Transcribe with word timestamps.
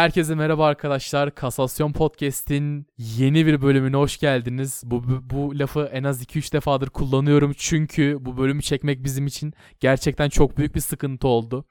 Herkese 0.00 0.34
merhaba 0.34 0.66
arkadaşlar. 0.66 1.34
Kasasyon 1.34 1.92
Podcast'in 1.92 2.86
yeni 2.98 3.46
bir 3.46 3.62
bölümüne 3.62 3.96
hoş 3.96 4.18
geldiniz. 4.18 4.82
Bu, 4.86 5.04
bu, 5.04 5.20
bu 5.30 5.58
lafı 5.58 5.80
en 5.92 6.04
az 6.04 6.22
2-3 6.22 6.52
defadır 6.52 6.90
kullanıyorum 6.90 7.52
çünkü 7.56 8.16
bu 8.20 8.38
bölümü 8.38 8.62
çekmek 8.62 9.04
bizim 9.04 9.26
için 9.26 9.52
gerçekten 9.80 10.28
çok 10.28 10.58
büyük 10.58 10.74
bir 10.74 10.80
sıkıntı 10.80 11.28
oldu. 11.28 11.64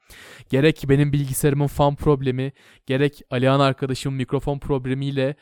Gerek 0.48 0.84
benim 0.88 1.12
bilgisayarımın 1.12 1.66
fan 1.66 1.94
problemi, 1.94 2.52
gerek 2.86 3.22
Alihan 3.30 3.60
arkadaşımın 3.60 4.16
mikrofon 4.16 4.58
problemiyle 4.58 5.34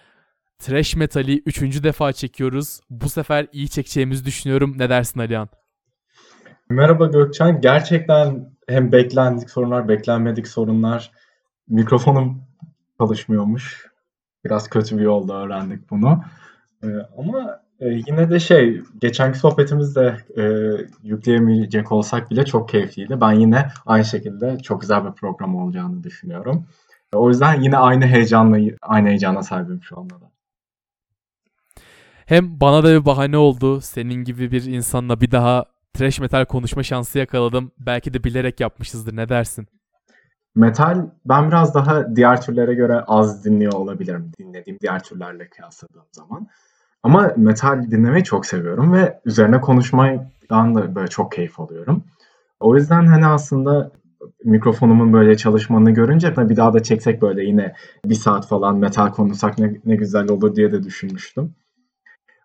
Trash 0.59 0.97
Metal'i 0.97 1.43
3. 1.47 1.83
defa 1.83 2.13
çekiyoruz. 2.13 2.81
Bu 2.91 3.09
sefer 3.09 3.47
iyi 3.53 3.69
çekeceğimizi 3.69 4.25
düşünüyorum. 4.25 4.75
Ne 4.79 4.91
dersin 4.91 5.21
Alihan? 5.21 5.49
Merhaba 6.71 7.07
Gökçen. 7.07 7.61
Gerçekten 7.61 8.51
hem 8.69 8.93
beklendik 8.93 9.51
sorunlar, 9.51 9.89
beklenmedik 9.89 10.49
sorunlar. 10.49 11.11
Mikrofonum 11.69 12.48
çalışmıyormuş. 13.01 13.87
Biraz 14.45 14.71
kötü 14.71 14.99
bir 14.99 15.03
yolda 15.03 15.35
öğrendik 15.35 15.91
bunu. 15.91 16.25
Ee, 16.85 16.87
ama 17.19 17.61
e, 17.81 17.89
yine 17.89 18.31
de 18.31 18.41
şey, 18.41 18.83
geçenki 19.01 19.39
sohbetimizde 19.39 20.17
e, 20.37 20.43
yükleyemeyecek 21.03 21.93
olsak 21.93 22.31
bile 22.31 22.45
çok 22.45 22.69
keyifliydi. 22.69 23.21
Ben 23.21 23.33
yine 23.33 23.69
aynı 23.87 24.05
şekilde 24.05 24.59
çok 24.59 24.81
güzel 24.81 25.05
bir 25.05 25.13
program 25.13 25.57
olacağını 25.57 26.05
düşünüyorum. 26.05 26.67
O 27.13 27.29
yüzden 27.29 27.61
yine 27.61 27.77
aynı 27.77 28.07
heyecanla, 28.07 28.59
aynı 28.83 29.09
heyecana 29.09 29.43
sahibim 29.43 29.83
şu 29.83 29.99
anda 30.01 30.15
da. 30.15 30.31
Hem 32.27 32.61
bana 32.61 32.85
da 32.85 33.01
bir 33.01 33.05
bahane 33.07 33.37
oldu. 33.37 33.81
Senin 33.81 34.25
gibi 34.25 34.53
bir 34.53 34.65
insanla 34.65 35.21
bir 35.21 35.31
daha 35.31 35.65
trash 35.95 36.21
metal 36.21 36.45
konuşma 36.45 36.83
şansı 36.83 37.19
yakaladım. 37.19 37.73
Belki 37.79 38.15
de 38.15 38.25
bilerek 38.25 38.61
yapmışızdır. 38.61 39.17
Ne 39.17 39.29
dersin? 39.29 39.69
Metal 40.59 41.07
ben 41.25 41.49
biraz 41.49 41.75
daha 41.75 42.17
diğer 42.17 42.41
türlere 42.41 42.75
göre 42.75 43.01
az 43.01 43.45
dinliyor 43.45 43.73
olabilirim 43.73 44.33
dinlediğim 44.39 44.79
diğer 44.81 45.03
türlerle 45.03 45.49
kıyasladığım 45.49 46.07
zaman. 46.13 46.49
Ama 47.03 47.33
metal 47.37 47.91
dinlemeyi 47.91 48.25
çok 48.25 48.47
seviyorum 48.47 48.93
ve 48.93 49.21
üzerine 49.25 49.61
konuşmaydan 49.61 50.75
da 50.75 50.95
böyle 50.95 51.09
çok 51.09 51.33
keyif 51.33 51.61
alıyorum. 51.61 52.05
O 52.61 52.77
yüzden 52.77 53.07
hani 53.07 53.27
aslında 53.27 53.91
mikrofonumun 54.45 55.13
böyle 55.13 55.37
çalışmanı 55.37 55.91
görünce 55.91 56.37
bir 56.37 56.57
daha 56.57 56.73
da 56.73 56.83
çeksek 56.83 57.23
böyle 57.23 57.45
yine 57.45 57.75
bir 58.05 58.15
saat 58.15 58.49
falan 58.49 58.77
metal 58.77 59.13
konuşsak 59.13 59.59
ne, 59.59 59.81
ne 59.85 59.97
güzel 59.97 60.31
olur 60.31 60.57
diye 60.57 60.73
de 60.73 60.83
düşünmüştüm. 60.83 61.55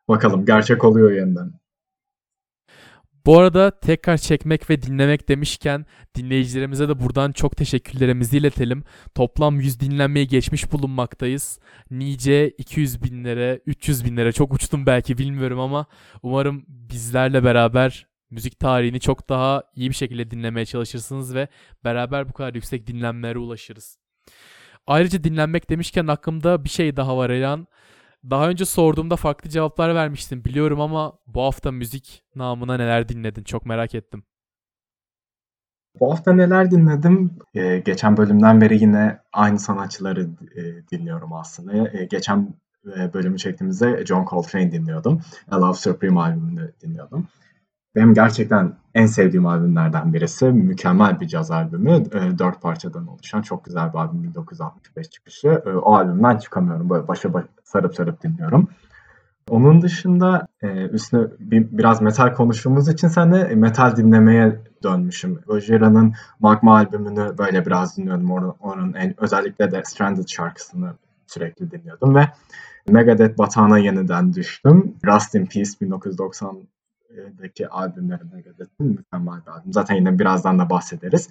Bakalım 0.08 0.46
gerçek 0.46 0.84
oluyor 0.84 1.12
yeniden. 1.12 1.52
Bu 3.26 3.40
arada 3.40 3.80
tekrar 3.80 4.18
çekmek 4.18 4.70
ve 4.70 4.82
dinlemek 4.82 5.30
demişken 5.30 5.86
dinleyicilerimize 6.16 6.90
de 6.90 7.00
buradan 7.00 7.32
çok 7.32 7.58
teşekkürlerimizi 7.58 8.38
iletelim. 8.38 8.84
Toplam 9.16 9.60
100 9.60 9.80
dinlenmeyi 9.80 10.28
geçmiş 10.28 10.72
bulunmaktayız. 10.72 11.60
Nice 11.92 12.50
200 12.50 13.04
binlere, 13.04 13.62
300 13.66 14.06
binlere 14.06 14.32
çok 14.32 14.54
uçtum 14.54 14.86
belki 14.86 15.18
bilmiyorum 15.18 15.60
ama 15.60 15.86
umarım 16.24 16.66
bizlerle 16.68 17.44
beraber 17.44 18.08
müzik 18.30 18.60
tarihini 18.60 19.00
çok 19.00 19.30
daha 19.30 19.64
iyi 19.76 19.90
bir 19.90 19.96
şekilde 19.96 20.32
dinlemeye 20.32 20.66
çalışırsınız 20.66 21.36
ve 21.36 21.48
beraber 21.84 22.30
bu 22.30 22.34
kadar 22.34 22.54
yüksek 22.56 22.88
dinlenmelere 22.88 23.38
ulaşırız. 23.38 23.98
Ayrıca 24.88 25.24
dinlenmek 25.24 25.70
demişken 25.70 26.08
aklımda 26.08 26.64
bir 26.64 26.70
şey 26.70 26.96
daha 26.96 27.18
var 27.18 27.30
Elan. 27.30 27.68
Daha 28.30 28.50
önce 28.50 28.66
sorduğumda 28.66 29.16
farklı 29.16 29.50
cevaplar 29.50 29.96
vermiştin 29.96 30.46
biliyorum 30.46 30.82
ama 30.82 31.14
bu 31.28 31.42
hafta 31.42 31.72
müzik 31.72 32.24
namına 32.36 32.78
neler 32.78 33.10
dinledin 33.10 33.44
çok 33.44 33.66
merak 33.66 33.96
ettim. 33.96 34.24
Bu 36.00 36.12
hafta 36.12 36.34
neler 36.34 36.72
dinledim? 36.72 37.32
Ee, 37.56 37.80
geçen 37.80 38.18
bölümden 38.18 38.62
beri 38.62 38.82
yine 38.82 39.20
aynı 39.34 39.60
sanatçıları 39.60 40.30
e, 40.56 40.62
dinliyorum 40.92 41.34
aslında. 41.34 41.90
Ee, 41.90 42.06
geçen 42.06 42.54
e, 42.98 43.14
bölümü 43.14 43.38
çektiğimizde 43.38 44.06
John 44.06 44.26
Coltrane 44.26 44.72
dinliyordum. 44.72 45.22
A 45.52 45.62
Love 45.62 45.74
Supreme 45.74 46.20
albümünü 46.20 46.72
dinliyordum. 46.82 47.28
Benim 47.96 48.14
gerçekten 48.14 48.74
en 48.96 49.06
sevdiğim 49.06 49.46
albümlerden 49.46 50.14
birisi. 50.14 50.46
Mükemmel 50.46 51.20
bir 51.20 51.28
caz 51.28 51.52
albümü. 51.52 51.92
E, 51.92 52.40
dört 52.40 52.62
parçadan 52.62 53.08
oluşan 53.08 53.42
çok 53.42 53.66
güzel 53.66 53.94
bir 53.94 53.98
albüm. 53.98 54.24
1965 54.24 55.10
çıkışı. 55.10 55.48
E, 55.48 55.70
o 55.70 55.96
albümden 55.96 56.38
çıkamıyorum. 56.38 56.90
Böyle 56.90 57.08
başa 57.08 57.34
baş, 57.34 57.46
sarıp 57.64 57.96
sarıp 57.96 58.24
dinliyorum. 58.24 58.68
Onun 59.50 59.82
dışında 59.82 60.48
e, 60.62 60.88
üstüne 60.88 61.28
bir, 61.40 61.78
biraz 61.78 62.02
metal 62.02 62.34
konuştuğumuz 62.34 62.90
için 62.90 63.08
sen 63.08 63.34
de 63.34 63.56
metal 63.56 63.96
dinlemeye 63.96 64.60
dönmüşüm. 64.84 65.40
Gojira'nın 65.48 66.14
Magma 66.40 66.76
albümünü 66.76 67.38
böyle 67.38 67.66
biraz 67.66 67.98
dinliyordum. 67.98 68.32
Onun, 68.32 68.56
onun 68.60 68.94
en, 68.94 69.14
özellikle 69.18 69.72
de 69.72 69.82
Stranded 69.86 70.28
şarkısını 70.28 70.94
sürekli 71.28 71.72
dinliyordum 71.72 72.16
ve 72.16 72.28
Megadeth 72.88 73.38
batağına 73.38 73.78
yeniden 73.78 74.34
düştüm. 74.34 74.96
Rust 75.06 75.36
in 75.36 75.46
Peace 75.46 75.72
1990 75.82 76.58
daki 77.42 77.68
albümlerine 77.68 78.42
göre 78.42 78.68
mükemmel 78.80 79.42
bir 79.46 79.52
albüm. 79.52 79.74
Zaten 79.74 79.96
yine 79.96 80.20
birazdan 80.20 80.60
da 80.60 80.70
bahsederiz. 80.70 81.30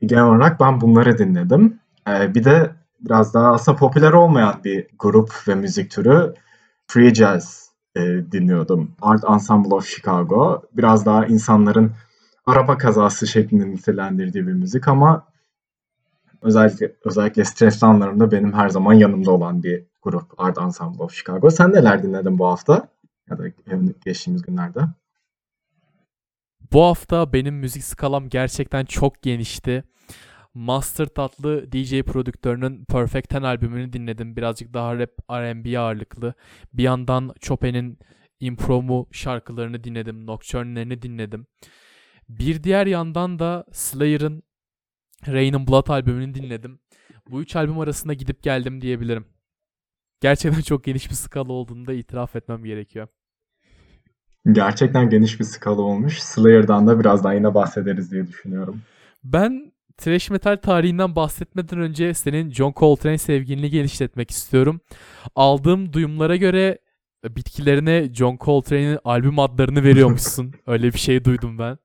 Genel 0.00 0.24
olarak 0.24 0.60
ben 0.60 0.80
bunları 0.80 1.18
dinledim. 1.18 1.80
Ee, 2.08 2.34
bir 2.34 2.44
de 2.44 2.70
biraz 3.00 3.34
daha 3.34 3.52
aslında 3.52 3.78
popüler 3.78 4.12
olmayan 4.12 4.60
bir 4.64 4.86
grup 4.98 5.48
ve 5.48 5.54
müzik 5.54 5.90
türü 5.90 6.34
Free 6.86 7.14
Jazz 7.14 7.70
e, 7.96 8.00
dinliyordum. 8.32 8.90
Art 9.02 9.24
Ensemble 9.30 9.74
of 9.74 9.86
Chicago. 9.86 10.62
Biraz 10.72 11.06
daha 11.06 11.26
insanların 11.26 11.92
araba 12.46 12.78
kazası 12.78 13.26
şeklinde 13.26 13.70
nitelendirdiği 13.70 14.46
bir 14.46 14.52
müzik 14.52 14.88
ama 14.88 15.26
özellikle 16.42 16.92
özellikle 17.04 17.44
stresli 17.44 17.86
anlarımda 17.86 18.30
benim 18.30 18.52
her 18.52 18.68
zaman 18.68 18.92
yanımda 18.92 19.30
olan 19.30 19.62
bir 19.62 19.84
grup 20.02 20.40
Art 20.40 20.58
Ensemble 20.58 21.02
of 21.02 21.12
Chicago. 21.12 21.50
Sen 21.50 21.72
neler 21.72 22.02
dinledin 22.02 22.38
bu 22.38 22.46
hafta? 22.46 22.88
Ya 23.30 23.38
da 23.38 23.48
geçtiğimiz 24.04 24.42
günlerde? 24.42 24.80
Bu 26.72 26.82
hafta 26.82 27.32
benim 27.32 27.54
müzik 27.54 27.84
skalam 27.84 28.28
gerçekten 28.28 28.84
çok 28.84 29.22
genişti. 29.22 29.84
Master 30.54 31.06
tatlı 31.06 31.72
DJ 31.72 32.02
prodüktörünün 32.02 32.84
Perfect 32.84 33.28
Ten 33.28 33.42
albümünü 33.42 33.92
dinledim. 33.92 34.36
Birazcık 34.36 34.74
daha 34.74 34.98
rap 34.98 35.10
R&B 35.30 35.78
ağırlıklı. 35.78 36.34
Bir 36.72 36.82
yandan 36.82 37.34
Chopin'in 37.40 37.98
Impromu 38.40 39.08
şarkılarını 39.12 39.84
dinledim. 39.84 40.26
Nocturne'lerini 40.26 41.02
dinledim. 41.02 41.46
Bir 42.28 42.62
diğer 42.62 42.86
yandan 42.86 43.38
da 43.38 43.64
Slayer'ın 43.72 44.42
Rain 45.26 45.54
and 45.54 45.68
Blood 45.68 45.86
albümünü 45.88 46.34
dinledim. 46.34 46.80
Bu 47.30 47.42
üç 47.42 47.56
albüm 47.56 47.78
arasında 47.78 48.14
gidip 48.14 48.42
geldim 48.42 48.80
diyebilirim. 48.80 49.26
Gerçekten 50.20 50.60
çok 50.62 50.84
geniş 50.84 51.10
bir 51.10 51.14
skala 51.14 51.52
olduğunu 51.52 51.86
da 51.86 51.92
itiraf 51.92 52.36
etmem 52.36 52.64
gerekiyor. 52.64 53.08
Gerçekten 54.46 55.10
geniş 55.10 55.40
bir 55.40 55.44
skala 55.44 55.82
olmuş. 55.82 56.22
Slayer'dan 56.22 56.86
da 56.86 57.00
birazdan 57.00 57.32
yine 57.32 57.54
bahsederiz 57.54 58.12
diye 58.12 58.26
düşünüyorum. 58.26 58.80
Ben 59.24 59.72
thrash 59.98 60.30
metal 60.30 60.56
tarihinden 60.56 61.16
bahsetmeden 61.16 61.78
önce 61.78 62.14
senin 62.14 62.50
John 62.50 62.72
Coltrane 62.76 63.18
sevgilini 63.18 63.70
genişletmek 63.70 64.30
istiyorum. 64.30 64.80
Aldığım 65.36 65.92
duyumlara 65.92 66.36
göre 66.36 66.78
bitkilerine 67.24 68.14
John 68.14 68.38
Coltrane'in 68.40 68.98
albüm 69.04 69.38
adlarını 69.38 69.84
veriyormuşsun. 69.84 70.54
Öyle 70.66 70.92
bir 70.92 70.98
şey 70.98 71.24
duydum 71.24 71.58
ben. 71.58 71.78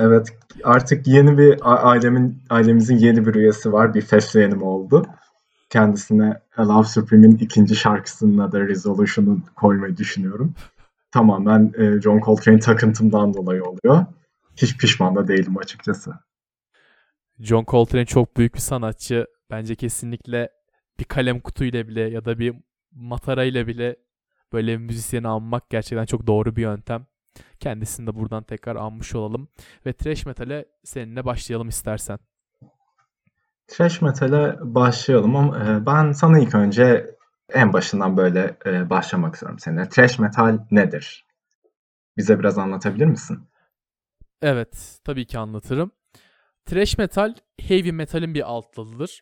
Evet, 0.00 0.28
artık 0.64 1.06
yeni 1.06 1.38
bir 1.38 1.58
ailemin 1.62 2.42
ailemizin 2.50 2.96
yeni 2.96 3.26
bir 3.26 3.34
üyesi 3.34 3.72
var. 3.72 3.94
Bir 3.94 4.00
fesleğenim 4.00 4.62
oldu 4.62 5.06
kendisine 5.70 6.40
Love 6.58 6.86
Supreme'in 6.86 7.38
ikinci 7.38 7.76
şarkısının 7.76 8.38
adı 8.38 8.68
Resolution'u 8.68 9.40
koymayı 9.56 9.96
düşünüyorum. 9.96 10.54
Tamamen 11.10 11.72
e, 11.78 12.00
John 12.00 12.20
Coltrane 12.20 12.58
takıntımdan 12.58 13.34
dolayı 13.34 13.64
oluyor. 13.64 14.06
Hiç 14.56 14.78
pişman 14.78 15.16
da 15.16 15.28
değilim 15.28 15.58
açıkçası. 15.58 16.14
John 17.38 17.64
Coltrane 17.68 18.06
çok 18.06 18.36
büyük 18.36 18.54
bir 18.54 18.60
sanatçı. 18.60 19.26
Bence 19.50 19.74
kesinlikle 19.74 20.50
bir 20.98 21.04
kalem 21.04 21.40
kutuyla 21.40 21.88
bile 21.88 22.00
ya 22.00 22.24
da 22.24 22.38
bir 22.38 22.54
matara 22.92 23.44
ile 23.44 23.66
bile 23.66 23.96
böyle 24.52 24.78
müzisyeni 24.78 25.28
anmak 25.28 25.70
gerçekten 25.70 26.06
çok 26.06 26.26
doğru 26.26 26.56
bir 26.56 26.62
yöntem. 26.62 27.06
Kendisini 27.60 28.06
de 28.06 28.14
buradan 28.14 28.42
tekrar 28.42 28.76
anmış 28.76 29.14
olalım. 29.14 29.48
Ve 29.86 29.92
thrash 29.92 30.26
metal'e 30.26 30.64
seninle 30.84 31.24
başlayalım 31.24 31.68
istersen. 31.68 32.18
Trash 33.70 34.02
metal'e 34.02 34.56
başlayalım 34.60 35.36
ama 35.36 35.58
e, 35.58 35.86
ben 35.86 36.12
sana 36.12 36.38
ilk 36.38 36.54
önce 36.54 37.16
en 37.52 37.72
başından 37.72 38.16
böyle 38.16 38.56
e, 38.66 38.90
başlamak 38.90 39.34
istiyorum 39.34 39.58
seninle. 39.58 39.88
Trash 39.88 40.18
metal 40.18 40.58
nedir? 40.70 41.26
Bize 42.16 42.38
biraz 42.38 42.58
anlatabilir 42.58 43.06
misin? 43.06 43.38
Evet, 44.42 45.00
tabii 45.04 45.26
ki 45.26 45.38
anlatırım. 45.38 45.92
Trash 46.66 46.98
metal, 46.98 47.34
heavy 47.60 47.92
metal'in 47.92 48.34
bir 48.34 48.50
alt 48.50 48.76
dalıdır. 48.76 49.20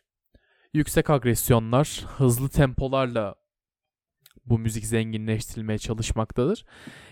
Yüksek 0.73 1.09
agresyonlar, 1.09 2.05
hızlı 2.17 2.49
tempolarla 2.49 3.35
bu 4.45 4.59
müzik 4.59 4.85
zenginleştirilmeye 4.85 5.77
çalışmaktadır. 5.77 6.65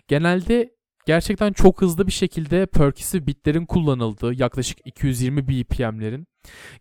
Genelde 0.07 0.76
gerçekten 1.07 1.53
çok 1.53 1.81
hızlı 1.81 2.07
bir 2.07 2.11
şekilde 2.11 2.65
percussive 2.65 3.27
bitlerin 3.27 3.65
kullanıldığı 3.65 4.33
yaklaşık 4.33 4.77
220 4.85 5.47
BPM'lerin 5.47 6.27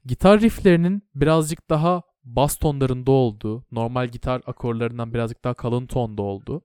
gitar 0.05 0.40
rifflerinin 0.40 1.02
birazcık 1.14 1.70
daha 1.70 2.02
bas 2.25 2.56
tonlarında 2.56 3.11
olduğu, 3.11 3.64
normal 3.73 4.08
gitar 4.08 4.43
akorlarından 4.46 5.14
birazcık 5.14 5.44
daha 5.44 5.55
kalın 5.55 5.87
tonda 5.87 6.23
olduğu 6.23 6.62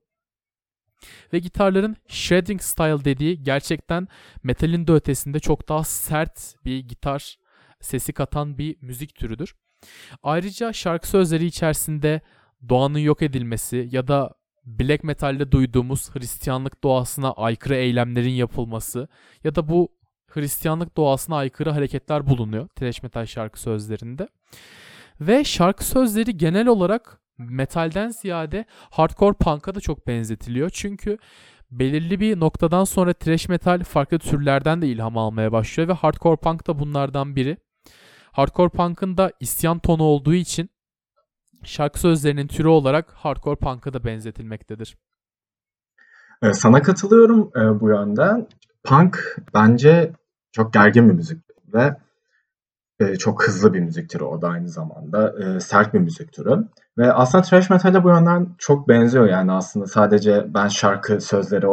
ve 1.32 1.38
gitarların 1.38 1.96
shredding 2.08 2.62
style 2.62 3.04
dediği 3.04 3.42
gerçekten 3.42 4.08
metalin 4.42 4.86
de 4.86 4.92
ötesinde 4.92 5.40
çok 5.40 5.68
daha 5.68 5.84
sert 5.84 6.54
bir 6.64 6.78
gitar 6.78 7.36
sesi 7.80 8.12
katan 8.12 8.58
bir 8.58 8.76
müzik 8.80 9.14
türüdür. 9.14 9.54
Ayrıca 10.22 10.72
şarkı 10.72 11.08
sözleri 11.08 11.46
içerisinde 11.46 12.20
doğanın 12.68 12.98
yok 12.98 13.22
edilmesi 13.22 13.88
ya 13.90 14.08
da 14.08 14.34
black 14.64 15.04
metal'de 15.04 15.52
duyduğumuz 15.52 16.14
Hristiyanlık 16.14 16.84
doğasına 16.84 17.32
aykırı 17.32 17.74
eylemlerin 17.74 18.30
yapılması 18.30 19.08
ya 19.44 19.54
da 19.54 19.68
bu 19.68 19.88
Hristiyanlık 20.26 20.96
doğasına 20.96 21.36
aykırı 21.36 21.70
hareketler 21.70 22.26
bulunuyor 22.26 22.68
thrash 22.68 23.02
metal 23.02 23.26
şarkı 23.26 23.60
sözlerinde. 23.60 24.28
Ve 25.20 25.44
şarkı 25.44 25.84
sözleri 25.84 26.36
genel 26.36 26.66
olarak 26.66 27.20
metalden 27.38 28.08
ziyade 28.08 28.64
hardcore 28.90 29.36
punk'a 29.36 29.74
da 29.74 29.80
çok 29.80 30.06
benzetiliyor. 30.06 30.70
Çünkü 30.70 31.18
belirli 31.70 32.20
bir 32.20 32.40
noktadan 32.40 32.84
sonra 32.84 33.12
thrash 33.12 33.48
metal 33.48 33.84
farklı 33.84 34.18
türlerden 34.18 34.82
de 34.82 34.88
ilham 34.88 35.18
almaya 35.18 35.52
başlıyor 35.52 35.88
ve 35.88 35.92
hardcore 35.92 36.36
punk 36.36 36.66
da 36.66 36.78
bunlardan 36.78 37.36
biri. 37.36 37.56
Hardcore 38.32 38.68
punk'ın 38.68 39.16
da 39.16 39.32
isyan 39.40 39.78
tonu 39.78 40.02
olduğu 40.02 40.34
için 40.34 40.70
şarkı 41.64 42.00
sözlerinin 42.00 42.46
türü 42.46 42.68
olarak 42.68 43.10
hardcore 43.12 43.56
punk'a 43.56 43.92
da 43.92 44.04
benzetilmektedir. 44.04 44.96
Ee, 46.42 46.52
sana 46.52 46.82
katılıyorum 46.82 47.50
e, 47.56 47.80
bu 47.80 47.88
yönden. 47.88 48.46
Punk 48.84 49.36
bence 49.54 50.12
çok 50.52 50.72
gergin 50.72 51.08
bir 51.08 51.14
müzik 51.14 51.38
ve 51.74 51.96
e, 53.00 53.16
çok 53.16 53.46
hızlı 53.46 53.74
bir 53.74 53.80
müzik 53.80 54.10
türü 54.10 54.24
o 54.24 54.42
da 54.42 54.48
aynı 54.48 54.68
zamanda. 54.68 55.34
E, 55.44 55.60
sert 55.60 55.94
bir 55.94 55.98
müzik 55.98 56.32
türü. 56.32 56.68
Ve 56.98 57.12
aslında 57.12 57.42
thrash 57.42 57.70
metal'e 57.70 58.04
bu 58.04 58.08
yönden 58.08 58.48
çok 58.58 58.88
benziyor 58.88 59.26
yani 59.26 59.52
aslında 59.52 59.86
sadece 59.86 60.54
ben 60.54 60.68
şarkı 60.68 61.20
sözleri 61.20 61.66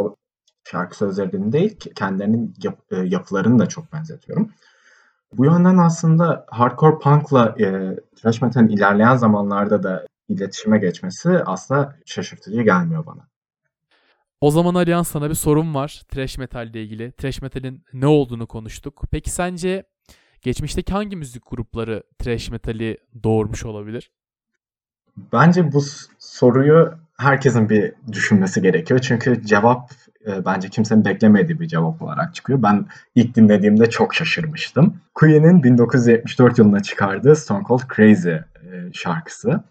şarkı 0.71 0.97
sözlerini 0.97 1.51
değil 1.51 1.79
kendilerinin 1.95 2.53
yap, 2.63 2.79
yapılarını 2.91 3.59
da 3.59 3.65
çok 3.65 3.93
benzetiyorum. 3.93 4.51
Bu 5.33 5.45
yönden 5.45 5.77
aslında 5.77 6.45
hardcore 6.49 6.99
punk'la 6.99 7.55
e, 7.59 7.95
thrash 8.15 8.41
metal'in 8.41 8.67
ilerleyen 8.67 9.15
zamanlarda 9.15 9.83
da 9.83 10.05
iletişime 10.29 10.77
geçmesi 10.79 11.29
aslında 11.29 11.95
şaşırtıcı 12.05 12.61
gelmiyor 12.61 13.05
bana. 13.05 13.27
O 14.41 14.51
zaman 14.51 14.75
Alihan 14.75 15.03
sana 15.03 15.29
bir 15.29 15.35
sorum 15.35 15.75
var 15.75 16.01
thrash 16.09 16.37
metal 16.37 16.67
ile 16.67 16.83
ilgili. 16.83 17.11
Thrash 17.11 17.41
metal'in 17.41 17.83
ne 17.93 18.07
olduğunu 18.07 18.47
konuştuk. 18.47 19.03
Peki 19.11 19.29
sence 19.29 19.83
geçmişteki 20.41 20.93
hangi 20.93 21.15
müzik 21.15 21.43
grupları 21.49 22.03
thrash 22.19 22.49
metali 22.49 22.97
doğurmuş 23.23 23.65
olabilir? 23.65 24.11
Bence 25.33 25.71
bu 25.71 25.81
soruyu 26.19 26.93
herkesin 27.19 27.69
bir 27.69 27.93
düşünmesi 28.11 28.61
gerekiyor. 28.61 28.99
Çünkü 28.99 29.45
cevap 29.45 29.91
e, 30.27 30.45
bence 30.45 30.69
kimsenin 30.69 31.05
beklemediği 31.05 31.59
bir 31.59 31.67
cevap 31.67 32.01
olarak 32.01 32.35
çıkıyor. 32.35 32.63
Ben 32.63 32.85
ilk 33.15 33.35
dinlediğimde 33.35 33.89
çok 33.89 34.13
şaşırmıştım. 34.13 35.01
Queen'in 35.13 35.63
1974 35.63 36.59
yılında 36.59 36.79
çıkardığı 36.79 37.35
Stone 37.35 37.63
Cold 37.67 37.81
Crazy 37.95 38.29
e, 38.29 38.43
şarkısı. 38.93 39.63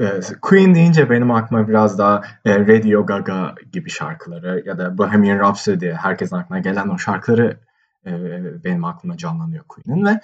E, 0.00 0.20
Queen 0.42 0.74
deyince 0.74 1.10
benim 1.10 1.30
aklıma 1.30 1.68
biraz 1.68 1.98
daha 1.98 2.22
e, 2.44 2.58
Radio 2.58 3.06
Gaga 3.06 3.54
gibi 3.72 3.90
şarkıları 3.90 4.62
ya 4.66 4.78
da 4.78 4.98
Bohemian 4.98 5.38
Rhapsody 5.38 5.90
herkesin 5.90 6.36
aklına 6.36 6.58
gelen 6.58 6.88
o 6.88 6.98
şarkıları 6.98 7.56
e, 8.06 8.12
benim 8.64 8.84
aklıma 8.84 9.16
canlanıyor 9.16 9.64
Queen'in 9.68 10.06
ve 10.06 10.20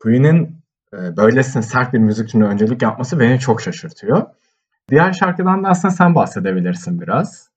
Queen'in 0.00 0.62
e, 0.94 1.16
böylesine 1.16 1.62
sert 1.62 1.92
bir 1.92 1.98
müzik 1.98 2.28
türüne 2.28 2.46
öncelik 2.46 2.82
yapması 2.82 3.20
beni 3.20 3.38
çok 3.38 3.62
şaşırtıyor. 3.62 4.26
Diğer 4.90 5.12
şarkıdan 5.12 5.64
da 5.64 5.68
aslında 5.68 5.94
sen 5.94 6.14
bahsedebilirsin 6.14 7.00
biraz. 7.00 7.50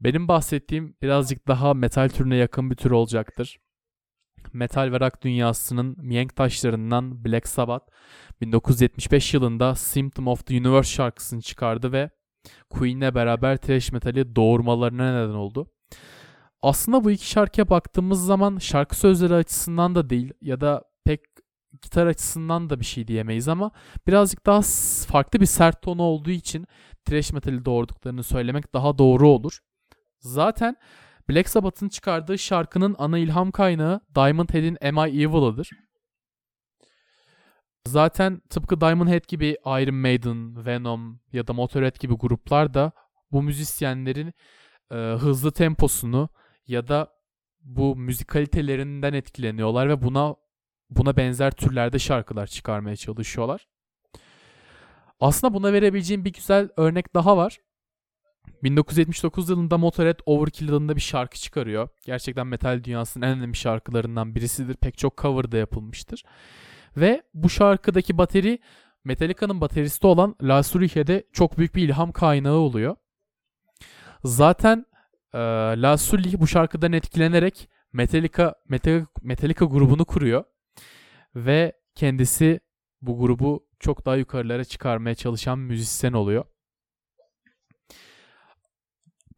Benim 0.00 0.28
bahsettiğim 0.28 0.96
birazcık 1.02 1.48
daha 1.48 1.74
metal 1.74 2.08
türüne 2.08 2.36
yakın 2.36 2.70
bir 2.70 2.76
tür 2.76 2.90
olacaktır. 2.90 3.58
Metal 4.52 4.92
ve 4.92 5.00
rock 5.00 5.22
dünyasının 5.22 5.96
mihenk 5.98 6.36
taşlarından 6.36 7.24
Black 7.24 7.48
Sabbath 7.48 7.84
1975 8.40 9.34
yılında 9.34 9.74
Symptom 9.74 10.26
of 10.26 10.46
the 10.46 10.54
Universe 10.54 10.90
şarkısını 10.90 11.40
çıkardı 11.40 11.92
ve 11.92 12.10
Queen'le 12.70 13.14
beraber 13.14 13.56
thrash 13.56 13.92
metali 13.92 14.36
doğurmalarına 14.36 15.12
neden 15.12 15.34
oldu. 15.34 15.70
Aslında 16.62 17.04
bu 17.04 17.10
iki 17.10 17.28
şarkıya 17.28 17.68
baktığımız 17.68 18.24
zaman 18.24 18.58
şarkı 18.58 18.96
sözleri 18.96 19.34
açısından 19.34 19.94
da 19.94 20.10
değil 20.10 20.32
ya 20.40 20.60
da 20.60 20.82
gitar 21.82 22.06
açısından 22.06 22.70
da 22.70 22.80
bir 22.80 22.84
şey 22.84 23.08
diyemeyiz 23.08 23.48
ama 23.48 23.70
birazcık 24.06 24.46
daha 24.46 24.60
farklı 25.08 25.40
bir 25.40 25.46
sert 25.46 25.82
tonu 25.82 26.02
olduğu 26.02 26.30
için 26.30 26.66
thrash 27.04 27.32
metali 27.32 27.64
doğurduklarını 27.64 28.22
söylemek 28.22 28.74
daha 28.74 28.98
doğru 28.98 29.28
olur. 29.28 29.58
Zaten 30.20 30.76
Black 31.30 31.48
Sabbath'ın 31.48 31.88
çıkardığı 31.88 32.38
şarkının 32.38 32.96
ana 32.98 33.18
ilham 33.18 33.50
kaynağı 33.50 34.00
Diamond 34.14 34.48
Head'in 34.48 34.78
Am 34.82 35.06
I 35.06 35.22
Evil'ıdır. 35.22 35.70
Zaten 37.86 38.42
tıpkı 38.50 38.80
Diamond 38.80 39.08
Head 39.08 39.28
gibi 39.28 39.56
Iron 39.66 39.94
Maiden, 39.94 40.66
Venom 40.66 41.20
ya 41.32 41.46
da 41.46 41.52
Motorhead 41.52 42.00
gibi 42.00 42.14
gruplar 42.14 42.74
da 42.74 42.92
bu 43.32 43.42
müzisyenlerin 43.42 44.32
e, 44.90 44.94
hızlı 44.94 45.52
temposunu 45.52 46.28
ya 46.66 46.88
da 46.88 47.12
bu 47.60 47.96
müzikalitelerinden 47.96 49.12
etkileniyorlar 49.12 49.88
ve 49.88 50.02
buna 50.02 50.34
buna 50.96 51.16
benzer 51.16 51.50
türlerde 51.50 51.98
şarkılar 51.98 52.46
çıkarmaya 52.46 52.96
çalışıyorlar. 52.96 53.66
Aslında 55.20 55.54
buna 55.54 55.72
verebileceğim 55.72 56.24
bir 56.24 56.32
güzel 56.32 56.68
örnek 56.76 57.14
daha 57.14 57.36
var. 57.36 57.58
1979 58.62 59.48
yılında 59.48 59.78
Motorhead 59.78 60.20
Overkill 60.26 60.68
adında 60.68 60.96
bir 60.96 61.00
şarkı 61.00 61.38
çıkarıyor. 61.38 61.88
Gerçekten 62.04 62.46
metal 62.46 62.84
dünyasının 62.84 63.26
en 63.26 63.38
önemli 63.38 63.56
şarkılarından 63.56 64.34
birisidir. 64.34 64.74
Pek 64.74 64.98
çok 64.98 65.18
cover 65.18 65.52
da 65.52 65.56
yapılmıştır. 65.56 66.24
Ve 66.96 67.22
bu 67.34 67.50
şarkıdaki 67.50 68.18
bateri 68.18 68.58
Metallica'nın 69.04 69.60
bateristi 69.60 70.06
olan 70.06 70.36
Lars 70.42 70.76
Ulrich'e 70.76 71.24
çok 71.32 71.58
büyük 71.58 71.74
bir 71.74 71.82
ilham 71.82 72.12
kaynağı 72.12 72.56
oluyor. 72.56 72.96
Zaten 74.24 74.86
e, 75.34 75.38
Lars 75.82 76.14
Ulrich 76.14 76.38
bu 76.38 76.46
şarkıdan 76.46 76.92
etkilenerek 76.92 77.68
Metallica, 77.92 78.54
Metallica, 78.68 79.06
Metallica 79.22 79.66
grubunu 79.66 80.04
kuruyor. 80.04 80.44
Ve 81.36 81.72
kendisi 81.94 82.60
bu 83.02 83.18
grubu 83.18 83.66
çok 83.80 84.06
daha 84.06 84.16
yukarılara 84.16 84.64
çıkarmaya 84.64 85.14
çalışan 85.14 85.58
müzisyen 85.58 86.12
oluyor. 86.12 86.44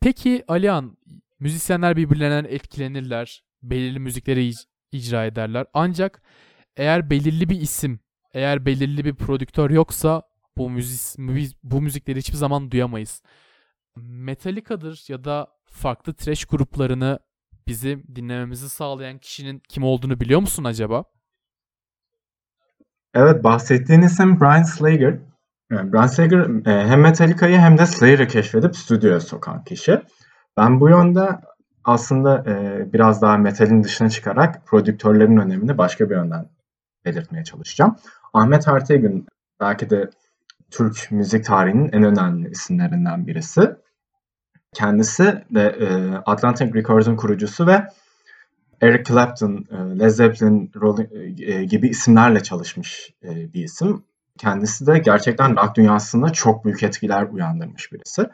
Peki 0.00 0.44
Alihan, 0.48 0.96
müzisyenler 1.40 1.96
birbirlerinden 1.96 2.44
etkilenirler, 2.44 3.44
belirli 3.62 3.98
müzikleri 3.98 4.52
icra 4.92 5.26
ederler. 5.26 5.66
Ancak 5.74 6.22
eğer 6.76 7.10
belirli 7.10 7.48
bir 7.48 7.60
isim, 7.60 8.00
eğer 8.34 8.66
belirli 8.66 9.04
bir 9.04 9.14
prodüktör 9.14 9.70
yoksa 9.70 10.22
bu 10.56 10.70
müzik 10.70 11.56
bu 11.62 11.80
müzikleri 11.80 12.18
hiçbir 12.18 12.36
zaman 12.36 12.70
duyamayız. 12.70 13.22
Metallica'dır 13.96 15.04
ya 15.08 15.24
da 15.24 15.48
farklı 15.66 16.14
trash 16.14 16.44
gruplarını 16.44 17.18
bizim 17.66 18.04
dinlememizi 18.16 18.68
sağlayan 18.68 19.18
kişinin 19.18 19.62
kim 19.68 19.84
olduğunu 19.84 20.20
biliyor 20.20 20.40
musun 20.40 20.64
acaba? 20.64 21.04
Evet 23.14 23.44
bahsettiğin 23.44 24.02
isim 24.02 24.40
Brian 24.40 24.62
Slager. 24.62 25.18
Brian 25.70 26.06
Slager 26.06 26.66
e, 26.66 26.86
hem 26.86 27.00
Metallica'yı 27.00 27.58
hem 27.58 27.78
de 27.78 27.86
Slayer'ı 27.86 28.28
keşfedip 28.28 28.76
stüdyoya 28.76 29.20
sokan 29.20 29.64
kişi. 29.64 30.02
Ben 30.56 30.80
bu 30.80 30.88
yönde 30.88 31.28
aslında 31.84 32.44
e, 32.46 32.84
biraz 32.92 33.22
daha 33.22 33.36
metalin 33.36 33.84
dışına 33.84 34.08
çıkarak 34.08 34.66
prodüktörlerin 34.66 35.36
önemini 35.36 35.78
başka 35.78 36.10
bir 36.10 36.14
yönden 36.14 36.48
belirtmeye 37.04 37.44
çalışacağım. 37.44 37.96
Ahmet 38.32 38.68
Ertegün 38.68 39.26
belki 39.60 39.90
de 39.90 40.10
Türk 40.70 41.08
müzik 41.10 41.44
tarihinin 41.44 41.92
en 41.92 42.02
önemli 42.02 42.50
isimlerinden 42.50 43.26
birisi. 43.26 43.76
Kendisi 44.74 45.44
de 45.50 45.62
e, 45.62 46.14
Atlantic 46.26 46.74
Records'un 46.74 47.16
kurucusu 47.16 47.66
ve 47.66 47.88
Eric 48.80 49.04
Clapton, 49.04 49.64
e, 49.70 49.98
Led 49.98 50.08
Zeppelin 50.08 50.70
Rolling, 50.80 51.40
e, 51.40 51.64
gibi 51.64 51.88
isimlerle 51.88 52.40
çalışmış 52.42 53.14
e, 53.24 53.52
bir 53.54 53.64
isim. 53.64 54.04
Kendisi 54.38 54.86
de 54.86 54.98
gerçekten 54.98 55.56
rock 55.56 55.76
dünyasında 55.76 56.30
çok 56.30 56.64
büyük 56.64 56.82
etkiler 56.82 57.22
uyandırmış 57.22 57.92
birisi. 57.92 58.26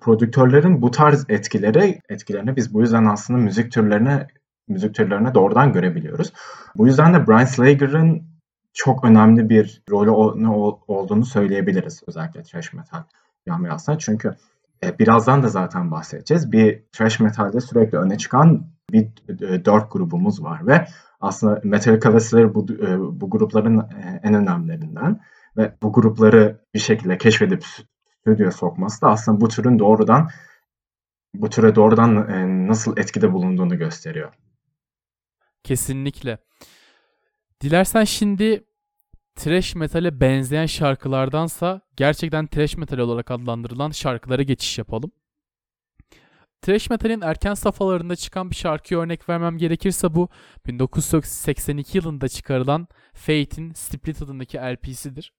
Prodüktörlerin 0.00 0.82
bu 0.82 0.90
tarz 0.90 1.24
etkileri, 1.28 2.00
etkilerini 2.08 2.56
biz 2.56 2.74
bu 2.74 2.80
yüzden 2.80 3.04
aslında 3.04 3.38
müzik 3.38 3.72
türlerine 3.72 4.26
müzik 4.68 4.94
türlerine 4.94 5.34
doğrudan 5.34 5.72
görebiliyoruz. 5.72 6.32
Bu 6.76 6.86
yüzden 6.86 7.14
de 7.14 7.26
Brian 7.26 7.44
Slager'ın 7.44 8.22
çok 8.74 9.04
önemli 9.04 9.48
bir 9.48 9.82
rolü 9.90 10.10
olduğunu 10.88 11.24
söyleyebiliriz 11.24 12.02
özellikle 12.06 12.42
thrash 12.42 12.72
metal 12.72 13.02
camiasına. 13.48 13.98
Çünkü 13.98 14.36
e, 14.84 14.98
birazdan 14.98 15.42
da 15.42 15.48
zaten 15.48 15.90
bahsedeceğiz. 15.90 16.52
Bir 16.52 16.82
thrash 16.92 17.20
metalde 17.20 17.60
sürekli 17.60 17.98
öne 17.98 18.18
çıkan 18.18 18.71
bir 18.92 19.08
e, 19.28 19.64
dört 19.64 19.92
grubumuz 19.92 20.42
var 20.42 20.66
ve 20.66 20.86
aslında 21.20 21.60
Metallica 21.64 22.14
ve 22.14 22.54
bu, 22.54 22.66
e, 22.72 22.98
bu 23.20 23.30
grupların 23.30 23.78
e, 23.78 24.20
en 24.22 24.34
önemlilerinden 24.34 25.20
ve 25.56 25.76
bu 25.82 25.92
grupları 25.92 26.60
bir 26.74 26.78
şekilde 26.78 27.18
keşfedip 27.18 27.64
stüdyoya 28.20 28.50
sokması 28.50 29.00
da 29.02 29.10
aslında 29.10 29.40
bu 29.40 29.48
türün 29.48 29.78
doğrudan 29.78 30.28
bu 31.34 31.50
türe 31.50 31.74
doğrudan 31.74 32.26
nasıl 32.68 32.96
etkide 32.96 33.32
bulunduğunu 33.32 33.78
gösteriyor. 33.78 34.32
Kesinlikle. 35.64 36.38
Dilersen 37.60 38.04
şimdi 38.04 38.64
trash 39.36 39.74
metale 39.74 40.20
benzeyen 40.20 40.66
şarkılardansa 40.66 41.80
gerçekten 41.96 42.46
trash 42.46 42.76
metal 42.76 42.98
olarak 42.98 43.30
adlandırılan 43.30 43.90
şarkılara 43.90 44.42
geçiş 44.42 44.78
yapalım. 44.78 45.12
Trash 46.62 46.90
metalin 46.90 47.20
erken 47.20 47.54
safhalarında 47.54 48.16
çıkan 48.16 48.50
bir 48.50 48.56
şarkıya 48.56 49.00
örnek 49.00 49.28
vermem 49.28 49.58
gerekirse 49.58 50.14
bu 50.14 50.28
1982 50.66 51.98
yılında 51.98 52.28
çıkarılan 52.28 52.88
Fate'in 53.14 53.72
Split 53.72 54.22
adındaki 54.22 54.58
LP'sidir. 54.58 55.32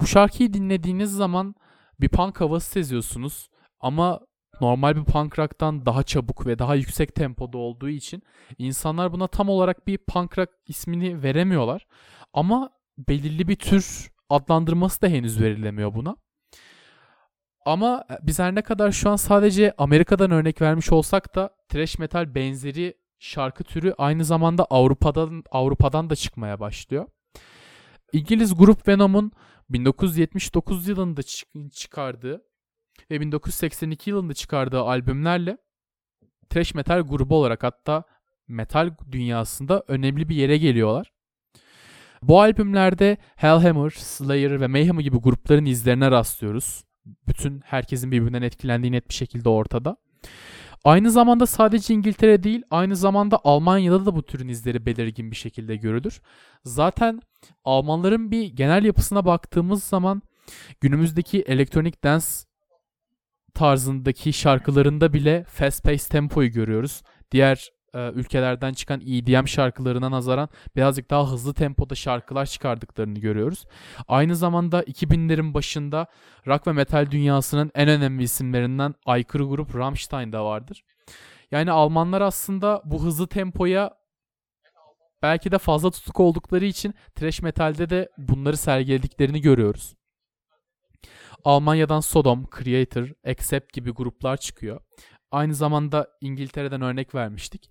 Bu 0.00 0.06
şarkıyı 0.06 0.52
dinlediğiniz 0.52 1.12
zaman 1.12 1.54
bir 2.00 2.08
punk 2.08 2.40
havası 2.40 2.70
seziyorsunuz 2.70 3.48
ama 3.80 4.20
normal 4.60 4.96
bir 4.96 5.04
punk 5.04 5.38
rock'tan 5.38 5.86
daha 5.86 6.02
çabuk 6.02 6.46
ve 6.46 6.58
daha 6.58 6.74
yüksek 6.74 7.14
tempoda 7.14 7.58
olduğu 7.58 7.88
için 7.88 8.22
insanlar 8.58 9.12
buna 9.12 9.26
tam 9.26 9.48
olarak 9.48 9.86
bir 9.86 9.98
punk 9.98 10.38
rock 10.38 10.50
ismini 10.66 11.22
veremiyorlar. 11.22 11.86
Ama 12.32 12.70
belirli 12.98 13.48
bir 13.48 13.56
tür 13.56 14.10
adlandırması 14.30 15.02
da 15.02 15.08
henüz 15.08 15.40
verilemiyor 15.40 15.94
buna. 15.94 16.16
Ama 17.64 18.04
biz 18.22 18.38
her 18.38 18.54
ne 18.54 18.62
kadar 18.62 18.92
şu 18.92 19.10
an 19.10 19.16
sadece 19.16 19.74
Amerika'dan 19.78 20.30
örnek 20.30 20.62
vermiş 20.62 20.92
olsak 20.92 21.34
da 21.34 21.50
thrash 21.68 21.98
metal 21.98 22.34
benzeri 22.34 22.94
şarkı 23.18 23.64
türü 23.64 23.94
aynı 23.98 24.24
zamanda 24.24 24.64
Avrupa'dan 24.64 25.44
Avrupa'dan 25.50 26.10
da 26.10 26.16
çıkmaya 26.16 26.60
başlıyor. 26.60 27.06
İngiliz 28.12 28.54
grup 28.54 28.88
Venom'un 28.88 29.32
1979 29.70 30.88
yılında 30.88 31.20
çıkardığı 31.72 32.42
ve 33.10 33.20
1982 33.20 34.10
yılında 34.10 34.34
çıkardığı 34.34 34.80
albümlerle 34.80 35.58
thrash 36.50 36.74
metal 36.74 37.00
grubu 37.00 37.36
olarak 37.36 37.62
hatta 37.62 38.04
metal 38.48 38.90
dünyasında 39.12 39.84
önemli 39.88 40.28
bir 40.28 40.36
yere 40.36 40.58
geliyorlar. 40.58 41.12
Bu 42.22 42.40
albümlerde 42.40 43.16
Hellhammer, 43.36 43.90
Slayer 43.90 44.60
ve 44.60 44.66
Mayhem 44.66 44.98
gibi 44.98 45.16
grupların 45.16 45.64
izlerine 45.64 46.10
rastlıyoruz. 46.10 46.83
Bütün 47.28 47.60
herkesin 47.60 48.10
birbirinden 48.10 48.42
etkilendiği 48.42 48.92
net 48.92 49.08
bir 49.08 49.14
şekilde 49.14 49.48
ortada. 49.48 49.96
Aynı 50.84 51.10
zamanda 51.10 51.46
sadece 51.46 51.94
İngiltere 51.94 52.42
değil, 52.42 52.62
aynı 52.70 52.96
zamanda 52.96 53.40
Almanya'da 53.44 54.06
da 54.06 54.16
bu 54.16 54.22
türün 54.22 54.48
izleri 54.48 54.86
belirgin 54.86 55.30
bir 55.30 55.36
şekilde 55.36 55.76
görülür. 55.76 56.20
Zaten 56.64 57.20
Almanların 57.64 58.30
bir 58.30 58.46
genel 58.46 58.84
yapısına 58.84 59.24
baktığımız 59.24 59.84
zaman 59.84 60.22
günümüzdeki 60.80 61.42
elektronik 61.42 62.04
dance 62.04 62.26
tarzındaki 63.54 64.32
şarkılarında 64.32 65.12
bile 65.12 65.44
fast 65.44 65.84
pace 65.84 66.04
tempoyu 66.10 66.50
görüyoruz. 66.52 67.02
Diğer 67.30 67.70
e, 67.94 68.10
ülkelerden 68.14 68.72
çıkan 68.72 69.00
EDM 69.00 69.46
şarkılarına 69.46 70.10
nazaran 70.10 70.48
birazcık 70.76 71.10
daha 71.10 71.32
hızlı 71.32 71.54
tempoda 71.54 71.94
şarkılar 71.94 72.46
çıkardıklarını 72.46 73.18
görüyoruz. 73.18 73.64
Aynı 74.08 74.36
zamanda 74.36 74.82
2000'lerin 74.82 75.54
başında 75.54 76.06
rock 76.46 76.66
ve 76.66 76.72
metal 76.72 77.10
dünyasının 77.10 77.70
en 77.74 77.88
önemli 77.88 78.22
isimlerinden 78.22 78.94
aykırı 79.06 79.44
grup 79.44 79.76
Rammstein 79.76 80.32
de 80.32 80.38
vardır. 80.38 80.84
Yani 81.50 81.70
Almanlar 81.70 82.20
aslında 82.20 82.82
bu 82.84 83.04
hızlı 83.04 83.26
tempoya 83.26 83.90
belki 85.22 85.52
de 85.52 85.58
fazla 85.58 85.90
tutuk 85.90 86.20
oldukları 86.20 86.64
için 86.64 86.94
thrash 87.14 87.42
metalde 87.42 87.90
de 87.90 88.08
bunları 88.18 88.56
sergilediklerini 88.56 89.40
görüyoruz. 89.40 89.94
Almanya'dan 91.44 92.00
Sodom, 92.00 92.46
Creator, 92.58 93.08
Accept 93.26 93.72
gibi 93.72 93.90
gruplar 93.90 94.36
çıkıyor. 94.36 94.80
Aynı 95.34 95.54
zamanda 95.54 96.08
İngiltere'den 96.20 96.82
örnek 96.82 97.14
vermiştik. 97.14 97.70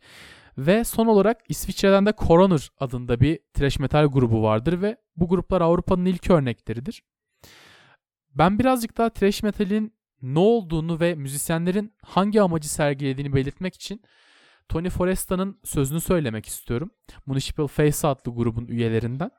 Ve 0.57 0.83
son 0.83 1.07
olarak 1.07 1.41
İsviçre'den 1.49 2.05
de 2.05 2.13
Coroner 2.17 2.69
adında 2.79 3.19
bir 3.19 3.39
thrash 3.53 3.79
metal 3.79 4.05
grubu 4.05 4.43
vardır 4.43 4.81
ve 4.81 4.97
bu 5.15 5.27
gruplar 5.27 5.61
Avrupa'nın 5.61 6.05
ilk 6.05 6.29
örnekleridir. 6.29 7.03
Ben 8.35 8.59
birazcık 8.59 8.97
daha 8.97 9.09
thrash 9.09 9.43
metalin 9.43 9.93
ne 10.21 10.39
olduğunu 10.39 10.99
ve 10.99 11.15
müzisyenlerin 11.15 11.93
hangi 12.01 12.41
amacı 12.41 12.69
sergilediğini 12.69 13.33
belirtmek 13.33 13.75
için 13.75 14.01
Tony 14.69 14.89
Foresta'nın 14.89 15.59
sözünü 15.63 16.01
söylemek 16.01 16.45
istiyorum. 16.45 16.91
Municipal 17.25 17.67
Face 17.67 18.07
adlı 18.07 18.35
grubun 18.35 18.67
üyelerinden. 18.67 19.31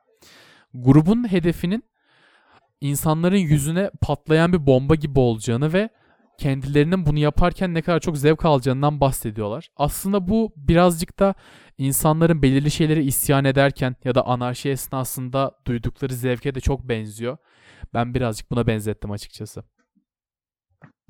Grubun 0.73 1.31
hedefinin 1.31 1.83
insanların 2.81 3.37
yüzüne 3.37 3.91
patlayan 4.01 4.53
bir 4.53 4.65
bomba 4.67 4.95
gibi 4.95 5.19
olacağını 5.19 5.73
ve 5.73 5.89
kendilerinin 6.37 7.05
bunu 7.05 7.19
yaparken 7.19 7.73
ne 7.73 7.81
kadar 7.81 7.99
çok 7.99 8.17
zevk 8.17 8.45
alacağından 8.45 8.99
bahsediyorlar. 8.99 9.69
Aslında 9.77 10.27
bu 10.27 10.53
birazcık 10.57 11.19
da 11.19 11.35
insanların 11.77 12.41
belirli 12.41 12.71
şeyleri 12.71 13.03
isyan 13.03 13.45
ederken 13.45 13.95
ya 14.03 14.15
da 14.15 14.25
anarşi 14.25 14.69
esnasında 14.69 15.51
duydukları 15.67 16.13
zevke 16.13 16.55
de 16.55 16.59
çok 16.59 16.89
benziyor. 16.89 17.37
Ben 17.93 18.13
birazcık 18.13 18.51
buna 18.51 18.67
benzettim 18.67 19.11
açıkçası. 19.11 19.63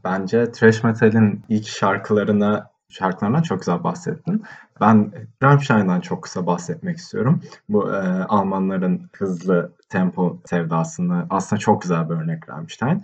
Bence 0.04 0.52
thrash 0.52 0.84
metal'in 0.84 1.46
ilk 1.50 1.68
şarkılarına 1.68 2.70
şarkılarından 2.90 3.42
çok 3.42 3.60
güzel 3.60 3.84
bahsettin. 3.84 4.44
Ben 4.82 5.12
Rammstein'dan 5.44 6.02
çok 6.02 6.24
kısa 6.24 6.48
bahsetmek 6.48 6.98
istiyorum. 6.98 7.42
Bu 7.70 7.94
e, 7.94 7.98
Almanların 8.24 9.10
hızlı 9.18 9.74
tempo 9.90 10.42
sevdasını 10.46 11.26
aslında 11.30 11.60
çok 11.60 11.82
güzel 11.82 12.10
bir 12.10 12.16
örnek 12.16 12.50
Rammstein. 12.50 13.04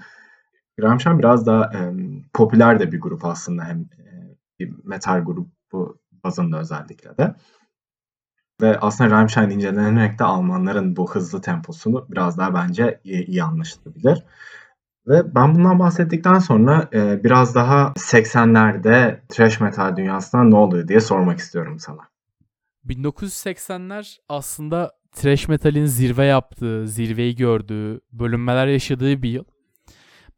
Rammstein 0.80 1.20
biraz 1.20 1.46
daha 1.46 1.64
e, 1.64 1.94
popüler 2.34 2.80
de 2.80 2.92
bir 2.92 3.02
grup 3.02 3.26
aslında 3.26 3.64
hem 3.64 3.80
e, 3.80 4.36
bir 4.60 4.74
metal 4.84 5.24
grubu 5.26 6.00
bazında 6.24 6.60
özellikle 6.60 7.18
de. 7.18 7.36
Ve 8.62 8.80
aslında 8.80 9.10
Rammstein 9.10 9.50
incelenerek 9.50 10.20
de 10.20 10.24
Almanların 10.24 10.96
bu 10.96 11.12
hızlı 11.12 11.42
temposunu 11.42 12.06
biraz 12.10 12.38
daha 12.38 12.54
bence 12.54 13.02
iyi, 13.04 13.26
iyi 13.26 13.44
anlaşılabilir. 13.44 14.24
Ve 15.08 15.36
ben 15.36 15.56
bundan 15.56 15.80
bahsettikten 15.80 16.40
sonra 16.40 16.90
e, 16.94 17.24
biraz 17.24 17.56
daha 17.56 17.94
80'lerde 17.98 19.20
thrash 19.30 19.60
metal 19.60 19.98
dünyasında 19.98 20.44
ne 20.44 20.56
oluyor 20.56 20.88
diye 20.88 21.00
sormak 21.00 21.40
istiyorum 21.40 21.80
sana. 21.80 22.10
1980'ler 22.88 24.18
aslında 24.30 24.92
thrash 25.12 25.48
metalin 25.48 25.86
zirve 25.86 26.26
yaptığı, 26.26 26.88
zirveyi 26.88 27.36
gördüğü, 27.36 28.02
bölünmeler 28.12 28.68
yaşadığı 28.68 29.22
bir 29.22 29.30
yıl. 29.30 29.46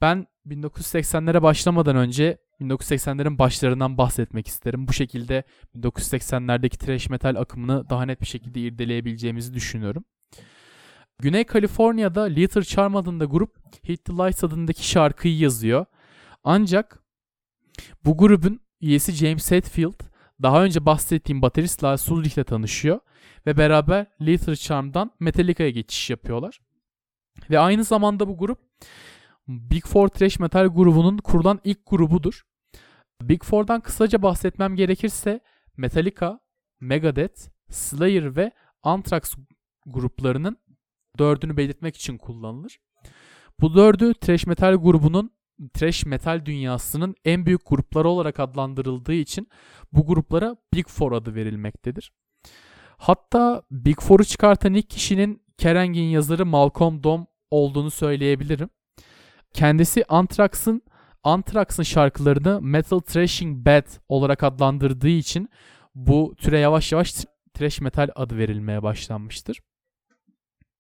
Ben 0.03 0.27
1980'lere 0.47 1.41
başlamadan 1.41 1.95
önce 1.95 2.37
1980'lerin 2.61 3.37
başlarından 3.37 3.97
bahsetmek 3.97 4.47
isterim. 4.47 4.87
Bu 4.87 4.93
şekilde 4.93 5.43
1980'lerdeki 5.75 6.77
thrash 6.77 7.09
metal 7.09 7.35
akımını 7.35 7.89
daha 7.89 8.05
net 8.05 8.21
bir 8.21 8.25
şekilde 8.25 8.59
irdeleyebileceğimizi 8.59 9.53
düşünüyorum. 9.53 10.05
Güney 11.19 11.43
Kaliforniya'da 11.43 12.21
Little 12.23 12.63
Charm 12.63 12.95
adında 12.95 13.25
grup 13.25 13.55
Hit 13.89 14.05
the 14.05 14.13
Lights 14.13 14.43
adındaki 14.43 14.87
şarkıyı 14.87 15.37
yazıyor. 15.37 15.85
Ancak 16.43 17.03
bu 18.05 18.17
grubun 18.17 18.59
üyesi 18.81 19.11
James 19.11 19.51
Hetfield 19.51 19.99
daha 20.41 20.63
önce 20.63 20.85
bahsettiğim 20.85 21.41
baterist 21.41 21.83
Lars 21.83 22.09
Ulrich 22.11 22.37
ile 22.37 22.43
tanışıyor 22.43 22.99
ve 23.45 23.57
beraber 23.57 24.05
Little 24.21 24.55
Charm'dan 24.55 25.11
Metallica'ya 25.19 25.69
geçiş 25.69 26.09
yapıyorlar. 26.09 26.59
Ve 27.49 27.59
aynı 27.59 27.83
zamanda 27.83 28.27
bu 28.27 28.37
grup 28.37 28.59
Big 29.47 29.85
Four 29.85 30.07
Thrash 30.07 30.39
Metal 30.39 30.67
grubunun 30.67 31.17
kurulan 31.17 31.59
ilk 31.63 31.85
grubudur. 31.85 32.43
Big 33.21 33.43
Four'dan 33.43 33.81
kısaca 33.81 34.21
bahsetmem 34.21 34.75
gerekirse 34.75 35.39
Metallica, 35.77 36.39
Megadeth, 36.79 37.49
Slayer 37.69 38.35
ve 38.35 38.51
Anthrax 38.83 39.33
gruplarının 39.85 40.57
dördünü 41.19 41.57
belirtmek 41.57 41.95
için 41.95 42.17
kullanılır. 42.17 42.79
Bu 43.59 43.75
dördü 43.75 44.13
thrash 44.13 44.47
metal 44.47 44.75
grubunun 44.75 45.31
thrash 45.73 46.05
metal 46.05 46.45
dünyasının 46.45 47.15
en 47.25 47.45
büyük 47.45 47.61
grupları 47.65 48.09
olarak 48.09 48.39
adlandırıldığı 48.39 49.13
için 49.13 49.47
bu 49.91 50.05
gruplara 50.05 50.57
Big 50.73 50.87
Four 50.87 51.11
adı 51.11 51.35
verilmektedir. 51.35 52.11
Hatta 52.97 53.63
Big 53.71 53.99
Four'u 53.99 54.25
çıkartan 54.25 54.73
ilk 54.73 54.89
kişinin 54.89 55.43
Kerengin 55.57 56.03
yazarı 56.03 56.45
Malcolm 56.45 57.03
Dom 57.03 57.27
olduğunu 57.51 57.91
söyleyebilirim. 57.91 58.69
Kendisi 59.53 60.05
Anthrax'ın 60.09 60.81
Anthrax'ın 61.23 61.83
şarkılarını 61.83 62.61
Metal 62.61 62.99
Thrashing 62.99 63.65
Bad 63.65 63.85
olarak 64.09 64.43
adlandırdığı 64.43 65.07
için 65.07 65.49
bu 65.95 66.35
türe 66.37 66.59
yavaş 66.59 66.91
yavaş 66.91 67.25
thrash 67.53 67.81
metal 67.81 68.09
adı 68.15 68.37
verilmeye 68.37 68.83
başlanmıştır. 68.83 69.59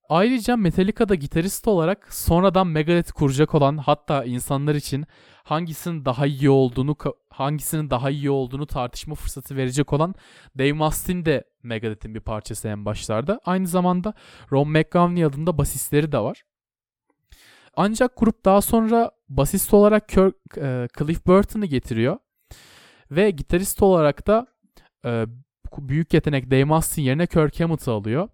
Ayrıca 0.09 0.57
Metallica'da 0.57 1.15
gitarist 1.15 1.67
olarak 1.67 2.13
sonradan 2.13 2.67
Megadeth 2.67 3.11
kuracak 3.11 3.55
olan 3.55 3.77
hatta 3.77 4.23
insanlar 4.23 4.75
için 4.75 5.05
hangisinin 5.43 6.05
daha 6.05 6.25
iyi 6.25 6.49
olduğunu 6.49 6.95
hangisinin 7.29 7.89
daha 7.89 8.09
iyi 8.09 8.29
olduğunu 8.29 8.67
tartışma 8.67 9.15
fırsatı 9.15 9.55
verecek 9.55 9.93
olan 9.93 10.15
Dave 10.57 10.73
Mustaine 10.73 11.25
de 11.25 11.43
Megadeth'in 11.63 12.15
bir 12.15 12.19
parçası 12.19 12.67
en 12.67 12.85
başlarda. 12.85 13.39
Aynı 13.45 13.67
zamanda 13.67 14.13
Ron 14.51 14.69
McGovney 14.69 15.25
adında 15.25 15.57
basistleri 15.57 16.11
de 16.11 16.19
var. 16.19 16.43
Ancak 17.73 18.17
grup 18.17 18.45
daha 18.45 18.61
sonra 18.61 19.11
basist 19.29 19.73
olarak 19.73 20.09
Kirk, 20.09 20.35
e, 20.57 20.87
Cliff 20.99 21.25
Burton'ı 21.25 21.65
getiriyor. 21.65 22.17
Ve 23.11 23.31
gitarist 23.31 23.81
olarak 23.81 24.27
da 24.27 24.47
e, 25.05 25.25
büyük 25.77 26.13
yetenek 26.13 26.51
Dave 26.51 26.63
Mustaine 26.63 27.07
yerine 27.07 27.27
Kirk 27.27 27.59
Hammett'ı 27.59 27.91
alıyor. 27.91 28.29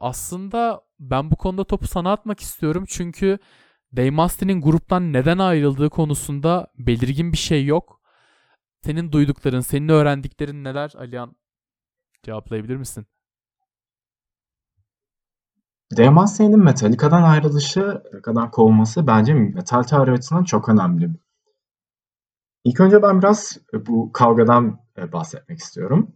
Aslında 0.00 0.82
ben 1.00 1.30
bu 1.30 1.36
konuda 1.36 1.64
topu 1.64 1.86
sana 1.86 2.12
atmak 2.12 2.40
istiyorum 2.40 2.84
çünkü 2.88 3.38
Dave 3.96 4.10
Mustaine'in 4.10 4.60
gruptan 4.60 5.12
neden 5.12 5.38
ayrıldığı 5.38 5.90
konusunda 5.90 6.72
belirgin 6.78 7.32
bir 7.32 7.36
şey 7.38 7.66
yok. 7.66 8.00
Senin 8.84 9.12
duydukların, 9.12 9.60
senin 9.60 9.88
öğrendiklerin 9.88 10.64
neler 10.64 10.92
Alihan? 10.96 11.36
Cevaplayabilir 12.22 12.76
misin? 12.76 13.06
Mustaine'in 16.10 16.64
Metallica'dan 16.64 17.22
ayrılışı, 17.22 18.02
Metallica'dan 18.22 18.50
kovulması 18.50 19.06
bence 19.06 19.34
metal 19.34 19.82
tarih 19.82 20.12
açısından 20.12 20.44
çok 20.44 20.68
önemli. 20.68 21.10
İlk 22.64 22.80
önce 22.80 23.02
ben 23.02 23.18
biraz 23.18 23.58
bu 23.86 24.12
kavgadan 24.12 24.78
e, 24.98 25.12
bahsetmek 25.12 25.58
istiyorum. 25.58 26.12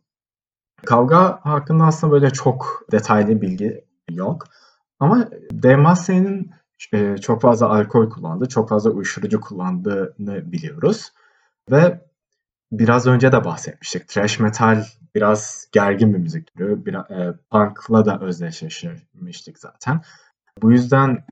Kavga 0.86 1.40
hakkında 1.42 1.84
aslında 1.84 2.12
böyle 2.12 2.30
çok 2.30 2.84
detaylı 2.92 3.40
bilgi 3.40 3.84
yok. 4.10 4.44
Ama 5.00 5.28
Mustaine'in 5.76 6.50
e, 6.92 7.16
çok 7.16 7.42
fazla 7.42 7.68
alkol 7.68 8.10
kullandığı, 8.10 8.48
çok 8.48 8.68
fazla 8.68 8.90
uyuşturucu 8.90 9.40
kullandığını 9.40 10.52
biliyoruz. 10.52 11.12
Ve 11.70 12.07
biraz 12.72 13.06
önce 13.06 13.32
de 13.32 13.44
bahsetmiştik. 13.44 14.08
Thrash 14.08 14.38
metal 14.38 14.84
biraz 15.14 15.68
gergin 15.72 16.14
bir 16.14 16.18
müzik 16.18 16.46
türü. 16.46 16.86
Biraz, 16.86 17.10
e, 17.10 17.34
punk'la 17.50 18.04
da 18.04 18.20
özdeşleştirmiştik 18.20 19.58
zaten. 19.58 20.00
Bu 20.62 20.72
yüzden 20.72 21.24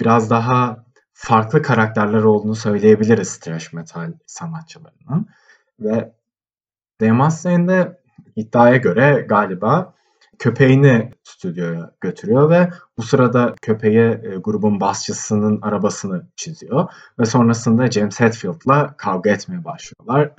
biraz 0.00 0.30
daha 0.30 0.84
farklı 1.12 1.62
karakterler 1.62 2.22
olduğunu 2.22 2.54
söyleyebiliriz 2.54 3.38
thrash 3.38 3.72
metal 3.72 4.12
sanatçılarının. 4.26 5.28
Ve 5.80 6.12
Dave 7.00 7.12
Mustaine'de 7.12 8.00
iddiaya 8.36 8.76
göre 8.76 9.26
galiba 9.28 9.94
köpeğini 10.38 11.10
stüdyoya 11.24 11.90
götürüyor 12.00 12.50
ve 12.50 12.70
bu 12.98 13.02
sırada 13.02 13.54
köpeğe 13.62 14.20
e, 14.24 14.36
grubun 14.36 14.80
basçısının 14.80 15.62
arabasını 15.62 16.26
çiziyor 16.36 16.88
ve 17.18 17.24
sonrasında 17.24 17.90
James 17.90 18.20
Hetfield'la 18.20 18.94
kavga 18.96 19.30
etmeye 19.30 19.64
başlıyorlar. 19.64 20.30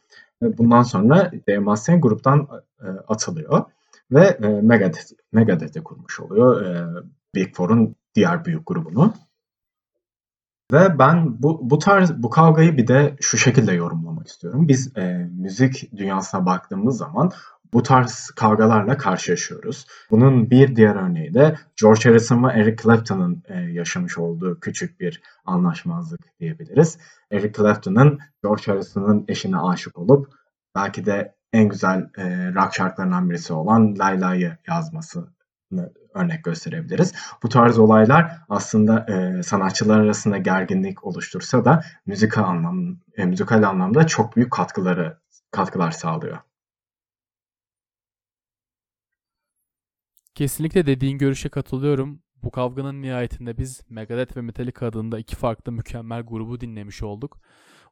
Bundan 0.41 0.83
sonra 0.83 1.31
Dave 1.47 1.59
Mustaine 1.59 1.99
gruptan 1.99 2.47
e, 2.81 2.87
atılıyor 3.07 3.63
ve 4.11 4.25
e, 4.25 4.47
Megadeth, 4.47 5.11
Megadeth'i 5.31 5.83
kurmuş 5.83 6.19
oluyor. 6.19 6.65
E, 6.65 6.87
Big 7.35 7.55
Four'un 7.55 7.95
diğer 8.15 8.45
büyük 8.45 8.67
grubunu. 8.67 9.13
Ve 10.71 10.99
ben 10.99 11.43
bu, 11.43 11.69
bu 11.69 11.79
tarz 11.79 12.23
bu 12.23 12.29
kavgayı 12.29 12.77
bir 12.77 12.87
de 12.87 13.15
şu 13.21 13.37
şekilde 13.37 13.73
yorumlamak 13.73 14.27
istiyorum. 14.27 14.67
Biz 14.67 14.97
e, 14.97 15.29
müzik 15.37 15.97
dünyasına 15.97 16.45
baktığımız 16.45 16.97
zaman 16.97 17.31
bu 17.73 17.83
tarz 17.83 18.31
kavgalarla 18.35 18.97
karşılaşıyoruz. 18.97 19.85
Bunun 20.11 20.49
bir 20.49 20.75
diğer 20.75 20.95
örneği 20.95 21.33
de 21.33 21.55
George 21.81 22.09
Harrison 22.09 22.43
ve 22.43 22.51
Eric 22.51 22.83
Clapton'ın 22.83 23.43
e, 23.47 23.59
yaşamış 23.59 24.17
olduğu 24.17 24.59
küçük 24.59 24.99
bir 24.99 25.21
anlaşmazlık 25.45 26.39
diyebiliriz. 26.39 26.97
Eric 27.31 27.53
Clapton'ın 27.57 28.19
George 28.43 28.63
Harrison'ın 28.65 29.25
eşine 29.27 29.57
aşık 29.57 29.97
olup 29.97 30.33
belki 30.75 31.05
de 31.05 31.35
en 31.53 31.69
güzel 31.69 32.09
e, 32.17 32.53
rock 32.53 32.73
şarkılarından 32.73 33.29
birisi 33.29 33.53
olan 33.53 33.99
Layla'yı 33.99 34.57
yazmasını 34.67 35.27
örnek 36.13 36.43
gösterebiliriz. 36.43 37.13
Bu 37.43 37.49
tarz 37.49 37.79
olaylar 37.79 38.37
aslında 38.49 39.05
e, 39.09 39.43
sanatçılar 39.43 39.99
arasında 39.99 40.37
gerginlik 40.37 41.03
oluştursa 41.03 41.65
da 41.65 41.83
müzikal 42.05 42.43
anlam, 42.43 42.97
e, 43.17 43.25
müzikal 43.25 43.63
anlamda 43.63 44.07
çok 44.07 44.35
büyük 44.35 44.51
katkıları 44.51 45.17
katkılar 45.51 45.91
sağlıyor. 45.91 46.37
Kesinlikle 50.35 50.85
dediğin 50.85 51.17
görüşe 51.17 51.49
katılıyorum. 51.49 52.21
Bu 52.43 52.51
kavganın 52.51 53.01
nihayetinde 53.01 53.57
biz 53.57 53.81
Megadeth 53.89 54.37
ve 54.37 54.41
Metallica 54.41 54.87
adında 54.87 55.19
iki 55.19 55.35
farklı 55.35 55.71
mükemmel 55.71 56.21
grubu 56.21 56.61
dinlemiş 56.61 57.03
olduk. 57.03 57.41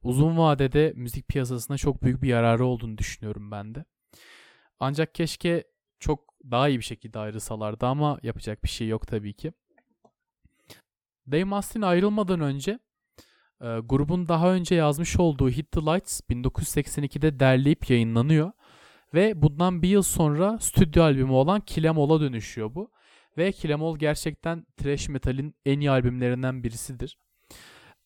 Uzun 0.04 0.38
vadede 0.38 0.94
müzik 0.96 1.28
piyasasına 1.28 1.78
çok 1.78 2.04
büyük 2.04 2.22
bir 2.22 2.28
yararı 2.28 2.66
olduğunu 2.66 2.98
düşünüyorum 2.98 3.52
ben 3.52 3.76
de. 3.76 3.86
Ancak 4.80 5.16
keşke 5.16 5.64
çok 6.00 6.34
daha 6.52 6.70
iyi 6.70 6.80
bir 6.80 6.84
şekilde 6.84 7.20
ayrılsalardı 7.20 7.86
ama 7.86 8.20
yapacak 8.24 8.64
bir 8.64 8.70
şey 8.70 8.88
yok 8.88 9.08
tabii 9.08 9.34
ki. 9.34 9.54
Dave 11.32 11.44
Mustaine 11.44 11.86
ayrılmadan 11.86 12.42
önce 12.42 12.80
e, 13.62 13.80
grubun 13.80 14.28
daha 14.28 14.54
önce 14.54 14.76
yazmış 14.76 15.20
olduğu 15.20 15.50
Hit 15.50 15.72
the 15.72 15.82
Lights 15.82 16.22
1982'de 16.30 17.40
derleyip 17.40 17.90
yayınlanıyor. 17.90 18.52
Ve 19.13 19.41
bundan 19.41 19.82
bir 19.82 19.89
yıl 19.89 20.02
sonra 20.02 20.60
stüdyo 20.60 21.04
albümü 21.04 21.32
olan 21.32 21.62
Kilemol'a 21.62 22.21
dönüşüyor 22.21 22.76
bu. 22.76 22.91
Ve 23.38 23.52
Kilemol 23.52 23.97
gerçekten 23.97 24.65
thrash 24.78 25.10
metal'in 25.10 25.56
en 25.65 25.80
iyi 25.80 25.91
albümlerinden 25.91 26.63
birisidir. 26.63 27.17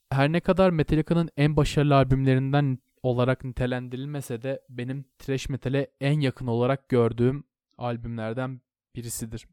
Her 0.10 0.32
ne 0.32 0.40
kadar 0.40 0.70
Metallica'nın 0.70 1.30
en 1.38 1.56
başarılı 1.56 1.96
albümlerinden 1.96 2.80
olarak 3.04 3.44
nitelendirilmese 3.44 4.42
de 4.42 4.62
benim 4.70 5.06
thrash 5.20 5.50
metal'e 5.50 5.92
en 6.02 6.20
yakın 6.20 6.48
olarak 6.48 6.90
gördüğüm 6.90 7.44
albümlerden 7.78 8.62
birisidir. 8.96 9.48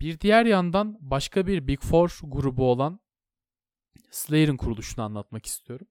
Bir 0.00 0.20
diğer 0.20 0.46
yandan 0.46 0.98
başka 1.00 1.46
bir 1.46 1.66
Big 1.66 1.80
Four 1.80 2.20
grubu 2.22 2.70
olan 2.70 3.00
Slayer'ın 4.10 4.56
kuruluşunu 4.56 5.04
anlatmak 5.04 5.46
istiyorum. 5.46 5.86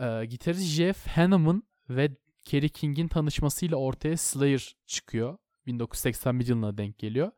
Ee, 0.00 0.24
gitarist 0.24 0.62
Jeff 0.62 1.06
Hanneman 1.06 1.62
ve 1.90 2.10
Kerry 2.46 2.68
King'in 2.68 3.08
tanışmasıyla 3.08 3.76
ortaya 3.76 4.16
Slayer 4.16 4.76
çıkıyor. 4.86 5.38
1981 5.66 6.46
yılına 6.46 6.78
denk 6.78 6.98
geliyor. 6.98 7.30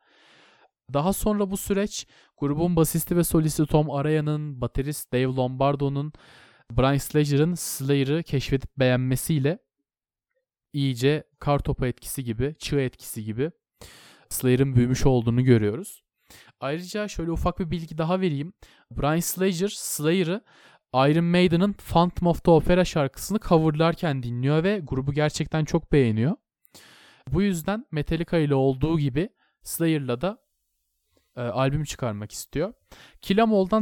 Daha 0.92 1.12
sonra 1.12 1.50
bu 1.50 1.56
süreç 1.56 2.06
grubun 2.36 2.76
basisti 2.76 3.16
ve 3.16 3.24
solisti 3.24 3.66
Tom 3.66 3.90
Araya'nın, 3.90 4.60
baterist 4.60 5.12
Dave 5.12 5.22
Lombardo'nun, 5.22 6.12
Brian 6.72 6.96
Slager'ın 6.96 7.54
Slayer'ı 7.54 8.22
keşfedip 8.22 8.76
beğenmesiyle 8.78 9.58
iyice 10.72 11.24
kar 11.38 11.58
topu 11.58 11.86
etkisi 11.86 12.24
gibi, 12.24 12.56
çığ 12.58 12.80
etkisi 12.80 13.24
gibi 13.24 13.50
Slayer'ın 14.28 14.76
büyümüş 14.76 15.06
olduğunu 15.06 15.44
görüyoruz. 15.44 16.02
Ayrıca 16.60 17.08
şöyle 17.08 17.30
ufak 17.30 17.58
bir 17.58 17.70
bilgi 17.70 17.98
daha 17.98 18.20
vereyim. 18.20 18.52
Brian 18.90 19.20
Slager, 19.20 19.68
Slayer'ı 19.68 20.44
Iron 20.94 21.24
Maiden'ın 21.24 21.72
Phantom 21.72 22.28
of 22.28 22.44
the 22.44 22.50
Opera 22.50 22.84
şarkısını 22.84 23.38
coverlarken 23.38 24.22
dinliyor 24.22 24.64
ve 24.64 24.80
grubu 24.84 25.12
gerçekten 25.12 25.64
çok 25.64 25.92
beğeniyor. 25.92 26.36
Bu 27.32 27.42
yüzden 27.42 27.86
Metallica 27.90 28.38
ile 28.38 28.54
olduğu 28.54 28.98
gibi 28.98 29.28
Slayer'la 29.62 30.20
da 30.20 30.38
e, 31.36 31.40
albüm 31.40 31.84
çıkarmak 31.84 32.32
istiyor. 32.32 32.72
Kill 33.22 33.38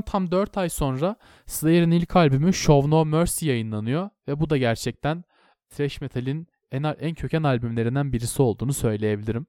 tam 0.06 0.30
4 0.30 0.58
ay 0.58 0.68
sonra 0.68 1.16
Slayer'ın 1.46 1.90
ilk 1.90 2.16
albümü 2.16 2.52
Show 2.52 2.90
No 2.90 3.04
Mercy 3.04 3.46
yayınlanıyor 3.46 4.10
ve 4.28 4.40
bu 4.40 4.50
da 4.50 4.56
gerçekten 4.56 5.24
thrash 5.70 6.00
metal'in 6.00 6.46
en, 6.72 6.82
en 6.82 7.14
köken 7.14 7.42
albümlerinden 7.42 8.12
birisi 8.12 8.42
olduğunu 8.42 8.72
söyleyebilirim. 8.72 9.46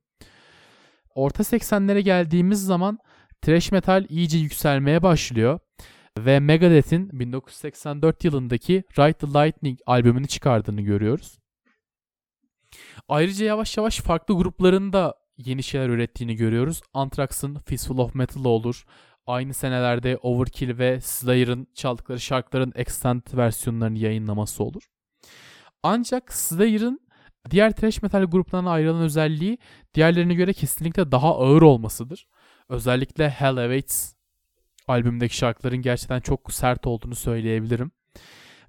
Orta 1.15 1.43
80'lere 1.43 2.00
geldiğimiz 2.00 2.65
zaman 2.65 3.00
thrash 3.41 3.72
metal 3.72 4.06
iyice 4.10 4.38
yükselmeye 4.38 5.04
başlıyor 5.04 5.60
ve 6.25 6.39
Megadeth'in 6.39 7.19
1984 7.19 8.23
yılındaki 8.23 8.84
Ride 8.99 9.13
the 9.13 9.27
Lightning 9.27 9.80
albümünü 9.86 10.27
çıkardığını 10.27 10.82
görüyoruz. 10.82 11.39
Ayrıca 13.08 13.45
yavaş 13.45 13.77
yavaş 13.77 13.99
farklı 13.99 14.36
grupların 14.36 14.93
da 14.93 15.15
yeni 15.38 15.63
şeyler 15.63 15.89
ürettiğini 15.89 16.36
görüyoruz. 16.36 16.82
Anthrax'ın 16.93 17.60
Fistful 17.65 17.97
of 17.97 18.15
Metal 18.15 18.45
olur. 18.45 18.84
Aynı 19.25 19.53
senelerde 19.53 20.17
Overkill 20.17 20.77
ve 20.77 21.01
Slayer'ın 21.01 21.67
çaldıkları 21.75 22.19
şarkıların 22.19 22.73
extended 22.75 23.38
versiyonlarını 23.38 23.97
yayınlaması 23.97 24.63
olur. 24.63 24.84
Ancak 25.84 26.34
Slayer'ın 26.34 26.99
diğer 27.49 27.71
thrash 27.71 28.01
metal 28.01 28.23
gruplarına 28.23 28.71
ayrılan 28.71 29.01
özelliği 29.01 29.58
diğerlerine 29.93 30.34
göre 30.34 30.53
kesinlikle 30.53 31.12
daha 31.12 31.36
ağır 31.36 31.62
olmasıdır. 31.62 32.27
Özellikle 32.69 33.30
Hell 33.30 33.58
Awaits 33.58 34.16
albümdeki 34.88 35.38
şarkıların 35.38 35.82
gerçekten 35.82 36.19
çok 36.19 36.54
sert 36.54 36.88
olduğunu 36.88 37.15
söyleyebilirim. 37.15 37.91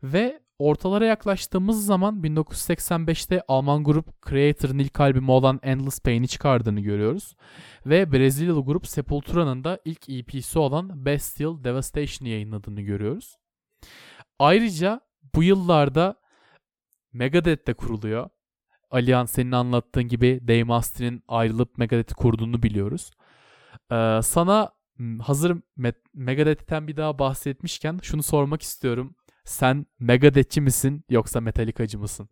Ve 0.03 0.41
ortalara 0.59 1.05
yaklaştığımız 1.07 1.87
zaman 1.87 2.23
1985'te 2.23 3.43
Alman 3.49 3.85
grup 3.85 4.29
Creator'ın 4.29 4.79
ilk 4.79 5.01
albümü 5.01 5.31
olan 5.31 5.61
Endless 5.63 6.01
Pain'i 6.01 6.29
çıkardığını 6.29 6.81
görüyoruz. 6.81 7.37
Ve 7.87 8.13
Brezilyalı 8.13 8.65
grup 8.65 8.87
Sepultura'nın 8.87 9.65
da 9.65 9.79
ilk 9.85 10.09
EP'si 10.09 10.59
olan 10.59 11.05
Bestial 11.05 11.65
Devastation'ı 11.65 12.29
yayınladığını 12.29 12.81
görüyoruz. 12.81 13.37
Ayrıca 14.39 15.01
bu 15.35 15.43
yıllarda 15.43 16.15
Megadeth 17.13 17.67
de 17.67 17.75
kuruluyor. 17.75 18.31
Alihan 18.91 19.25
senin 19.25 19.53
anlattığın 19.53 20.09
gibi 20.09 20.41
Dave 20.49 20.65
Mustaine 20.65 21.21
ayrılıp 21.29 21.79
Megadeth'i 21.79 22.15
kurduğunu 22.15 22.63
biliyoruz. 22.63 23.11
Ee, 23.93 24.21
sana 24.23 24.73
hazır 25.21 25.57
Megadeth'ten 26.15 26.89
bir 26.89 26.97
daha 26.97 27.19
bahsetmişken 27.19 27.99
şunu 28.03 28.23
sormak 28.23 28.63
istiyorum. 28.63 29.15
Sen 29.45 29.87
Megadeth'çi 29.99 30.61
misin 30.61 31.05
yoksa 31.11 31.41
Metallica'cı 31.41 31.99
mısın? 31.99 32.29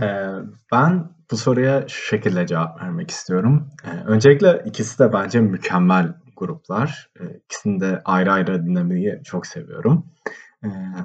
Ee, 0.00 0.30
ben 0.72 1.10
bu 1.30 1.36
soruya 1.36 1.88
şu 1.88 2.02
şekilde 2.02 2.46
cevap 2.46 2.82
vermek 2.82 3.10
istiyorum. 3.10 3.70
Ee, 3.84 3.90
öncelikle 3.90 4.62
ikisi 4.64 4.98
de 4.98 5.12
bence 5.12 5.40
mükemmel 5.40 6.14
gruplar. 6.36 7.10
Ee, 7.20 7.24
ikisini 7.44 7.80
de 7.80 8.02
ayrı 8.04 8.32
ayrı 8.32 8.66
dinlemeyi 8.66 9.20
çok 9.24 9.46
seviyorum. 9.46 10.06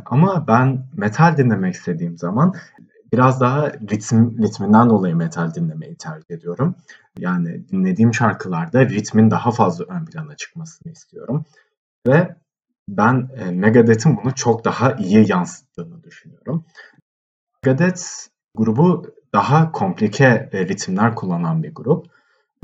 Ama 0.06 0.48
ben 0.48 0.86
metal 0.94 1.38
dinlemek 1.38 1.74
istediğim 1.74 2.18
zaman 2.18 2.54
biraz 3.14 3.42
daha 3.42 3.72
ritim, 3.72 4.44
ritminden 4.44 4.90
dolayı 4.90 5.16
metal 5.16 5.54
dinlemeyi 5.54 5.96
tercih 5.96 6.36
ediyorum. 6.36 6.76
Yani 7.18 7.68
dinlediğim 7.70 8.14
şarkılarda 8.14 8.90
ritmin 8.90 9.32
daha 9.32 9.52
fazla 9.52 9.86
ön 9.86 10.06
plana 10.06 10.36
çıkmasını 10.36 10.92
istiyorum. 10.92 11.46
Ve 12.08 12.36
ben 12.90 13.30
e, 13.36 13.52
Megadeth'in 13.52 14.18
bunu 14.18 14.36
çok 14.36 14.66
daha 14.66 14.94
iyi 14.94 15.32
yansıttığını 15.32 16.04
düşünüyorum. 16.04 16.66
Megadeth 17.66 18.04
grubu 18.56 19.16
daha 19.34 19.72
komplike 19.72 20.50
e, 20.54 20.68
ritimler 20.68 21.16
kullanan 21.16 21.64
bir 21.64 21.76
grup. 21.76 22.08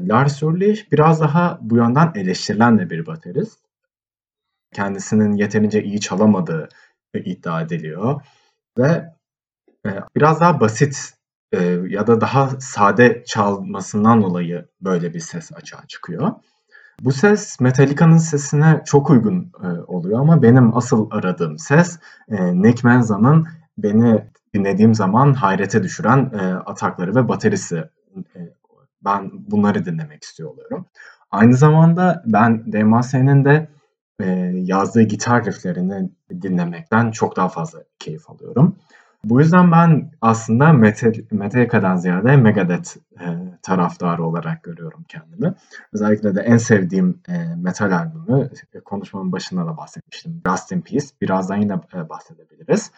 Lars 0.01 0.43
Ulrich 0.43 0.91
biraz 0.91 1.21
daha 1.21 1.59
bu 1.61 1.75
yönden 1.75 2.11
eleştirilen 2.15 2.79
de 2.79 2.89
bir 2.89 3.05
baterist. 3.05 3.59
Kendisinin 4.73 5.33
yeterince 5.33 5.83
iyi 5.83 5.99
çalamadığı 5.99 6.69
iddia 7.13 7.61
ediliyor. 7.61 8.21
Ve 8.77 9.18
e, 9.85 9.89
biraz 10.15 10.41
daha 10.41 10.59
basit 10.59 11.13
e, 11.51 11.63
ya 11.87 12.07
da 12.07 12.21
daha 12.21 12.49
sade 12.59 13.23
çalmasından 13.27 14.21
dolayı 14.21 14.67
böyle 14.81 15.13
bir 15.13 15.19
ses 15.19 15.51
açığa 15.55 15.87
çıkıyor. 15.87 16.31
Bu 17.01 17.11
ses 17.11 17.59
Metallica'nın 17.59 18.17
sesine 18.17 18.81
çok 18.85 19.09
uygun 19.09 19.51
e, 19.63 19.67
oluyor 19.67 20.19
ama 20.19 20.41
benim 20.41 20.77
asıl 20.77 21.07
aradığım 21.11 21.59
ses 21.59 21.99
e, 22.29 22.61
Nick 22.61 22.87
Menza'nın 22.87 23.47
beni 23.77 24.25
dinlediğim 24.53 24.95
zaman 24.95 25.33
hayrete 25.33 25.83
düşüren 25.83 26.31
atakları 26.65 27.15
ve 27.15 27.27
baterisi. 27.27 27.83
Ben 29.05 29.31
bunları 29.33 29.85
dinlemek 29.85 30.23
istiyor 30.23 30.49
oluyorum. 30.49 30.85
Aynı 31.31 31.53
zamanda 31.53 32.23
ben 32.25 32.71
Demase'nin 32.71 33.45
de 33.45 33.67
yazdığı 34.53 35.01
gitar 35.01 35.45
rifflerini 35.45 36.09
dinlemekten 36.41 37.11
çok 37.11 37.35
daha 37.35 37.49
fazla 37.49 37.79
keyif 37.99 38.29
alıyorum. 38.29 38.75
Bu 39.23 39.41
yüzden 39.41 39.71
ben 39.71 40.11
aslında 40.21 40.73
Metallica'dan 41.31 41.95
ziyade 41.95 42.37
Megadeth 42.37 42.97
e, 43.19 43.25
taraftarı 43.61 44.23
olarak 44.23 44.63
görüyorum 44.63 45.05
kendimi. 45.07 45.53
Özellikle 45.93 46.35
de 46.35 46.41
en 46.41 46.57
sevdiğim 46.57 47.21
e, 47.27 47.55
metal 47.55 47.91
albümü 47.91 48.49
e, 48.73 48.79
konuşmanın 48.79 49.31
başında 49.31 49.65
da 49.65 49.77
bahsetmiştim. 49.77 50.41
Rust 50.47 50.71
in 50.71 50.81
Peace. 50.81 51.05
Birazdan 51.21 51.57
yine 51.57 51.73
e, 51.93 52.09
bahsedebiliriz. 52.09 52.91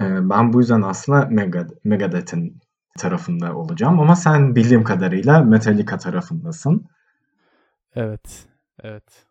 Ben 0.00 0.52
bu 0.52 0.60
yüzden 0.60 0.82
aslında 0.82 1.26
Megad 1.26 1.70
Megadeth'in 1.84 2.60
tarafında 2.98 3.56
olacağım 3.56 4.00
ama 4.00 4.16
sen 4.16 4.56
bildiğim 4.56 4.84
kadarıyla 4.84 5.40
Metallica 5.40 5.98
tarafındasın. 5.98 6.86
Evet, 7.94 8.46
evet. 8.82 9.26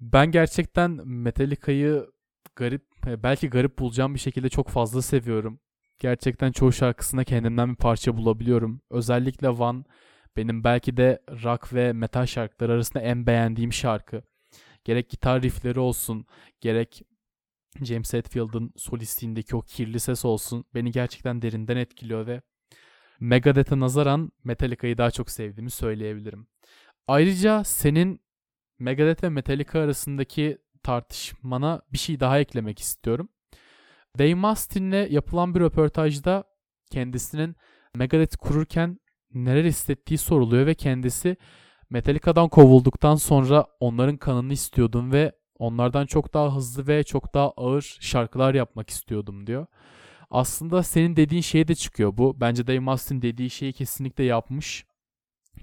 Ben 0.00 0.30
gerçekten 0.30 0.90
Metallica'yı 1.04 2.06
garip 2.56 2.87
belki 3.06 3.50
garip 3.50 3.78
bulacağım 3.78 4.14
bir 4.14 4.20
şekilde 4.20 4.48
çok 4.48 4.68
fazla 4.68 5.02
seviyorum. 5.02 5.60
Gerçekten 5.98 6.52
çoğu 6.52 6.72
şarkısına 6.72 7.24
kendimden 7.24 7.70
bir 7.70 7.76
parça 7.76 8.16
bulabiliyorum. 8.16 8.80
Özellikle 8.90 9.48
One 9.48 9.84
benim 10.36 10.64
belki 10.64 10.96
de 10.96 11.22
rock 11.44 11.74
ve 11.74 11.92
metal 11.92 12.26
şarkıları 12.26 12.72
arasında 12.72 13.02
en 13.02 13.26
beğendiğim 13.26 13.72
şarkı. 13.72 14.22
Gerek 14.84 15.10
gitar 15.10 15.42
riffleri 15.42 15.80
olsun, 15.80 16.26
gerek 16.60 17.02
James 17.82 18.12
Hetfield'ın 18.12 18.72
solistliğindeki 18.76 19.56
o 19.56 19.62
kirli 19.62 20.00
ses 20.00 20.24
olsun 20.24 20.64
beni 20.74 20.90
gerçekten 20.90 21.42
derinden 21.42 21.76
etkiliyor 21.76 22.26
ve 22.26 22.42
Megadeth'e 23.20 23.80
nazaran 23.80 24.32
Metallica'yı 24.44 24.98
daha 24.98 25.10
çok 25.10 25.30
sevdiğimi 25.30 25.70
söyleyebilirim. 25.70 26.46
Ayrıca 27.06 27.64
senin 27.64 28.20
Megadeth 28.78 29.24
ve 29.24 29.28
Metallica 29.28 29.80
arasındaki 29.80 30.58
tartışmana 30.88 31.82
bir 31.92 31.98
şey 31.98 32.20
daha 32.20 32.38
eklemek 32.38 32.78
istiyorum. 32.78 33.28
Dave 34.18 34.34
Mustaine'le 34.34 35.10
yapılan 35.10 35.54
bir 35.54 35.60
röportajda 35.60 36.44
kendisinin 36.90 37.56
Megadeth 37.94 38.36
kururken 38.36 39.00
neler 39.34 39.64
hissettiği 39.64 40.18
soruluyor 40.18 40.66
ve 40.66 40.74
kendisi 40.74 41.36
Metallica'dan 41.90 42.48
kovulduktan 42.48 43.14
sonra 43.14 43.66
onların 43.80 44.16
kanını 44.16 44.52
istiyordum 44.52 45.12
ve 45.12 45.32
onlardan 45.58 46.06
çok 46.06 46.34
daha 46.34 46.56
hızlı 46.56 46.86
ve 46.86 47.04
çok 47.04 47.34
daha 47.34 47.50
ağır 47.50 47.98
şarkılar 48.00 48.54
yapmak 48.54 48.90
istiyordum 48.90 49.46
diyor. 49.46 49.66
Aslında 50.30 50.82
senin 50.82 51.16
dediğin 51.16 51.42
şey 51.42 51.68
de 51.68 51.74
çıkıyor 51.74 52.16
bu. 52.16 52.40
Bence 52.40 52.66
Dave 52.66 52.78
Mustaine 52.78 53.22
dediği 53.22 53.50
şeyi 53.50 53.72
kesinlikle 53.72 54.24
yapmış. 54.24 54.86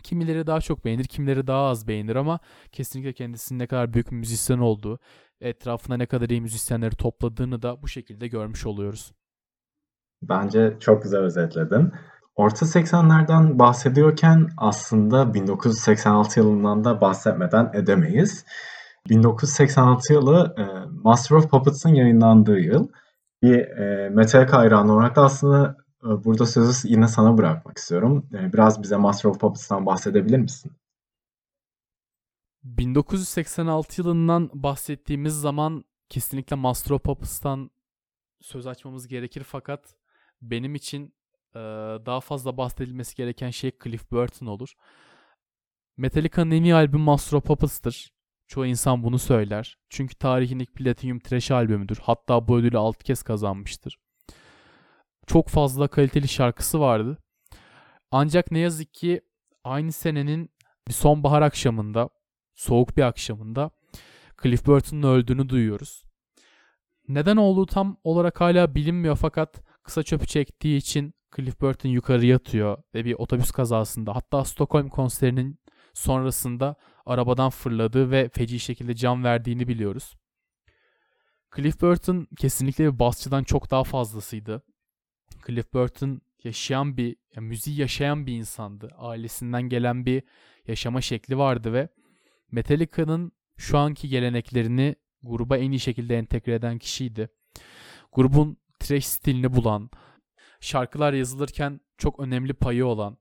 Kimileri 0.06 0.48
daha 0.48 0.62
çok 0.62 0.86
beğenir, 0.86 1.04
kimileri 1.04 1.48
daha 1.48 1.68
az 1.68 1.88
beğenir 1.88 2.16
ama 2.16 2.40
kesinlikle 2.72 3.14
kendisinin 3.14 3.60
ne 3.60 3.68
kadar 3.68 3.94
büyük 3.94 4.12
müzisyen 4.12 4.58
olduğu, 4.58 5.00
etrafına 5.42 5.98
ne 5.98 6.06
kadar 6.06 6.30
iyi 6.30 6.42
müzisyenleri 6.42 6.96
topladığını 6.96 7.62
da 7.62 7.82
bu 7.82 7.88
şekilde 7.88 8.28
görmüş 8.28 8.66
oluyoruz. 8.66 9.12
Bence 10.22 10.78
çok 10.80 11.04
güzel 11.04 11.22
özetledin. 11.22 11.92
Orta 12.36 12.66
80'lerden 12.66 13.60
bahsediyorken 13.60 14.50
aslında 14.58 15.34
1986 15.34 16.40
yılından 16.40 16.84
da 16.84 17.02
bahsetmeden 17.02 17.72
edemeyiz. 17.74 18.46
1986 19.10 20.14
yılı 20.14 20.56
e, 20.58 20.64
Master 21.04 21.36
of 21.36 21.50
Puppets'ın 21.50 21.94
yayınlandığı 21.94 22.60
yıl. 22.60 22.88
Bir 23.44 23.60
e, 23.60 24.10
Metallica 24.10 24.58
hayranı 24.58 24.94
olarak 24.94 25.16
da 25.16 25.24
aslında 25.24 25.85
burada 26.06 26.46
sözü 26.46 26.88
yine 26.88 27.08
sana 27.08 27.38
bırakmak 27.38 27.78
istiyorum. 27.78 28.30
Ee, 28.34 28.54
biraz 28.54 28.84
bize 28.84 28.98
Master 28.98 29.30
of 29.30 29.40
Puppets'tan 29.40 29.86
bahsedebilir 29.86 30.38
misin? 30.38 30.72
1986 32.64 34.02
yılından 34.02 34.50
bahsettiğimiz 34.54 35.34
zaman 35.42 35.86
kesinlikle 36.10 36.56
Master 36.56 36.92
of 36.92 37.04
Puppets'tan 37.04 37.72
söz 38.42 38.68
açmamız 38.68 39.08
gerekir 39.08 39.44
fakat 39.44 39.96
benim 40.42 40.76
için 40.76 41.14
e, 41.56 41.60
daha 42.06 42.20
fazla 42.20 42.58
bahsedilmesi 42.58 43.16
gereken 43.16 43.50
şey 43.50 43.72
Cliff 43.84 44.12
Burton 44.12 44.46
olur. 44.46 44.74
Metallica'nın 45.98 46.52
en 46.52 46.64
iyi 46.64 46.76
albüm 46.76 47.02
Master 47.02 47.38
of 47.38 47.44
Puppets'tır. 47.44 48.12
Çoğu 48.48 48.66
insan 48.66 49.04
bunu 49.04 49.20
söyler. 49.20 49.78
Çünkü 49.90 50.16
tarihin 50.16 50.60
ilk 50.60 50.76
Platinum 50.76 51.20
Trash 51.20 51.52
albümüdür. 51.52 52.00
Hatta 52.02 52.48
bu 52.48 52.58
ödülü 52.58 52.78
6 52.78 53.04
kez 53.04 53.24
kazanmıştır 53.24 53.98
çok 55.28 55.50
fazla 55.50 55.88
kaliteli 55.88 56.28
şarkısı 56.28 56.80
vardı. 56.80 57.18
Ancak 58.12 58.52
ne 58.52 58.60
yazık 58.60 58.94
ki 58.94 59.22
aynı 59.64 59.92
senenin 59.92 60.50
bir 60.88 60.94
sonbahar 60.94 61.42
akşamında, 61.42 62.10
soğuk 62.56 62.98
bir 62.98 63.02
akşamında 63.02 63.72
Cliff 64.44 64.66
Burton'un 64.66 65.04
öldüğünü 65.04 65.50
duyuyoruz. 65.50 66.04
Neden 67.08 67.38
olduğu 67.38 67.66
tam 67.66 67.98
olarak 68.04 68.42
hala 68.42 68.76
bilinmiyor 68.76 69.16
fakat 69.16 69.62
kısa 69.84 70.04
çöpü 70.04 70.28
çektiği 70.28 70.78
için 70.78 71.14
Cliff 71.36 71.62
Burton 71.62 71.90
yukarı 71.90 72.26
yatıyor 72.26 72.78
ve 72.94 73.06
bir 73.06 73.14
otobüs 73.14 73.52
kazasında 73.52 74.16
hatta 74.16 74.46
Stockholm 74.46 74.90
konserinin 74.90 75.60
sonrasında 75.94 76.76
arabadan 77.06 77.50
fırladığı 77.50 78.12
ve 78.12 78.30
feci 78.30 78.60
şekilde 78.60 78.96
can 78.96 79.24
verdiğini 79.24 79.68
biliyoruz. 79.68 80.16
Cliff 81.56 81.82
Burton 81.82 82.28
kesinlikle 82.38 82.94
bir 82.94 83.00
basçıdan 83.00 83.44
çok 83.44 83.72
daha 83.72 83.84
fazlasıydı. 83.84 84.64
Cliff 85.48 85.74
Burton 85.74 86.22
yaşayan 86.44 86.98
bir, 86.98 87.16
yani 87.36 87.48
müziği 87.48 87.80
yaşayan 87.80 88.28
bir 88.28 88.34
insandı. 88.34 88.90
Ailesinden 88.98 89.62
gelen 89.64 90.06
bir 90.06 90.24
yaşama 90.68 91.02
şekli 91.02 91.38
vardı 91.38 91.74
ve 91.74 91.90
Metallica'nın 92.52 93.32
şu 93.58 93.78
anki 93.78 94.10
geleneklerini 94.10 94.96
gruba 95.24 95.58
en 95.58 95.72
iyi 95.72 95.80
şekilde 95.80 96.18
entegre 96.18 96.54
eden 96.54 96.78
kişiydi. 96.78 97.30
Grubun 98.12 98.58
trash 98.80 99.06
stilini 99.06 99.54
bulan, 99.54 99.90
şarkılar 100.60 101.14
yazılırken 101.14 101.80
çok 101.98 102.20
önemli 102.20 102.54
payı 102.54 102.86
olan. 102.86 103.18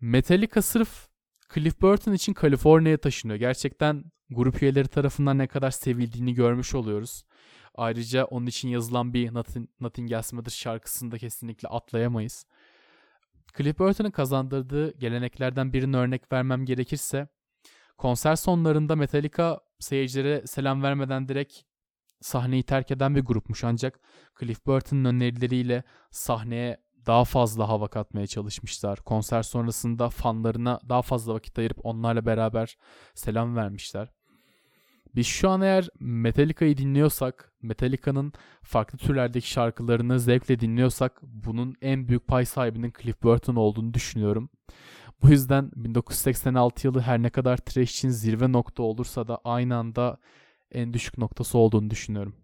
Metallica 0.00 0.62
sırf 0.62 1.08
Cliff 1.54 1.80
Burton 1.82 2.12
için 2.12 2.32
Kaliforniya'ya 2.32 2.98
taşınıyor. 2.98 3.38
Gerçekten 3.38 4.04
grup 4.30 4.62
üyeleri 4.62 4.88
tarafından 4.88 5.38
ne 5.38 5.46
kadar 5.46 5.70
sevildiğini 5.70 6.34
görmüş 6.34 6.74
oluyoruz. 6.74 7.24
Ayrıca 7.74 8.24
onun 8.24 8.46
için 8.46 8.68
yazılan 8.68 9.14
bir 9.14 9.34
Nothing, 9.34 9.68
Nothing 9.80 10.12
Else 10.12 10.36
Matters 10.36 10.56
şarkısını 10.56 11.10
da 11.10 11.18
kesinlikle 11.18 11.68
atlayamayız. 11.68 12.46
Cliff 13.58 13.78
Burton'ın 13.78 14.10
kazandırdığı 14.10 14.98
geleneklerden 14.98 15.72
birini 15.72 15.96
örnek 15.96 16.32
vermem 16.32 16.64
gerekirse 16.64 17.28
konser 17.98 18.36
sonlarında 18.36 18.96
Metallica 18.96 19.60
seyircilere 19.78 20.46
selam 20.46 20.82
vermeden 20.82 21.28
direkt 21.28 21.60
sahneyi 22.20 22.62
terk 22.62 22.90
eden 22.90 23.14
bir 23.14 23.20
grupmuş 23.20 23.64
ancak 23.64 24.00
Cliff 24.40 24.66
Burton'ın 24.66 25.04
önerileriyle 25.04 25.84
sahneye 26.10 26.84
daha 27.06 27.24
fazla 27.24 27.68
hava 27.68 27.88
katmaya 27.88 28.26
çalışmışlar. 28.26 28.98
Konser 28.98 29.42
sonrasında 29.42 30.08
fanlarına 30.10 30.80
daha 30.88 31.02
fazla 31.02 31.34
vakit 31.34 31.58
ayırıp 31.58 31.78
onlarla 31.82 32.26
beraber 32.26 32.76
selam 33.14 33.56
vermişler. 33.56 34.08
Biz 35.16 35.26
şu 35.26 35.48
an 35.50 35.60
eğer 35.60 35.88
Metallica'yı 36.00 36.76
dinliyorsak, 36.76 37.52
Metallica'nın 37.62 38.32
farklı 38.62 38.98
türlerdeki 38.98 39.50
şarkılarını 39.50 40.20
zevkle 40.20 40.60
dinliyorsak 40.60 41.22
bunun 41.22 41.74
en 41.82 42.08
büyük 42.08 42.26
pay 42.26 42.44
sahibinin 42.44 42.92
Cliff 43.02 43.22
Burton 43.22 43.56
olduğunu 43.56 43.94
düşünüyorum. 43.94 44.50
Bu 45.22 45.28
yüzden 45.28 45.70
1986 45.76 46.86
yılı 46.86 47.00
her 47.00 47.22
ne 47.22 47.30
kadar 47.30 47.56
trash 47.56 47.90
için 47.90 48.08
zirve 48.08 48.52
nokta 48.52 48.82
olursa 48.82 49.28
da 49.28 49.40
aynı 49.44 49.76
anda 49.76 50.18
en 50.72 50.92
düşük 50.94 51.18
noktası 51.18 51.58
olduğunu 51.58 51.90
düşünüyorum. 51.90 52.34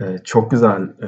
Ee, 0.00 0.18
çok 0.24 0.50
güzel 0.50 0.82
e, 1.02 1.06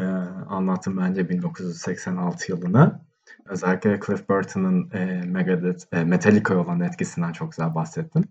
anlattın 0.49 0.97
bence 0.97 1.29
1986 1.29 2.53
yılını. 2.53 3.01
Özellikle 3.47 4.01
Cliff 4.07 4.29
Burton'ın 4.29 4.91
e, 4.91 5.23
Megadeth, 5.27 5.85
e, 5.93 6.05
Metallica 6.05 6.57
olan 6.57 6.81
etkisinden 6.81 7.33
çok 7.33 7.53
güzel 7.53 7.75
bahsettin. 7.75 8.25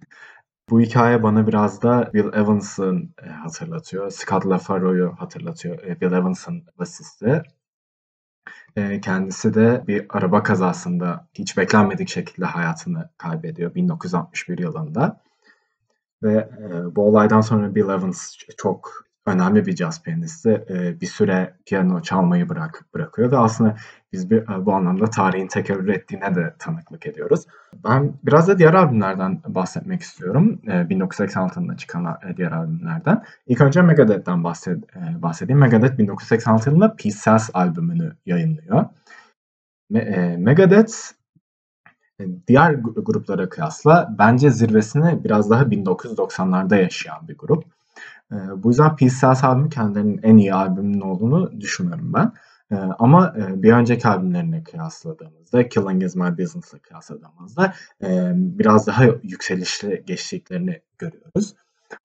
Bu 0.70 0.82
hikaye 0.82 1.24
bana 1.24 1.48
biraz 1.48 1.82
da 1.82 2.12
Bill 2.14 2.34
Evans'ın 2.34 3.14
e, 3.24 3.30
hatırlatıyor. 3.30 4.10
Scott 4.12 4.46
LaFaro'yu 4.46 5.16
hatırlatıyor. 5.18 5.84
E, 5.84 6.02
Bill 6.02 6.12
Evans'ın 6.12 6.64
basisti. 6.80 7.44
E, 8.76 9.02
kendisi 9.02 9.54
de 9.54 9.84
bir 9.88 10.06
araba 10.10 10.44
kazasında 10.44 11.28
hiç 11.34 11.58
beklenmedik 11.58 12.10
şekilde 12.10 12.46
hayatını 12.46 13.10
kaybediyor 13.18 13.76
1961 13.76 14.58
yılında. 14.58 15.22
Ve 16.24 16.50
e, 16.62 16.96
bu 16.96 17.08
olaydan 17.08 17.42
sonra 17.42 17.76
Bill 17.76 17.90
Evans 17.90 18.38
çok 18.58 19.07
önemli 19.28 19.66
bir 19.66 19.76
caz 19.76 20.04
piyanisti. 20.04 20.50
E, 20.70 21.02
bir 21.02 21.06
süre 21.06 21.54
piyano 21.66 22.02
çalmayı 22.02 22.50
bırak 22.50 22.86
bırakıyor 22.94 23.32
ve 23.32 23.38
aslında 23.38 23.76
biz 24.14 24.30
bir, 24.30 24.66
bu 24.66 24.74
anlamda 24.74 25.06
tarihin 25.06 25.48
tekerrür 25.48 25.88
ettiğine 25.88 26.36
de 26.36 26.54
tanıklık 26.60 27.06
ediyoruz. 27.06 27.46
Ben 27.84 28.14
biraz 28.24 28.48
da 28.48 28.58
diğer 28.58 28.74
albümlerden 28.74 29.42
bahsetmek 29.48 30.02
istiyorum. 30.02 30.62
E, 30.68 30.72
1986'da 30.72 31.78
çıkan 31.78 32.18
diğer 32.38 32.52
albümlerden. 32.52 33.24
İlk 33.48 33.62
önce 33.62 33.82
Megadeth'ten 33.82 34.44
bahsed, 34.44 34.84
bahsedeyim. 34.96 35.60
Megadeth 35.60 35.98
1986 35.98 36.70
yılında 36.70 36.96
Sells 37.16 37.50
albümünü 37.54 38.16
yayınlıyor. 38.26 38.86
Me, 39.90 40.00
e, 40.00 40.38
Megadeth 40.38 40.94
diğer 42.48 42.74
gruplara 42.74 43.50
kıyasla 43.50 44.16
bence 44.20 44.50
zirvesini 44.50 45.24
biraz 45.24 45.50
daha 45.50 45.64
1990'larda 45.64 46.82
yaşayan 46.82 47.28
bir 47.28 47.38
grup. 47.38 47.77
E, 48.32 48.36
bu 48.64 48.70
yüzden 48.70 48.96
Peace 48.96 49.16
Sells 49.16 49.44
albümü 49.44 49.70
kendilerinin 49.70 50.20
en 50.24 50.38
iyi 50.38 50.54
albümünün 50.54 51.02
olduğunu 51.02 51.62
düşünüyorum 51.62 52.14
ben. 52.14 52.34
E, 52.72 52.76
ama 52.76 53.34
e, 53.38 53.64
bir 53.64 53.74
önceki 53.74 54.08
albümlerine 54.08 54.64
kıyasladığımızda, 54.64 55.70
Killing 55.70 56.04
Is 56.04 56.16
My 56.16 56.38
Business'la 56.38 56.80
kıyasladığımızda 56.80 57.74
e, 58.04 58.32
biraz 58.36 58.88
daha 58.88 59.04
yükselişli 59.06 60.04
geçtiklerini 60.06 60.82
görüyoruz. 60.98 61.54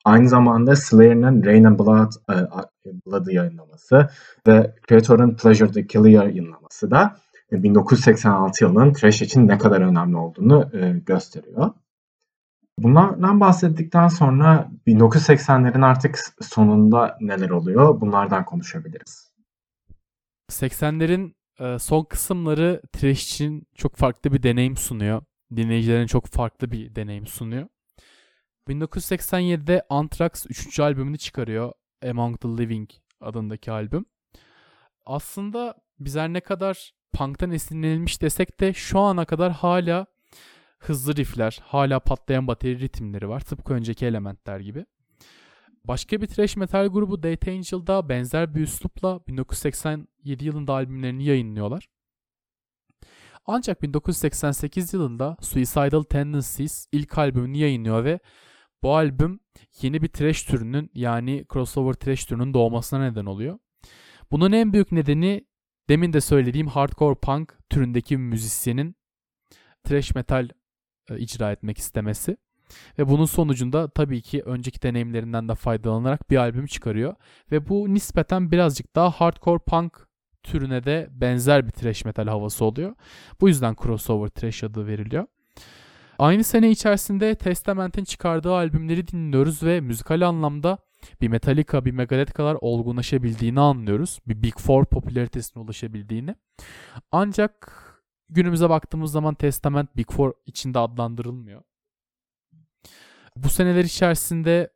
Aynı 0.04 0.28
zamanda 0.28 0.76
Slayer'ın 0.76 1.44
Rain 1.44 1.64
and 1.64 1.78
Blood, 1.78 2.12
e, 2.30 2.34
Blood'ı 3.06 3.32
yayınlaması 3.32 4.08
ve 4.46 4.74
Creator'ın 4.88 5.36
Pleasure 5.36 5.72
to 5.72 5.82
Kill'ı 5.82 6.10
yayınlaması 6.10 6.90
da 6.90 7.16
1986 7.52 8.64
yılının 8.64 8.92
trash 8.92 9.22
için 9.22 9.48
ne 9.48 9.58
kadar 9.58 9.80
önemli 9.80 10.16
olduğunu 10.16 10.70
e, 10.72 10.90
gösteriyor. 11.06 11.70
Bunlardan 12.82 13.40
bahsettikten 13.40 14.08
sonra 14.08 14.70
1980'lerin 14.86 15.84
artık 15.84 16.18
sonunda 16.40 17.18
neler 17.20 17.50
oluyor 17.50 18.00
bunlardan 18.00 18.44
konuşabiliriz. 18.44 19.32
80'lerin 20.50 21.34
e, 21.60 21.78
son 21.78 22.04
kısımları 22.04 22.82
trash 22.92 23.24
için 23.24 23.66
çok 23.74 23.96
farklı 23.96 24.32
bir 24.32 24.42
deneyim 24.42 24.76
sunuyor. 24.76 25.22
Dinleyicilerin 25.56 26.06
çok 26.06 26.26
farklı 26.26 26.70
bir 26.70 26.94
deneyim 26.94 27.26
sunuyor. 27.26 27.68
1987'de 28.68 29.82
Anthrax 29.88 30.46
3. 30.48 30.80
albümünü 30.80 31.18
çıkarıyor. 31.18 31.72
Among 32.10 32.40
the 32.40 32.48
Living 32.48 32.90
adındaki 33.20 33.72
albüm. 33.72 34.04
Aslında 35.06 35.74
bizler 36.00 36.28
ne 36.28 36.40
kadar 36.40 36.92
punk'tan 37.12 37.50
esinlenilmiş 37.50 38.22
desek 38.22 38.60
de 38.60 38.72
şu 38.72 38.98
ana 38.98 39.24
kadar 39.24 39.52
hala 39.52 40.06
hızlı 40.82 41.16
riffler, 41.16 41.60
hala 41.62 42.00
patlayan 42.00 42.46
bateri 42.46 42.80
ritimleri 42.80 43.28
var. 43.28 43.40
Tıpkı 43.40 43.74
önceki 43.74 44.06
elementler 44.06 44.60
gibi. 44.60 44.86
Başka 45.84 46.20
bir 46.20 46.26
thrash 46.26 46.56
metal 46.56 46.86
grubu 46.86 47.22
Death 47.22 47.48
Angel'da 47.48 48.08
benzer 48.08 48.54
bir 48.54 48.60
üslupla 48.60 49.20
1987 49.26 50.44
yılında 50.44 50.72
albümlerini 50.72 51.24
yayınlıyorlar. 51.24 51.88
Ancak 53.46 53.82
1988 53.82 54.94
yılında 54.94 55.36
Suicidal 55.40 56.02
Tendencies 56.02 56.86
ilk 56.92 57.18
albümünü 57.18 57.56
yayınlıyor 57.56 58.04
ve 58.04 58.20
bu 58.82 58.94
albüm 58.94 59.40
yeni 59.82 60.02
bir 60.02 60.08
thrash 60.08 60.42
türünün 60.42 60.90
yani 60.94 61.46
crossover 61.52 61.92
thrash 61.92 62.24
türünün 62.24 62.54
doğmasına 62.54 63.00
neden 63.00 63.26
oluyor. 63.26 63.58
Bunun 64.30 64.52
en 64.52 64.72
büyük 64.72 64.92
nedeni 64.92 65.46
demin 65.88 66.12
de 66.12 66.20
söylediğim 66.20 66.66
hardcore 66.66 67.14
punk 67.14 67.58
türündeki 67.70 68.16
müzisyenin 68.16 68.96
thrash 69.84 70.14
metal 70.14 70.48
icra 71.18 71.52
etmek 71.52 71.78
istemesi. 71.78 72.36
Ve 72.98 73.08
bunun 73.08 73.24
sonucunda 73.24 73.88
tabii 73.88 74.22
ki 74.22 74.42
önceki 74.42 74.82
deneyimlerinden 74.82 75.48
de 75.48 75.54
faydalanarak 75.54 76.30
bir 76.30 76.36
albüm 76.36 76.66
çıkarıyor. 76.66 77.14
Ve 77.50 77.68
bu 77.68 77.94
nispeten 77.94 78.50
birazcık 78.50 78.96
daha 78.96 79.10
hardcore 79.10 79.58
punk 79.58 80.06
türüne 80.42 80.84
de 80.84 81.08
benzer 81.10 81.66
bir 81.66 81.70
thrash 81.70 82.04
metal 82.04 82.26
havası 82.26 82.64
oluyor. 82.64 82.94
Bu 83.40 83.48
yüzden 83.48 83.76
crossover 83.82 84.28
thrash 84.28 84.64
adı 84.64 84.86
veriliyor. 84.86 85.26
Aynı 86.18 86.44
sene 86.44 86.70
içerisinde 86.70 87.34
Testament'in 87.34 88.04
çıkardığı 88.04 88.52
albümleri 88.52 89.08
dinliyoruz 89.08 89.62
ve 89.62 89.80
müzikal 89.80 90.28
anlamda 90.28 90.78
bir 91.20 91.28
Metallica, 91.28 91.84
bir 91.84 91.90
Megadeth 91.90 92.32
kadar 92.32 92.56
olgunlaşabildiğini 92.60 93.60
anlıyoruz. 93.60 94.20
Bir 94.26 94.42
Big 94.42 94.58
Four 94.58 94.84
popülaritesine 94.84 95.62
ulaşabildiğini. 95.62 96.34
Ancak 97.12 97.82
günümüze 98.34 98.70
baktığımız 98.70 99.12
zaman 99.12 99.34
Testament 99.34 99.96
Big 99.96 100.10
Four 100.10 100.32
içinde 100.46 100.78
adlandırılmıyor. 100.78 101.62
Bu 103.36 103.48
seneler 103.48 103.84
içerisinde 103.84 104.70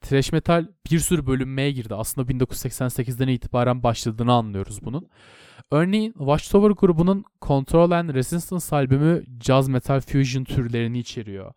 thrash 0.00 0.32
metal 0.32 0.66
bir 0.90 0.98
sürü 0.98 1.26
bölünmeye 1.26 1.72
girdi. 1.72 1.94
Aslında 1.94 2.32
1988'den 2.32 3.28
itibaren 3.28 3.82
başladığını 3.82 4.32
anlıyoruz 4.32 4.84
bunun. 4.84 5.08
Örneğin 5.70 6.12
Watchtower 6.12 6.70
grubunun 6.70 7.24
Control 7.42 7.90
and 7.90 8.14
Resistance 8.14 8.76
albümü 8.76 9.24
jazz 9.40 9.68
metal 9.68 10.00
fusion 10.00 10.44
türlerini 10.44 10.98
içeriyor. 10.98 11.52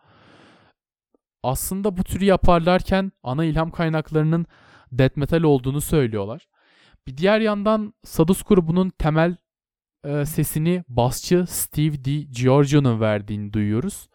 Aslında 1.44 1.98
bu 1.98 2.04
türü 2.04 2.26
yaparlarken 2.26 3.12
ana 3.24 3.46
ilham 3.46 3.72
kaynaklarının 3.72 4.46
death 4.92 5.18
metal 5.18 5.44
olduğunu 5.44 5.82
söylüyorlar. 5.82 6.48
Bir 7.08 7.18
diğer 7.18 7.40
yandan 7.40 7.94
Sadus 8.04 8.44
grubunun 8.44 8.90
temel 8.90 9.36
e, 10.04 10.26
sesini 10.26 10.84
basçı 10.88 11.46
Steve 11.48 12.06
D. 12.06 12.22
Giorgio'nun 12.22 13.00
verdiğini 13.02 13.54
duyuyoruz. 13.54 14.10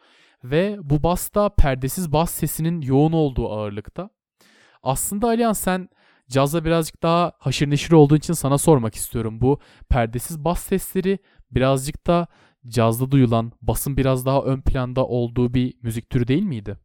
Ve 0.45 0.79
bu 0.83 1.03
bas 1.03 1.35
da 1.35 1.49
perdesiz 1.49 2.13
bas 2.13 2.31
sesinin 2.31 2.81
yoğun 2.81 3.13
olduğu 3.13 3.53
ağırlıkta. 3.53 4.11
Aslında 4.83 5.27
Alihan 5.27 5.53
sen 5.53 5.89
cazla 6.29 6.65
birazcık 6.65 7.03
daha 7.03 7.33
haşır 7.39 7.71
neşir 7.71 7.93
olduğu 7.93 8.17
için 8.17 8.33
sana 8.33 8.59
sormak 8.59 8.95
istiyorum. 8.95 9.41
Bu 9.41 9.61
perdesiz 9.89 10.45
bas 10.45 10.63
sesleri 10.63 11.19
birazcık 11.51 12.07
da 12.07 12.27
cazda 12.69 13.11
duyulan, 13.11 13.53
basın 13.63 13.97
biraz 13.97 14.27
daha 14.27 14.43
ön 14.43 14.61
planda 14.61 15.07
olduğu 15.07 15.55
bir 15.55 15.75
müzik 15.83 16.11
türü 16.11 16.29
değil 16.29 16.43
miydi? 16.43 16.79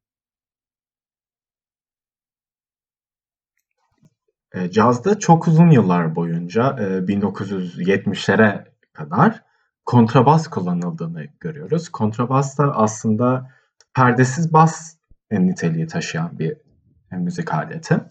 E, 4.53 4.71
cazda 4.71 5.19
çok 5.19 5.47
uzun 5.47 5.69
yıllar 5.69 6.15
boyunca 6.15 6.61
e, 6.79 6.83
1970'lere 6.83 8.72
kadar 8.93 9.43
kontrabas 9.85 10.47
kullanıldığını 10.47 11.25
görüyoruz. 11.39 11.89
Kontrabas 11.89 12.57
da 12.57 12.75
aslında 12.75 13.51
perdesiz 13.93 14.53
bas 14.53 14.95
niteliği 15.31 15.87
taşıyan 15.87 16.39
bir 16.39 16.57
müzik 17.11 17.53
aleti. 17.53 18.01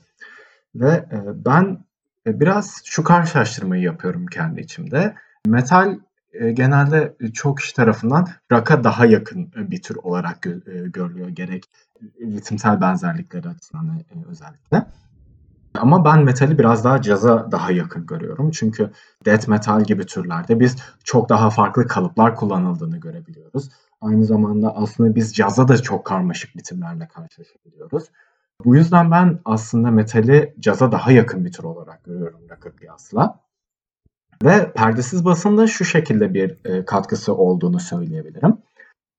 Ve 0.75 0.91
e, 0.91 1.45
ben 1.45 1.85
e, 2.27 2.41
biraz 2.41 2.83
şu 2.85 3.05
karşılaştırmayı 3.05 3.83
yapıyorum 3.83 4.27
kendi 4.27 4.61
içimde. 4.61 5.15
Metal 5.47 5.99
e, 6.33 6.53
genelde 6.53 7.17
çok 7.35 7.59
kişi 7.59 7.75
tarafından 7.75 8.29
rock'a 8.53 8.85
daha 8.85 9.07
yakın 9.07 9.53
bir 9.57 9.83
tür 9.83 9.97
olarak 9.97 10.43
gö 10.43 10.51
e, 10.51 10.89
görülüyor. 10.89 11.29
Gerek 11.29 11.65
ritimsel 12.21 12.81
benzerlikleri 12.81 13.49
açısından 13.49 13.99
e, 13.99 14.29
özellikle. 14.29 14.87
Ama 15.75 16.05
ben 16.05 16.25
metali 16.25 16.59
biraz 16.59 16.85
daha 16.85 17.03
caza 17.03 17.53
daha 17.53 17.73
yakın 17.73 18.07
görüyorum. 18.07 18.51
Çünkü 18.51 18.91
death 19.25 19.49
metal 19.49 19.85
gibi 19.85 20.07
türlerde 20.07 20.61
biz 20.61 20.77
çok 21.05 21.29
daha 21.29 21.51
farklı 21.51 21.87
kalıplar 21.87 22.37
kullanıldığını 22.37 22.97
görebiliyoruz. 22.97 23.69
Aynı 24.01 24.25
zamanda 24.25 24.77
aslında 24.77 25.15
biz 25.15 25.35
caza 25.35 25.69
da 25.69 25.77
çok 25.77 26.07
karmaşık 26.07 26.57
bitimlerle 26.57 27.09
karşılaşabiliyoruz. 27.09 28.05
Bu 28.65 28.77
yüzden 28.77 29.11
ben 29.11 29.39
aslında 29.45 29.91
metali 29.91 30.55
caza 30.61 30.93
daha 30.93 31.13
yakın 31.13 31.45
bir 31.45 31.53
tür 31.53 31.65
olarak 31.65 32.05
görüyorum 32.05 32.41
rock'a 32.51 32.71
kıyasla. 32.71 33.41
Ve 34.45 34.73
perdesiz 34.73 35.25
basında 35.25 35.67
şu 35.67 35.85
şekilde 35.85 36.35
bir 36.35 36.59
e, 36.65 36.85
katkısı 36.85 37.35
olduğunu 37.35 37.81
söyleyebilirim. 37.81 38.57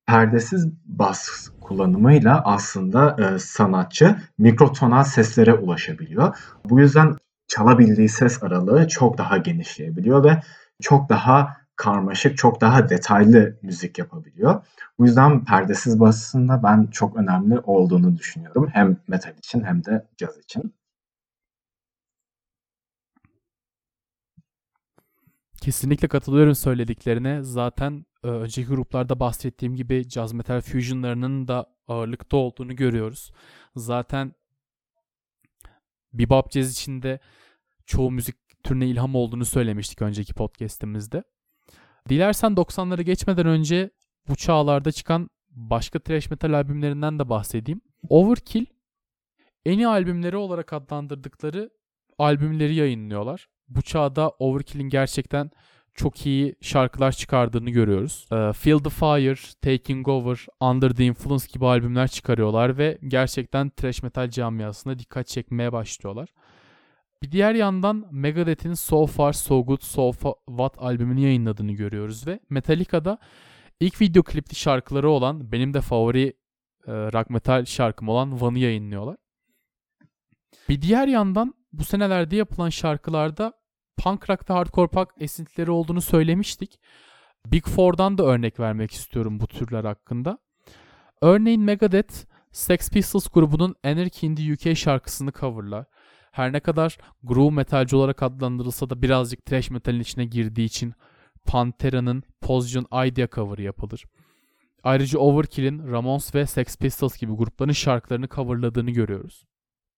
Perdesiz 0.06 0.68
bas 0.86 1.50
kullanımıyla 1.62 2.42
aslında 2.46 3.18
e, 3.20 3.40
sanatçı 3.40 4.18
mikrotonal 4.38 5.04
seslere 5.04 5.54
ulaşabiliyor. 5.54 6.38
Bu 6.66 6.80
yüzden 6.80 7.16
çalabildiği 7.48 8.10
ses 8.10 8.44
aralığı 8.44 8.88
çok 8.88 9.18
daha 9.18 9.38
genişleyebiliyor 9.38 10.24
ve 10.24 10.42
çok 10.82 11.10
daha 11.10 11.58
karmaşık, 11.76 12.38
çok 12.38 12.62
daha 12.62 12.90
detaylı 12.90 13.60
müzik 13.62 14.00
yapabiliyor. 14.00 14.66
Bu 15.00 15.06
yüzden 15.06 15.46
perdesiz 15.46 16.00
basında 16.00 16.64
ben 16.64 16.88
çok 16.88 17.16
önemli 17.18 17.60
olduğunu 17.60 18.18
düşünüyorum. 18.18 18.70
Hem 18.74 18.98
metal 19.08 19.38
için 19.38 19.64
hem 19.64 19.86
de 19.86 20.08
caz 20.18 20.38
için. 20.38 20.74
Kesinlikle 25.62 26.08
katılıyorum 26.08 26.56
söylediklerine. 26.56 27.44
Zaten 27.44 28.06
önceki 28.24 28.68
gruplarda 28.68 29.20
bahsettiğim 29.20 29.76
gibi 29.76 30.10
jazz 30.10 30.34
metal 30.34 30.62
fusionlarının 30.62 31.48
da 31.48 31.66
ağırlıkta 31.88 32.38
olduğunu 32.38 32.76
görüyoruz. 32.76 33.32
Zaten 33.76 34.34
bebop 36.14 36.52
jazz 36.52 36.72
içinde 36.72 37.20
çoğu 37.86 38.12
müzik 38.12 38.36
türüne 38.64 38.88
ilham 38.88 39.16
olduğunu 39.16 39.46
söylemiştik 39.46 40.02
önceki 40.02 40.34
podcast'imizde. 40.34 41.24
Dilersen 42.10 42.52
90'ları 42.52 43.02
geçmeden 43.02 43.48
önce 43.48 43.90
bu 44.28 44.36
çağlarda 44.36 44.92
çıkan 44.92 45.30
başka 45.50 46.00
thrash 46.00 46.30
metal 46.30 46.54
albümlerinden 46.54 47.20
de 47.20 47.30
bahsedeyim. 47.30 47.82
Overkill 48.10 48.66
en 49.66 49.78
iyi 49.78 49.88
albümleri 49.88 50.38
olarak 50.38 50.74
adlandırdıkları 50.74 51.70
albümleri 52.18 52.76
yayınlıyorlar. 52.76 53.50
Bu 53.68 53.82
çağda 53.82 54.30
Overkill'in 54.30 54.90
gerçekten 54.90 55.52
çok 55.94 56.26
iyi 56.26 56.56
şarkılar 56.62 57.12
çıkardığını 57.12 57.70
görüyoruz. 57.70 58.28
Uh, 58.32 58.54
Feel 58.54 58.80
the 58.80 58.90
Fire, 58.90 59.36
Taking 59.62 60.08
Over, 60.08 60.46
Under 60.62 60.90
the 60.90 61.06
Influence 61.06 61.46
gibi 61.54 61.66
albümler 61.66 62.08
çıkarıyorlar 62.08 62.78
ve 62.78 62.98
gerçekten 63.08 63.70
thrash 63.70 64.04
metal 64.04 64.30
camiasına 64.30 65.00
dikkat 65.00 65.28
çekmeye 65.28 65.72
başlıyorlar. 65.72 66.30
Bir 67.24 67.32
diğer 67.32 67.56
yandan 67.56 68.08
Megadeth'in 68.12 68.74
So 68.74 69.06
Far 69.06 69.34
So 69.34 69.66
Good 69.66 69.82
So 69.82 70.12
What 70.48 70.74
albümünü 70.78 71.20
yayınladığını 71.20 71.72
görüyoruz 71.72 72.28
ve 72.28 72.40
Metallica'da 72.50 73.18
ilk 73.80 74.02
video 74.02 74.24
klipli 74.24 74.56
şarkıları 74.56 75.10
olan 75.10 75.52
benim 75.52 75.74
de 75.74 75.82
favori 75.82 76.34
e, 76.88 76.92
rock 76.92 77.30
metal 77.30 77.66
şarkım 77.66 78.10
olan 78.10 78.42
One'ı 78.42 78.60
yayınlıyorlar. 78.60 79.18
Bir 80.70 80.82
diğer 80.82 81.08
yandan 81.08 81.54
bu 81.74 81.84
senelerde 81.84 82.36
yapılan 82.36 82.70
şarkılarda 82.70 83.54
punk 83.98 84.30
rock 84.30 84.50
ve 84.50 84.54
hardcore 84.54 84.88
punk 84.88 85.10
esintileri 85.20 85.72
olduğunu 85.72 86.02
söylemiştik. 86.02 86.80
Big 87.46 87.66
Four'dan 87.66 88.18
da 88.18 88.24
örnek 88.24 88.60
vermek 88.60 88.92
istiyorum 88.92 89.40
bu 89.40 89.48
türler 89.48 89.84
hakkında. 89.84 90.38
Örneğin 91.22 91.62
Megadeth, 91.62 92.14
Sex 92.52 92.90
Pistols 92.90 93.28
grubunun 93.28 93.76
Anarchy 93.84 94.32
in 94.32 94.36
the 94.36 94.54
UK 94.54 94.78
şarkısını 94.78 95.32
coverlar. 95.32 95.86
Her 96.32 96.54
ne 96.54 96.60
kadar 96.60 96.98
groove 97.24 97.56
metalci 97.56 97.96
olarak 97.96 98.24
adlandırılsa 98.24 98.90
da 98.90 99.02
birazcık 99.02 99.46
thrash 99.46 99.70
metalin 99.70 100.00
içine 100.00 100.26
girdiği 100.26 100.66
için 100.66 100.94
Pantera'nın 101.46 102.24
Position 102.42 103.06
Idea 103.06 103.28
cover 103.28 103.58
yapılır. 103.58 104.06
Ayrıca 104.84 105.20
Overkill'in 105.20 105.92
Ramones 105.92 106.36
ve 106.36 106.46
Sex 106.46 106.78
Pistols 106.78 107.18
gibi 107.18 107.34
grupların 107.34 107.72
şarkılarını 107.72 108.28
coverladığını 108.28 108.92
görüyoruz. 108.92 109.46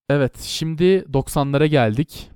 Evet, 0.10 0.40
şimdi 0.40 0.84
90'lara 0.84 1.66
geldik. 1.66 2.30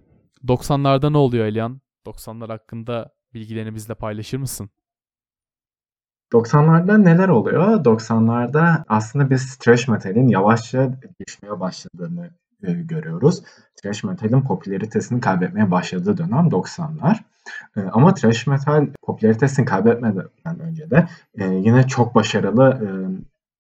90'larda 0.48 1.12
ne 1.12 1.18
oluyor 1.18 1.46
Elian? 1.46 1.82
90'lar 2.06 2.48
hakkında 2.48 3.12
bilgilerini 3.34 3.76
bizle 3.76 3.96
paylaşır 3.96 4.38
mısın? 4.38 4.70
90'larda 6.34 7.04
neler 7.04 7.30
oluyor? 7.30 7.68
90'larda 7.68 8.84
aslında 8.88 9.30
biz 9.30 9.58
thrash 9.58 9.88
metalin 9.88 10.28
yavaşça 10.28 10.92
düşmeye 11.20 11.60
başladığını 11.60 12.30
e, 12.64 12.72
görüyoruz. 12.74 13.44
Thrash 13.76 14.04
metalin 14.04 14.42
popülaritesini 14.42 15.22
kaybetmeye 15.22 15.72
başladığı 15.72 16.18
dönem 16.18 16.50
90'lar. 16.50 17.20
E, 17.78 17.82
ama 17.82 18.14
thrash 18.14 18.48
metal 18.48 18.88
popülaritesini 19.02 19.66
kaybetmeden 19.66 20.60
önce 20.60 20.90
de 20.90 21.08
e, 21.38 21.46
yine 21.46 21.88
çok 21.88 22.16
başarılı 22.16 22.70
e, 22.70 22.88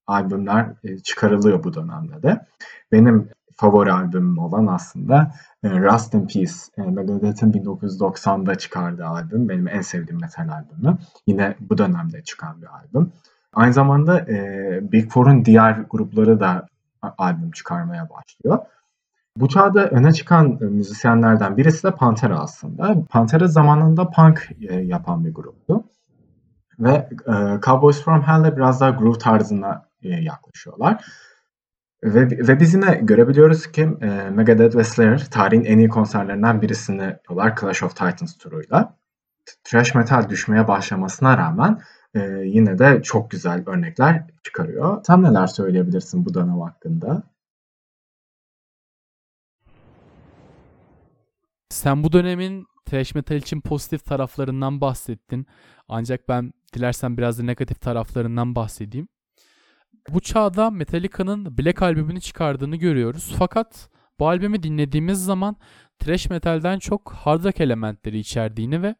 albümler 0.07 0.73
e, 0.83 0.99
çıkarılıyor 0.99 1.63
bu 1.63 1.73
dönemde 1.73 2.23
de. 2.23 2.45
Benim 2.91 3.29
favori 3.59 3.91
albümüm 3.91 4.37
olan 4.37 4.67
aslında 4.67 5.31
e, 5.63 5.69
Rust 5.69 6.13
in 6.13 6.27
Peace. 6.27 6.53
E, 6.77 6.81
Megadeth'in 6.81 7.51
1990'da 7.51 8.55
çıkardığı 8.55 9.05
albüm. 9.05 9.49
Benim 9.49 9.67
en 9.67 9.81
sevdiğim 9.81 10.21
metal 10.21 10.49
albümü. 10.49 10.97
Yine 11.27 11.55
bu 11.59 11.77
dönemde 11.77 12.23
çıkan 12.23 12.61
bir 12.61 12.67
albüm. 12.67 13.11
Aynı 13.53 13.73
zamanda 13.73 14.19
e, 14.19 14.79
Big 14.91 15.11
Four'un 15.11 15.45
diğer 15.45 15.85
grupları 15.89 16.39
da 16.39 16.67
albüm 17.17 17.51
çıkarmaya 17.51 18.09
başlıyor. 18.09 18.59
Bu 19.37 19.47
çağda 19.47 19.89
öne 19.89 20.13
çıkan 20.13 20.57
müzisyenlerden 20.61 21.57
birisi 21.57 21.83
de 21.83 21.91
Pantera 21.91 22.39
aslında. 22.39 22.95
Pantera 23.09 23.47
zamanında 23.47 24.09
punk 24.09 24.49
yapan 24.83 25.25
bir 25.25 25.33
gruptu. 25.33 25.83
Ve 26.79 27.09
Cowboys 27.65 28.03
from 28.03 28.21
Hell'le 28.21 28.57
biraz 28.57 28.81
daha 28.81 28.89
groove 28.89 29.17
tarzına 29.17 29.85
yaklaşıyorlar. 30.01 31.05
Ve, 32.03 32.47
ve 32.47 32.59
biz 32.59 32.73
yine 32.73 32.99
görebiliyoruz 33.03 33.71
ki 33.71 33.81
e, 33.81 34.29
Megadeth 34.29 34.75
ve 34.75 34.83
Slayer 34.83 35.25
tarihin 35.31 35.65
en 35.65 35.77
iyi 35.77 35.89
konserlerinden 35.89 36.61
birisini 36.61 37.03
yapıyorlar 37.03 37.55
Clash 37.61 37.83
of 37.83 37.95
Titans 37.95 38.37
turuyla. 38.37 38.99
Thrash 39.63 39.95
metal 39.95 40.29
düşmeye 40.29 40.67
başlamasına 40.67 41.37
rağmen 41.37 41.81
e, 42.13 42.19
yine 42.45 42.79
de 42.79 43.01
çok 43.03 43.31
güzel 43.31 43.63
örnekler 43.67 44.27
çıkarıyor. 44.43 45.03
Sen 45.07 45.23
neler 45.23 45.47
söyleyebilirsin 45.47 46.25
bu 46.25 46.33
dönem 46.33 46.61
hakkında? 46.61 47.23
Sen 51.69 52.03
bu 52.03 52.11
dönemin 52.11 52.65
thrash 52.85 53.15
metal 53.15 53.35
için 53.35 53.61
pozitif 53.61 54.05
taraflarından 54.05 54.81
bahsettin. 54.81 55.47
Ancak 55.87 56.29
ben 56.29 56.53
dilersen 56.73 57.17
biraz 57.17 57.39
da 57.39 57.43
negatif 57.43 57.81
taraflarından 57.81 58.55
bahsedeyim. 58.55 59.07
Bu 60.09 60.19
çağda 60.19 60.69
Metallica'nın 60.69 61.57
Black 61.57 61.81
albümünü 61.81 62.21
çıkardığını 62.21 62.75
görüyoruz. 62.75 63.35
Fakat 63.37 63.89
bu 64.19 64.27
albümü 64.27 64.63
dinlediğimiz 64.63 65.25
zaman 65.25 65.55
thrash 65.99 66.29
metalden 66.29 66.79
çok 66.79 67.11
hard 67.13 67.43
rock 67.43 67.61
elementleri 67.61 68.19
içerdiğini 68.19 68.81
ve 68.81 68.95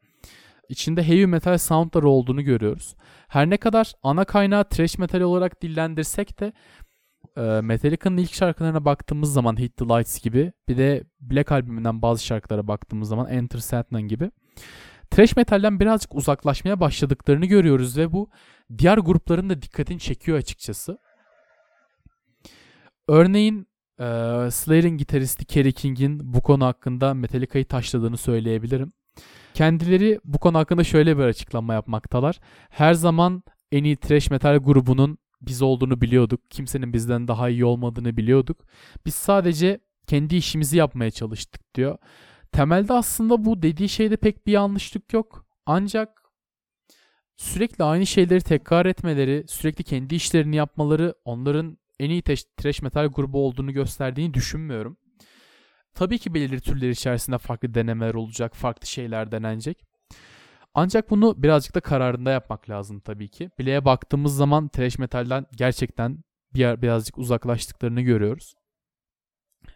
içinde 0.70 1.08
heavy 1.08 1.26
metal 1.26 1.58
soundları 1.58 2.10
olduğunu 2.10 2.42
görüyoruz. 2.42 2.96
Her 3.28 3.50
ne 3.50 3.58
kadar 3.58 3.94
ana 4.04 4.26
kaynağı 4.26 4.70
thrash 4.70 4.98
metal 4.98 5.22
olarak 5.22 5.62
dillendirsek 5.62 6.40
de 6.40 6.54
e, 7.38 7.42
Metallica'nın 7.42 8.18
ilk 8.18 8.34
şarkılarına 8.34 8.86
baktığımız 8.86 9.34
zaman 9.34 9.60
Hit 9.60 9.78
the 9.78 9.86
Lights 9.86 10.22
gibi 10.22 10.54
bir 10.68 10.78
de 10.78 11.04
Black 11.22 11.52
albümünden 11.52 12.02
bazı 12.02 12.26
şarkılara 12.26 12.68
baktığımız 12.68 13.10
zaman 13.10 13.30
Enter 13.30 13.60
Sandman 13.60 14.02
gibi 14.02 14.32
thrash 15.12 15.36
metalden 15.36 15.80
birazcık 15.80 16.16
uzaklaşmaya 16.16 16.80
başladıklarını 16.80 17.46
görüyoruz 17.46 17.98
ve 17.98 18.12
bu 18.12 18.30
diğer 18.78 18.98
grupların 18.98 19.50
da 19.50 19.62
dikkatini 19.62 20.00
çekiyor 20.00 20.38
açıkçası. 20.38 20.98
Örneğin 23.08 23.68
e, 24.00 24.06
Slayer'in 24.52 24.98
gitaristi 24.98 25.46
Kerry 25.46 25.74
King'in 25.74 26.34
bu 26.34 26.42
konu 26.42 26.66
hakkında 26.66 27.14
Metallica'yı 27.14 27.66
taşladığını 27.66 28.18
söyleyebilirim. 28.18 28.92
Kendileri 29.54 30.20
bu 30.26 30.38
konu 30.38 30.58
hakkında 30.58 30.84
şöyle 30.84 31.18
bir 31.18 31.24
açıklama 31.24 31.74
yapmaktalar. 31.74 32.40
Her 32.70 32.94
zaman 32.94 33.44
en 33.72 33.84
iyi 33.84 33.98
thrash 33.98 34.30
metal 34.30 34.58
grubunun 34.58 35.18
biz 35.42 35.62
olduğunu 35.62 36.02
biliyorduk. 36.02 36.52
Kimsenin 36.52 36.94
bizden 36.94 37.28
daha 37.28 37.50
iyi 37.50 37.66
olmadığını 37.66 38.18
biliyorduk. 38.18 38.58
Biz 39.06 39.16
sadece 39.16 39.80
kendi 40.08 40.36
işimizi 40.36 40.78
yapmaya 40.78 41.12
çalıştık 41.12 41.76
diyor. 41.76 41.98
Temelde 42.52 42.94
aslında 42.94 43.46
bu 43.46 43.62
dediği 43.62 43.90
şeyde 43.90 44.18
pek 44.18 44.48
bir 44.48 44.52
yanlışlık 44.52 45.14
yok. 45.14 45.46
Ancak 45.66 46.19
sürekli 47.40 47.84
aynı 47.84 48.06
şeyleri 48.06 48.42
tekrar 48.42 48.86
etmeleri, 48.86 49.44
sürekli 49.48 49.84
kendi 49.84 50.16
işlerini 50.16 50.56
yapmaları 50.56 51.16
onların 51.26 51.78
en 52.00 52.10
iyi 52.10 52.22
trash 52.58 52.82
metal 52.82 53.08
grubu 53.08 53.46
olduğunu 53.46 53.74
gösterdiğini 53.74 54.34
düşünmüyorum. 54.34 54.98
Tabii 55.94 56.18
ki 56.18 56.34
belirli 56.34 56.62
türler 56.62 56.90
içerisinde 56.90 57.38
farklı 57.38 57.74
denemeler 57.74 58.14
olacak, 58.14 58.56
farklı 58.56 58.88
şeyler 58.88 59.32
denenecek. 59.32 59.86
Ancak 60.74 61.10
bunu 61.10 61.44
birazcık 61.44 61.76
da 61.76 61.80
kararında 61.80 62.32
yapmak 62.32 62.70
lazım 62.70 63.00
tabii 63.00 63.30
ki. 63.30 63.50
Bileğe 63.60 63.86
baktığımız 63.86 64.36
zaman 64.36 64.68
thrash 64.68 65.00
metalden 65.00 65.46
gerçekten 65.56 66.24
bir 66.54 66.82
birazcık 66.82 67.18
uzaklaştıklarını 67.18 68.02
görüyoruz. 68.02 68.56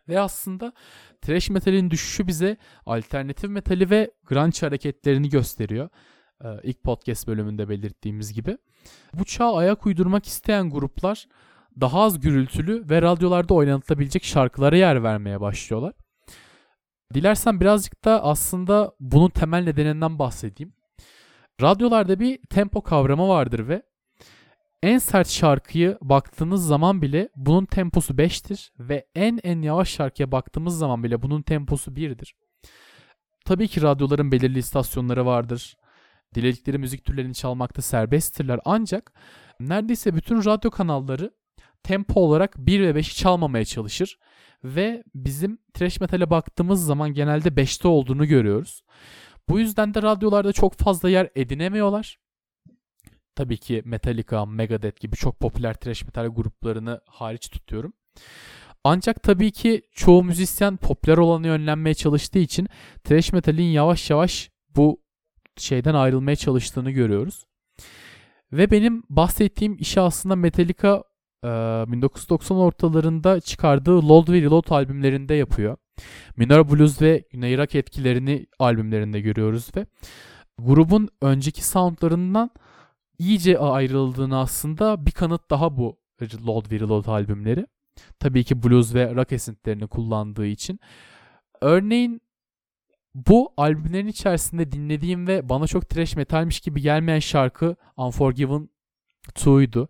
Ve 0.09 0.19
aslında 0.19 0.73
thrash 1.21 1.49
metalin 1.49 1.91
düşüşü 1.91 2.27
bize 2.27 2.57
alternatif 2.85 3.49
metali 3.49 3.89
ve 3.89 4.11
grunge 4.25 4.59
hareketlerini 4.59 5.29
gösteriyor. 5.29 5.89
Ee, 6.43 6.47
ilk 6.63 6.83
podcast 6.83 7.27
bölümünde 7.27 7.69
belirttiğimiz 7.69 8.33
gibi. 8.33 8.57
Bu 9.13 9.25
çağa 9.25 9.55
ayak 9.55 9.85
uydurmak 9.85 10.25
isteyen 10.25 10.69
gruplar 10.69 11.27
daha 11.81 12.01
az 12.01 12.19
gürültülü 12.19 12.89
ve 12.89 13.01
radyolarda 13.01 13.53
oynatılabilecek 13.53 14.23
şarkılara 14.23 14.77
yer 14.77 15.03
vermeye 15.03 15.41
başlıyorlar. 15.41 15.93
Dilersen 17.13 17.59
birazcık 17.59 18.05
da 18.05 18.23
aslında 18.23 18.93
bunun 18.99 19.29
temel 19.29 19.63
nedeninden 19.63 20.19
bahsedeyim. 20.19 20.73
Radyolarda 21.61 22.19
bir 22.19 22.39
tempo 22.49 22.81
kavramı 22.81 23.27
vardır 23.27 23.67
ve 23.67 23.83
en 24.83 24.97
sert 24.97 25.29
şarkıyı 25.29 25.97
baktığınız 26.01 26.67
zaman 26.67 27.01
bile 27.01 27.29
bunun 27.35 27.65
temposu 27.65 28.13
5'tir 28.13 28.69
ve 28.79 29.05
en 29.15 29.39
en 29.43 29.61
yavaş 29.61 29.89
şarkıya 29.89 30.31
baktığımız 30.31 30.77
zaman 30.77 31.03
bile 31.03 31.21
bunun 31.21 31.41
temposu 31.41 31.91
1'dir. 31.91 32.35
Tabii 33.45 33.67
ki 33.67 33.81
radyoların 33.81 34.31
belirli 34.31 34.59
istasyonları 34.59 35.25
vardır. 35.25 35.75
Diledikleri 36.35 36.77
müzik 36.77 37.05
türlerini 37.05 37.33
çalmakta 37.33 37.81
serbesttirler 37.81 38.59
ancak 38.65 39.13
neredeyse 39.59 40.15
bütün 40.15 40.45
radyo 40.45 40.71
kanalları 40.71 41.31
tempo 41.83 42.21
olarak 42.21 42.57
1 42.57 42.79
ve 42.79 42.99
5'i 42.99 43.15
çalmamaya 43.15 43.65
çalışır 43.65 44.19
ve 44.63 45.03
bizim 45.15 45.57
thrash 45.73 45.99
metal'e 45.99 46.29
baktığımız 46.29 46.85
zaman 46.85 47.13
genelde 47.13 47.49
5'te 47.49 47.87
olduğunu 47.87 48.27
görüyoruz. 48.27 48.83
Bu 49.49 49.59
yüzden 49.59 49.93
de 49.93 50.01
radyolarda 50.01 50.53
çok 50.53 50.73
fazla 50.73 51.09
yer 51.09 51.29
edinemiyorlar. 51.35 52.17
Tabii 53.35 53.57
ki 53.57 53.81
Metallica, 53.85 54.45
Megadeth 54.45 54.99
gibi 54.99 55.15
çok 55.15 55.39
popüler 55.39 55.73
thrash 55.73 56.03
metal 56.03 56.27
gruplarını 56.27 57.01
hariç 57.07 57.49
tutuyorum. 57.49 57.93
Ancak 58.83 59.23
tabii 59.23 59.51
ki 59.51 59.81
çoğu 59.91 60.23
müzisyen 60.23 60.77
popüler 60.77 61.17
olanı 61.17 61.47
yönlenmeye 61.47 61.93
çalıştığı 61.93 62.39
için 62.39 62.67
thrash 63.03 63.33
metalin 63.33 63.63
yavaş 63.63 64.09
yavaş 64.09 64.51
bu 64.75 65.02
şeyden 65.57 65.93
ayrılmaya 65.93 66.35
çalıştığını 66.35 66.91
görüyoruz. 66.91 67.45
Ve 68.51 68.71
benim 68.71 69.03
bahsettiğim 69.09 69.77
işi 69.79 70.01
aslında 70.01 70.35
Metallica 70.35 71.03
1990 71.43 72.57
ortalarında 72.57 73.39
çıkardığı 73.39 74.09
Load 74.09 74.29
ve 74.29 74.41
Reload 74.41 74.69
albümlerinde 74.69 75.33
yapıyor. 75.33 75.77
Minor 76.37 76.71
Blues 76.71 77.01
ve 77.01 77.23
Güney 77.31 77.57
Rock 77.57 77.75
etkilerini 77.75 78.45
albümlerinde 78.59 79.21
görüyoruz 79.21 79.69
ve 79.75 79.85
grubun 80.57 81.09
önceki 81.21 81.65
soundlarından 81.65 82.49
iyice 83.19 83.59
ayrıldığını 83.59 84.39
aslında 84.39 85.05
bir 85.05 85.11
kanıt 85.11 85.49
daha 85.49 85.77
bu 85.77 85.97
Load 86.47 86.71
ve 86.71 86.79
Reload 86.79 87.05
albümleri. 87.05 87.65
Tabii 88.19 88.43
ki 88.43 88.63
blues 88.63 88.93
ve 88.93 89.15
rock 89.15 89.31
esintilerini 89.31 89.87
kullandığı 89.87 90.45
için. 90.45 90.79
Örneğin 91.61 92.21
bu 93.15 93.53
albümlerin 93.57 94.07
içerisinde 94.07 94.71
dinlediğim 94.71 95.27
ve 95.27 95.49
bana 95.49 95.67
çok 95.67 95.89
trash 95.89 96.15
metalmiş 96.15 96.59
gibi 96.59 96.81
gelmeyen 96.81 97.19
şarkı 97.19 97.75
Unforgiven 97.97 98.69
2'ydu. 99.27 99.87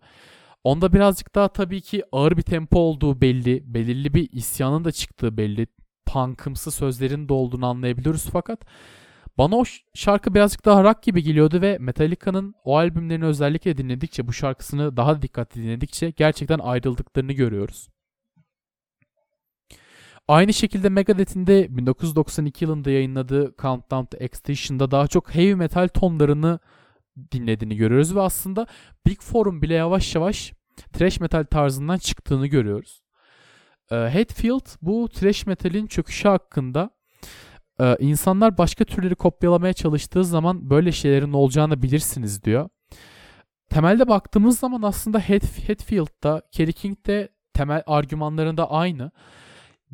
Onda 0.64 0.92
birazcık 0.92 1.34
daha 1.34 1.48
tabii 1.48 1.80
ki 1.80 2.02
ağır 2.12 2.36
bir 2.36 2.42
tempo 2.42 2.78
olduğu 2.78 3.20
belli. 3.20 3.74
Belirli 3.74 4.14
bir 4.14 4.28
isyanın 4.32 4.84
da 4.84 4.92
çıktığı 4.92 5.36
belli. 5.36 5.66
Punkımsı 6.06 6.70
sözlerin 6.70 7.28
de 7.28 7.32
olduğunu 7.32 7.66
anlayabiliyoruz 7.66 8.28
fakat 8.32 8.60
bana 9.38 9.56
o 9.56 9.64
şarkı 9.94 10.34
birazcık 10.34 10.64
daha 10.64 10.84
rock 10.84 11.02
gibi 11.02 11.22
geliyordu 11.22 11.60
ve 11.60 11.78
Metallica'nın 11.78 12.54
o 12.64 12.76
albümlerini 12.76 13.24
özellikle 13.24 13.76
dinledikçe 13.76 14.26
bu 14.26 14.32
şarkısını 14.32 14.96
daha 14.96 15.22
dikkatli 15.22 15.62
dinledikçe 15.62 16.10
gerçekten 16.10 16.58
ayrıldıklarını 16.58 17.32
görüyoruz. 17.32 17.88
Aynı 20.28 20.52
şekilde 20.52 20.88
Megadeth'in 20.88 21.46
de 21.46 21.76
1992 21.76 22.64
yılında 22.64 22.90
yayınladığı 22.90 23.54
Countdown 23.58 24.04
to 24.04 24.24
Extinction'da 24.24 24.90
daha 24.90 25.06
çok 25.06 25.34
heavy 25.34 25.54
metal 25.54 25.88
tonlarını 25.88 26.58
dinlediğini 27.32 27.76
görüyoruz 27.76 28.16
ve 28.16 28.20
aslında 28.20 28.66
Big 29.06 29.20
Four'un 29.20 29.62
bile 29.62 29.74
yavaş 29.74 30.14
yavaş 30.14 30.52
thrash 30.92 31.20
metal 31.20 31.44
tarzından 31.44 31.98
çıktığını 31.98 32.46
görüyoruz. 32.46 33.02
E, 33.90 33.94
Hatfield 33.94 34.66
bu 34.82 35.08
thrash 35.08 35.46
metalin 35.46 35.86
çöküşü 35.86 36.28
hakkında 36.28 36.90
e, 37.80 37.96
insanlar 38.00 38.58
başka 38.58 38.84
türleri 38.84 39.14
kopyalamaya 39.14 39.72
çalıştığı 39.72 40.24
zaman 40.24 40.70
böyle 40.70 40.92
şeylerin 40.92 41.32
olacağını 41.32 41.82
bilirsiniz 41.82 42.44
diyor. 42.44 42.68
Temelde 43.70 44.08
baktığımız 44.08 44.58
zaman 44.58 44.82
aslında 44.82 45.18
Hatfield'da, 45.68 46.42
Kerry 46.52 46.72
King'de 46.72 47.28
temel 47.54 47.82
argümanlarında 47.86 48.70
aynı. 48.70 49.10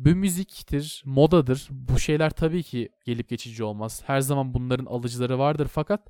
Bu 0.05 0.09
müziktir, 0.09 1.03
modadır. 1.05 1.67
Bu 1.71 1.99
şeyler 1.99 2.29
tabii 2.29 2.63
ki 2.63 2.89
gelip 3.05 3.29
geçici 3.29 3.63
olmaz. 3.63 4.03
Her 4.05 4.21
zaman 4.21 4.53
bunların 4.53 4.85
alıcıları 4.85 5.39
vardır 5.39 5.67
fakat 5.71 6.09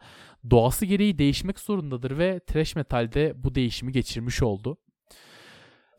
doğası 0.49 0.85
gereği 0.85 1.17
değişmek 1.17 1.59
zorundadır 1.59 2.17
ve 2.17 2.39
thrash 2.47 2.75
metalde 2.75 3.33
bu 3.35 3.55
değişimi 3.55 3.91
geçirmiş 3.91 4.43
oldu. 4.43 4.77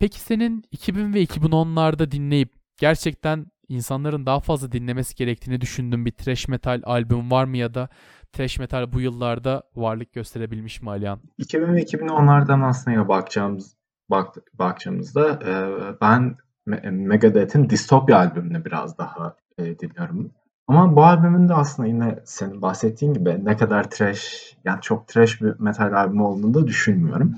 Peki 0.01 0.21
senin 0.21 0.65
2000 0.71 1.15
ve 1.15 1.25
2010'larda 1.25 2.11
dinleyip 2.11 2.53
gerçekten 2.77 3.47
insanların 3.69 4.27
daha 4.27 4.41
fazla 4.41 4.73
dinlemesi 4.73 5.15
gerektiğini 5.15 5.61
düşündüğün 5.61 6.07
bir 6.07 6.13
thrash 6.13 6.49
metal 6.49 6.83
albüm 6.85 7.31
var 7.31 7.45
mı 7.45 7.57
ya 7.57 7.75
da 7.75 7.89
thrash 8.33 8.59
metal 8.59 8.93
bu 8.93 9.01
yıllarda 9.01 9.63
varlık 9.77 10.13
gösterebilmiş 10.13 10.83
mi 10.83 10.91
Alihan? 10.91 11.21
2000 11.39 11.75
ve 11.75 11.83
2010'lardan 11.83 12.65
aslında 12.65 13.09
bakacağımız 13.09 13.77
bak, 14.11 14.37
bakacağımızda 14.55 15.31
e, 15.31 15.53
ben 16.01 16.37
Megadeth'in 16.67 17.71
Dystopia 17.71 18.19
albümünü 18.19 18.65
biraz 18.65 18.99
daha 18.99 19.37
e, 19.59 19.79
dinliyorum. 19.79 20.31
Ama 20.67 20.97
bu 20.97 21.05
albümün 21.05 21.49
de 21.49 21.55
aslında 21.55 21.89
yine 21.89 22.19
senin 22.25 22.63
bahsettiğin 22.63 23.15
gibi 23.15 23.45
ne 23.45 23.57
kadar 23.57 23.91
trash, 23.91 24.57
yani 24.65 24.81
çok 24.81 25.09
trash 25.09 25.43
bir 25.43 25.61
metal 25.61 25.93
albümü 25.93 26.23
olduğunu 26.23 26.55
da 26.55 26.67
düşünmüyorum. 26.67 27.35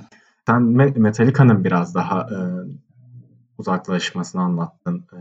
Sen 0.47 0.63
Metallica'nın 0.97 1.65
biraz 1.65 1.95
daha 1.95 2.21
e, 2.21 2.39
uzaklaşmasını 3.59 4.43
anlattın 4.43 5.05
e, 5.13 5.19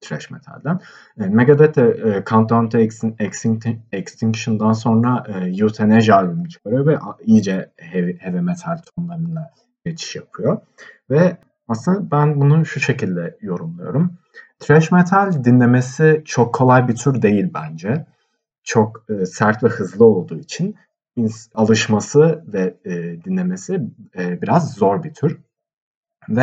trash 0.00 0.30
metalden. 0.30 0.80
E, 1.20 1.26
Megadeth 1.26 1.76
de 1.76 1.82
e, 1.88 2.24
Countdown 2.24 2.66
to 2.66 2.78
Extinction'dan 3.92 4.72
sonra 4.72 5.24
e, 5.28 5.62
Euthanasia 5.62 6.16
albümü 6.16 6.48
çıkarıyor 6.48 6.86
ve 6.86 6.98
iyice 7.24 7.72
heavy, 7.76 8.18
heavy 8.18 8.40
metal 8.40 8.78
tonlarına 8.96 9.50
geçiş 9.84 10.16
yapıyor. 10.16 10.60
Ve 11.10 11.36
aslında 11.68 12.10
ben 12.10 12.40
bunu 12.40 12.66
şu 12.66 12.80
şekilde 12.80 13.36
yorumluyorum. 13.40 14.18
Thrash 14.58 14.92
metal 14.92 15.44
dinlemesi 15.44 16.22
çok 16.24 16.54
kolay 16.54 16.88
bir 16.88 16.96
tür 16.96 17.22
değil 17.22 17.50
bence. 17.54 18.06
Çok 18.64 19.04
e, 19.08 19.26
sert 19.26 19.64
ve 19.64 19.68
hızlı 19.68 20.04
olduğu 20.04 20.38
için 20.38 20.76
alışması 21.54 22.44
ve 22.46 22.76
e, 22.84 23.24
dinlemesi 23.24 23.80
e, 24.18 24.42
biraz 24.42 24.74
zor 24.74 25.02
bir 25.02 25.14
tür. 25.14 25.38
Ve 26.28 26.42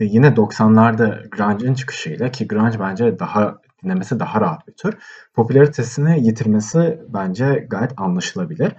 e, 0.00 0.04
yine 0.04 0.26
90'larda 0.26 1.28
grunge'ın 1.28 1.74
çıkışıyla 1.74 2.30
ki 2.30 2.48
grunge 2.48 2.80
bence 2.80 3.18
daha 3.18 3.58
dinlemesi 3.82 4.20
daha 4.20 4.40
rahat 4.40 4.68
bir 4.68 4.72
tür. 4.72 4.98
Popülaritesini 5.34 6.26
yitirmesi 6.26 7.00
bence 7.08 7.66
gayet 7.70 7.92
anlaşılabilir. 7.96 8.72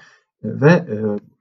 Ve 0.44 0.72
e, 0.72 0.96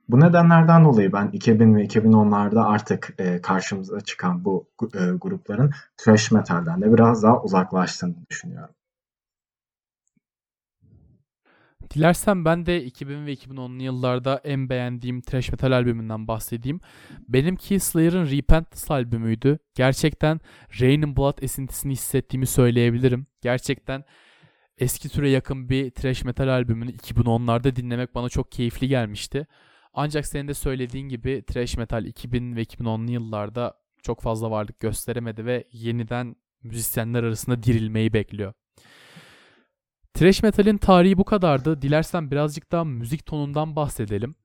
bu 0.09 0.19
nedenlerden 0.19 0.83
dolayı 0.83 1.13
ben 1.13 1.29
2000 1.33 1.75
ve 1.75 1.85
2010'larda 1.85 2.65
artık 2.65 3.13
e, 3.17 3.41
karşımıza 3.41 4.01
çıkan 4.01 4.45
bu 4.45 4.67
e, 4.81 4.99
grupların 5.21 5.71
thrash 5.97 6.31
metalden 6.31 6.81
de 6.81 6.93
biraz 6.93 7.23
daha 7.23 7.41
uzaklaştığını 7.41 8.15
düşünüyorum. 8.29 8.75
Dilersen 11.93 12.45
ben 12.45 12.65
de 12.65 12.83
2000 12.83 13.25
ve 13.25 13.33
2010'lu 13.33 13.83
yıllarda 13.83 14.41
en 14.43 14.69
beğendiğim 14.69 15.21
thrash 15.21 15.51
metal 15.51 15.71
albümünden 15.71 16.27
bahsedeyim. 16.27 16.79
Benimki 17.27 17.79
Slayer'ın 17.79 18.31
Repentance 18.31 18.93
albümüydü. 18.93 19.59
Gerçekten 19.75 20.39
Rain 20.81 21.01
and 21.01 21.17
Blood 21.17 21.37
esintisini 21.41 21.93
hissettiğimi 21.93 22.47
söyleyebilirim. 22.47 23.27
Gerçekten 23.41 24.03
eski 24.77 25.09
türe 25.09 25.29
yakın 25.29 25.69
bir 25.69 25.91
thrash 25.91 26.23
metal 26.23 26.47
albümünü 26.47 26.91
2010'larda 26.91 27.75
dinlemek 27.75 28.15
bana 28.15 28.29
çok 28.29 28.51
keyifli 28.51 28.87
gelmişti. 28.87 29.47
Ancak 29.93 30.25
senin 30.25 30.47
de 30.47 30.53
söylediğin 30.53 31.09
gibi 31.09 31.43
thrash 31.47 31.77
metal 31.77 32.05
2000 32.05 32.55
ve 32.55 32.63
2010'lu 32.63 33.11
yıllarda 33.11 33.73
çok 34.03 34.21
fazla 34.21 34.51
varlık 34.51 34.79
gösteremedi 34.79 35.45
ve 35.45 35.67
yeniden 35.71 36.35
müzisyenler 36.63 37.23
arasında 37.23 37.63
dirilmeyi 37.63 38.13
bekliyor. 38.13 38.53
Thrash 40.13 40.43
metal'in 40.43 40.77
tarihi 40.77 41.17
bu 41.17 41.23
kadardı. 41.23 41.81
Dilersen 41.81 42.31
birazcık 42.31 42.71
daha 42.71 42.83
müzik 42.83 43.25
tonundan 43.25 43.75
bahsedelim. 43.75 44.35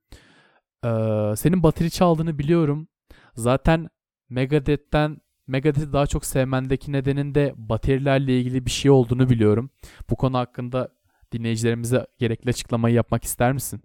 Ee, 0.85 1.33
senin 1.37 1.63
bateri 1.63 1.91
çaldığını 1.91 2.39
biliyorum. 2.39 2.87
Zaten 3.35 3.89
Megadeth'ten 4.29 5.17
Megadeth'i 5.47 5.93
daha 5.93 6.07
çok 6.07 6.25
sevmendeki 6.25 6.91
nedenin 6.91 7.35
de 7.35 7.53
baterilerle 7.55 8.39
ilgili 8.39 8.65
bir 8.65 8.71
şey 8.71 8.91
olduğunu 8.91 9.29
biliyorum. 9.29 9.69
Bu 10.09 10.15
konu 10.15 10.37
hakkında 10.37 10.89
dinleyicilerimize 11.31 12.07
gerekli 12.17 12.49
açıklamayı 12.49 12.95
yapmak 12.95 13.23
ister 13.23 13.53
misin? 13.53 13.81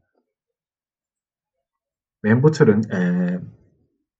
Benim 2.24 2.42
bu 2.42 2.52
türün 2.52 2.82
e, 2.90 3.30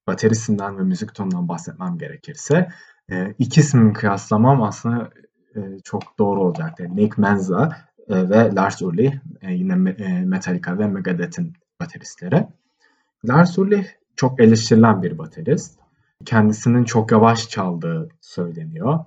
baterisinden 0.07 0.79
ve 0.79 0.83
müzik 0.83 1.15
tonundan 1.15 1.49
bahsetmem 1.49 1.99
gerekirse 1.99 2.69
e, 3.11 3.35
ikisini 3.39 3.93
kıyaslamam 3.93 4.63
aslında 4.63 5.11
e, 5.57 5.61
çok 5.85 6.19
doğru 6.19 6.43
olacaktır. 6.43 6.85
Nick 6.85 7.23
Menza 7.23 7.77
e, 8.09 8.31
ve 8.31 8.55
Lars 8.55 8.83
Ulrich 8.83 9.15
e, 9.43 9.53
yine 9.53 9.91
e, 9.91 10.25
Metallica 10.25 10.79
ve 10.79 10.87
Megadeth'in 10.87 11.53
bateristleri. 11.81 12.47
Lars 13.25 13.59
Ulrich 13.59 13.89
çok 14.17 14.41
eleştirilen 14.41 15.03
bir 15.03 15.19
baterist. 15.19 15.79
Kendisinin 16.25 16.85
çok 16.85 17.13
yavaş 17.13 17.49
çaldığı 17.49 18.09
söyleniyor 18.21 18.99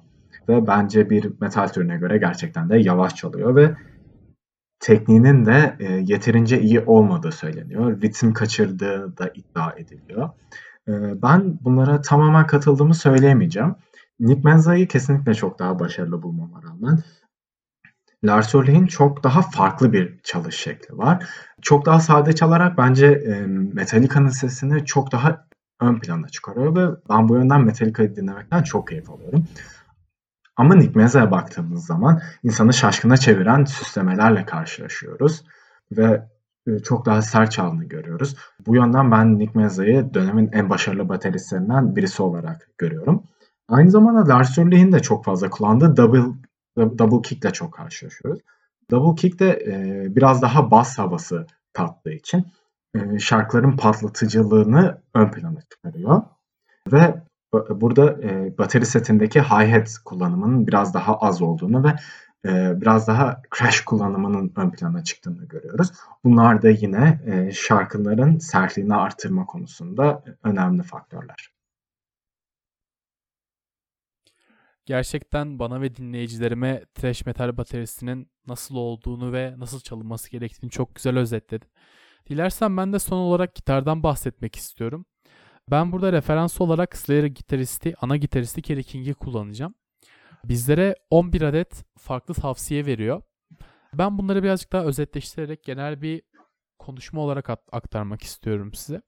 ve 0.49 0.67
bence 0.67 1.09
bir 1.09 1.31
metal 1.41 1.67
türüne 1.67 1.97
göre 1.97 2.17
gerçekten 2.17 2.69
de 2.69 2.77
yavaş 2.77 3.15
çalıyor 3.15 3.55
ve 3.55 3.75
tekniğinin 4.80 5.45
de 5.45 5.75
e, 5.80 5.93
yeterince 5.93 6.61
iyi 6.61 6.80
olmadığı 6.80 7.32
söyleniyor. 7.32 8.01
Ritim 8.01 8.34
kaçırdığı 8.34 9.17
da 9.17 9.32
iddia 9.36 9.73
ediliyor. 9.78 10.30
E, 10.88 11.21
ben 11.21 11.59
bunlara 11.61 12.01
tamamen 12.01 12.47
katıldığımı 12.47 12.95
söyleyemeyeceğim. 12.95 13.75
Nick 14.19 14.41
Menza'yı 14.43 14.88
kesinlikle 14.88 15.34
çok 15.34 15.59
daha 15.59 15.80
başarılı 15.80 16.23
bulmama 16.23 16.63
rağmen 16.63 16.99
Lars 18.23 18.55
Ulrich'in 18.55 18.86
çok 18.86 19.23
daha 19.23 19.41
farklı 19.41 19.93
bir 19.93 20.19
çalış 20.23 20.55
şekli 20.55 20.97
var. 20.97 21.28
Çok 21.61 21.86
daha 21.86 21.99
sade 21.99 22.34
çalarak 22.34 22.78
bence 22.78 23.05
e, 23.05 23.41
Metallica'nın 23.47 24.30
sesini 24.30 24.86
çok 24.86 25.11
daha 25.11 25.47
ön 25.82 25.99
plana 25.99 26.30
çıkarıyor 26.30 26.75
ve 26.75 26.95
ben 27.09 27.30
bu 27.30 27.36
yönden 27.36 27.61
Metallica'yı 27.61 28.15
dinlemekten 28.15 28.63
çok 28.63 28.88
keyif 28.88 29.09
alıyorum. 29.09 29.47
Ama 30.57 30.75
Nick 30.75 30.99
Menza'ya 30.99 31.31
baktığımız 31.31 31.85
zaman 31.85 32.21
insanı 32.43 32.73
şaşkına 32.73 33.17
çeviren 33.17 33.63
süslemelerle 33.63 34.45
karşılaşıyoruz 34.45 35.43
ve 35.91 36.27
e, 36.67 36.79
çok 36.79 37.05
daha 37.05 37.21
sert 37.21 37.51
çaldığını 37.51 37.83
görüyoruz. 37.83 38.35
Bu 38.67 38.75
yönden 38.75 39.11
ben 39.11 39.39
Nick 39.39 39.59
Menza'yı 39.59 40.13
dönemin 40.13 40.49
en 40.51 40.69
başarılı 40.69 41.09
bateristlerinden 41.09 41.95
birisi 41.95 42.23
olarak 42.23 42.69
görüyorum. 42.77 43.23
Aynı 43.69 43.91
zamanda 43.91 44.33
Lars 44.33 44.57
Ulrich'in 44.57 44.91
de 44.91 44.99
çok 44.99 45.25
fazla 45.25 45.49
kullandığı 45.49 45.97
double 45.97 46.33
double 46.77 47.21
kick 47.21 47.45
ile 47.45 47.53
çok 47.53 47.73
karşılaşıyoruz. 47.73 48.39
Double 48.91 49.21
kick 49.21 49.39
de 49.39 49.49
e, 49.49 50.05
biraz 50.15 50.41
daha 50.41 50.71
bas 50.71 50.99
havası 50.99 51.47
kattığı 51.73 52.13
için 52.13 52.45
e, 52.95 53.19
şarkıların 53.19 53.77
patlatıcılığını 53.77 55.01
ön 55.13 55.31
plana 55.31 55.61
çıkarıyor. 55.61 56.21
Ve 56.91 57.26
burada 57.81 58.21
e, 58.23 58.57
bateri 58.57 58.85
setindeki 58.85 59.39
hi-hat 59.39 59.97
kullanımının 60.05 60.67
biraz 60.67 60.93
daha 60.93 61.17
az 61.17 61.41
olduğunu 61.41 61.83
ve 61.83 61.95
e, 62.45 62.81
biraz 62.81 63.07
daha 63.07 63.41
crash 63.57 63.81
kullanımının 63.81 64.53
ön 64.55 64.71
plana 64.71 65.03
çıktığını 65.03 65.45
görüyoruz. 65.45 65.91
Bunlar 66.23 66.61
da 66.61 66.69
yine 66.69 67.21
e, 67.25 67.51
şarkıların 67.51 68.37
sertliğini 68.37 68.95
artırma 68.95 69.45
konusunda 69.45 70.23
önemli 70.43 70.83
faktörler. 70.83 71.51
Gerçekten 74.85 75.59
bana 75.59 75.81
ve 75.81 75.95
dinleyicilerime 75.95 76.85
thrash 76.93 77.25
metal 77.25 77.57
bataryasının 77.57 78.27
nasıl 78.47 78.75
olduğunu 78.75 79.33
ve 79.33 79.55
nasıl 79.57 79.79
çalınması 79.79 80.31
gerektiğini 80.31 80.71
çok 80.71 80.95
güzel 80.95 81.17
özetledin. 81.17 81.69
Dilersen 82.29 82.77
ben 82.77 82.93
de 82.93 82.99
son 82.99 83.17
olarak 83.17 83.55
gitardan 83.55 84.03
bahsetmek 84.03 84.55
istiyorum. 84.55 85.05
Ben 85.72 85.91
burada 85.91 86.13
referans 86.13 86.61
olarak 86.61 86.97
Slayer 86.97 87.24
gitaristi, 87.24 87.93
ana 88.01 88.18
gitaristi 88.18 88.61
Kerry 88.61 88.84
King'i 88.84 89.13
kullanacağım. 89.13 89.76
Bizlere 90.43 90.95
11 91.09 91.41
adet 91.41 91.86
farklı 91.97 92.34
tavsiye 92.34 92.86
veriyor. 92.86 93.22
Ben 93.93 94.18
bunları 94.18 94.43
birazcık 94.43 94.74
daha 94.74 94.84
özetleştirerek 94.84 95.63
genel 95.63 96.01
bir 96.01 96.22
konuşma 96.80 97.22
olarak 97.22 97.49
aktarmak 97.49 98.24
istiyorum 98.24 98.74
size. 98.74 99.01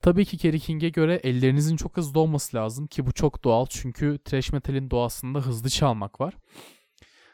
Tabii 0.00 0.24
ki 0.24 0.38
Kerry 0.38 0.60
King'e 0.60 0.88
göre 0.88 1.14
ellerinizin 1.14 1.76
çok 1.76 1.96
hızlı 1.96 2.20
olması 2.20 2.56
lazım 2.56 2.86
ki 2.86 3.06
bu 3.06 3.12
çok 3.12 3.44
doğal 3.44 3.66
çünkü 3.66 4.18
thrash 4.24 4.52
metal'in 4.52 4.90
doğasında 4.90 5.38
hızlı 5.38 5.68
çalmak 5.68 6.20
var. 6.20 6.34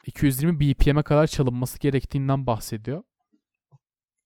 220 0.07 0.61
BPM'e 0.61 1.03
kadar 1.03 1.27
çalınması 1.27 1.79
gerektiğinden 1.79 2.47
bahsediyor. 2.47 3.03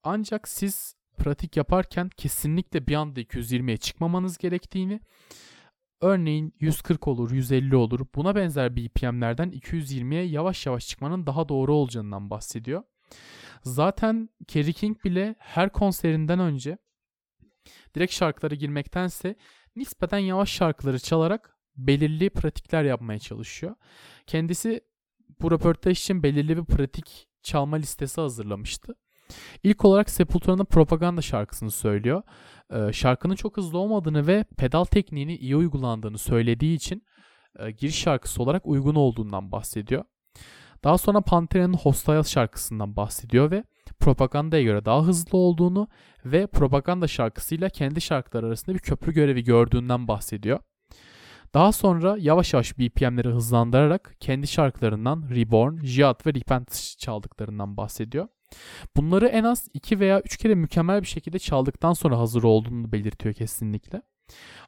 Ancak 0.02 0.48
siz 0.48 0.95
pratik 1.16 1.56
yaparken 1.56 2.08
kesinlikle 2.16 2.86
bir 2.86 2.94
anda 2.94 3.20
220'ye 3.20 3.76
çıkmamanız 3.76 4.38
gerektiğini, 4.38 5.00
örneğin 6.00 6.54
140 6.60 7.08
olur, 7.08 7.30
150 7.30 7.76
olur 7.76 8.06
buna 8.14 8.34
benzer 8.34 8.76
BPM'lerden 8.76 9.50
220'ye 9.50 10.22
yavaş 10.24 10.66
yavaş 10.66 10.88
çıkmanın 10.88 11.26
daha 11.26 11.48
doğru 11.48 11.74
olacağından 11.74 12.30
bahsediyor. 12.30 12.82
Zaten 13.62 14.28
Kerry 14.48 14.72
King 14.72 15.04
bile 15.04 15.34
her 15.38 15.72
konserinden 15.72 16.38
önce 16.38 16.78
direkt 17.94 18.12
şarkılara 18.12 18.54
girmektense 18.54 19.36
nispeten 19.76 20.18
yavaş 20.18 20.50
şarkıları 20.50 20.98
çalarak 20.98 21.56
belirli 21.76 22.30
pratikler 22.30 22.84
yapmaya 22.84 23.18
çalışıyor. 23.18 23.74
Kendisi 24.26 24.80
bu 25.40 25.50
röportaj 25.50 26.00
için 26.00 26.22
belirli 26.22 26.56
bir 26.56 26.64
pratik 26.64 27.28
çalma 27.42 27.76
listesi 27.76 28.20
hazırlamıştı. 28.20 28.94
İlk 29.62 29.84
olarak 29.84 30.10
Sepultura'nın 30.10 30.64
propaganda 30.64 31.22
şarkısını 31.22 31.70
söylüyor. 31.70 32.22
Ee, 32.70 32.92
şarkının 32.92 33.34
çok 33.34 33.56
hızlı 33.56 33.78
olmadığını 33.78 34.26
ve 34.26 34.44
pedal 34.56 34.84
tekniğini 34.84 35.36
iyi 35.36 35.56
uygulandığını 35.56 36.18
söylediği 36.18 36.76
için 36.76 37.02
e, 37.58 37.70
giriş 37.70 37.98
şarkısı 37.98 38.42
olarak 38.42 38.66
uygun 38.66 38.94
olduğundan 38.94 39.52
bahsediyor. 39.52 40.04
Daha 40.84 40.98
sonra 40.98 41.20
Pantera'nın 41.20 41.74
Hostile 41.74 42.24
şarkısından 42.24 42.96
bahsediyor 42.96 43.50
ve 43.50 43.64
propagandaya 44.00 44.62
göre 44.62 44.84
daha 44.84 45.02
hızlı 45.02 45.38
olduğunu 45.38 45.88
ve 46.24 46.46
propaganda 46.46 47.08
şarkısıyla 47.08 47.68
kendi 47.68 48.00
şarkılar 48.00 48.44
arasında 48.44 48.74
bir 48.74 48.80
köprü 48.80 49.12
görevi 49.12 49.44
gördüğünden 49.44 50.08
bahsediyor. 50.08 50.58
Daha 51.54 51.72
sonra 51.72 52.16
yavaş 52.18 52.52
yavaş 52.52 52.78
BPM'leri 52.78 53.28
hızlandırarak 53.28 54.14
kendi 54.20 54.46
şarkılarından 54.46 55.28
Reborn, 55.30 55.84
Jihad 55.84 56.26
ve 56.26 56.34
Repent 56.34 56.94
çaldıklarından 56.98 57.76
bahsediyor. 57.76 58.28
Bunları 58.96 59.26
en 59.26 59.44
az 59.44 59.68
2 59.74 60.00
veya 60.00 60.20
3 60.20 60.36
kere 60.36 60.54
mükemmel 60.54 61.02
bir 61.02 61.06
şekilde 61.06 61.38
çaldıktan 61.38 61.92
sonra 61.92 62.18
hazır 62.18 62.42
olduğunu 62.42 62.92
belirtiyor 62.92 63.34
kesinlikle. 63.34 64.02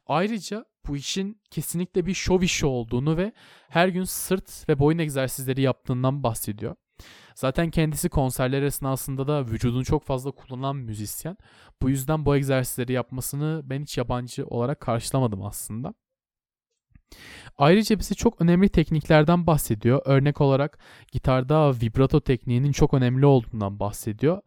Ayrıca 0.07 0.65
bu 0.87 0.97
işin 0.97 1.41
kesinlikle 1.51 2.05
bir 2.05 2.13
şov 2.13 2.41
işi 2.41 2.65
olduğunu 2.65 3.17
ve 3.17 3.33
her 3.69 3.87
gün 3.87 4.03
sırt 4.03 4.69
ve 4.69 4.79
boyun 4.79 4.97
egzersizleri 4.97 5.61
yaptığından 5.61 6.23
bahsediyor. 6.23 6.75
Zaten 7.35 7.69
kendisi 7.69 8.09
konserler 8.09 8.61
esnasında 8.61 9.27
da 9.27 9.45
vücudunu 9.47 9.85
çok 9.85 10.03
fazla 10.03 10.31
kullanan 10.31 10.75
müzisyen. 10.75 11.37
Bu 11.81 11.89
yüzden 11.89 12.25
bu 12.25 12.35
egzersizleri 12.35 12.93
yapmasını 12.93 13.61
ben 13.65 13.81
hiç 13.81 13.97
yabancı 13.97 14.45
olarak 14.47 14.79
karşılamadım 14.79 15.45
aslında. 15.45 15.93
Ayrıca 17.57 17.99
bize 17.99 18.15
çok 18.15 18.41
önemli 18.41 18.69
tekniklerden 18.69 19.47
bahsediyor. 19.47 20.01
Örnek 20.05 20.41
olarak 20.41 20.79
gitarda 21.11 21.73
vibrato 21.73 22.21
tekniğinin 22.21 22.71
çok 22.71 22.93
önemli 22.93 23.25
olduğundan 23.25 23.79
bahsediyor. 23.79 24.41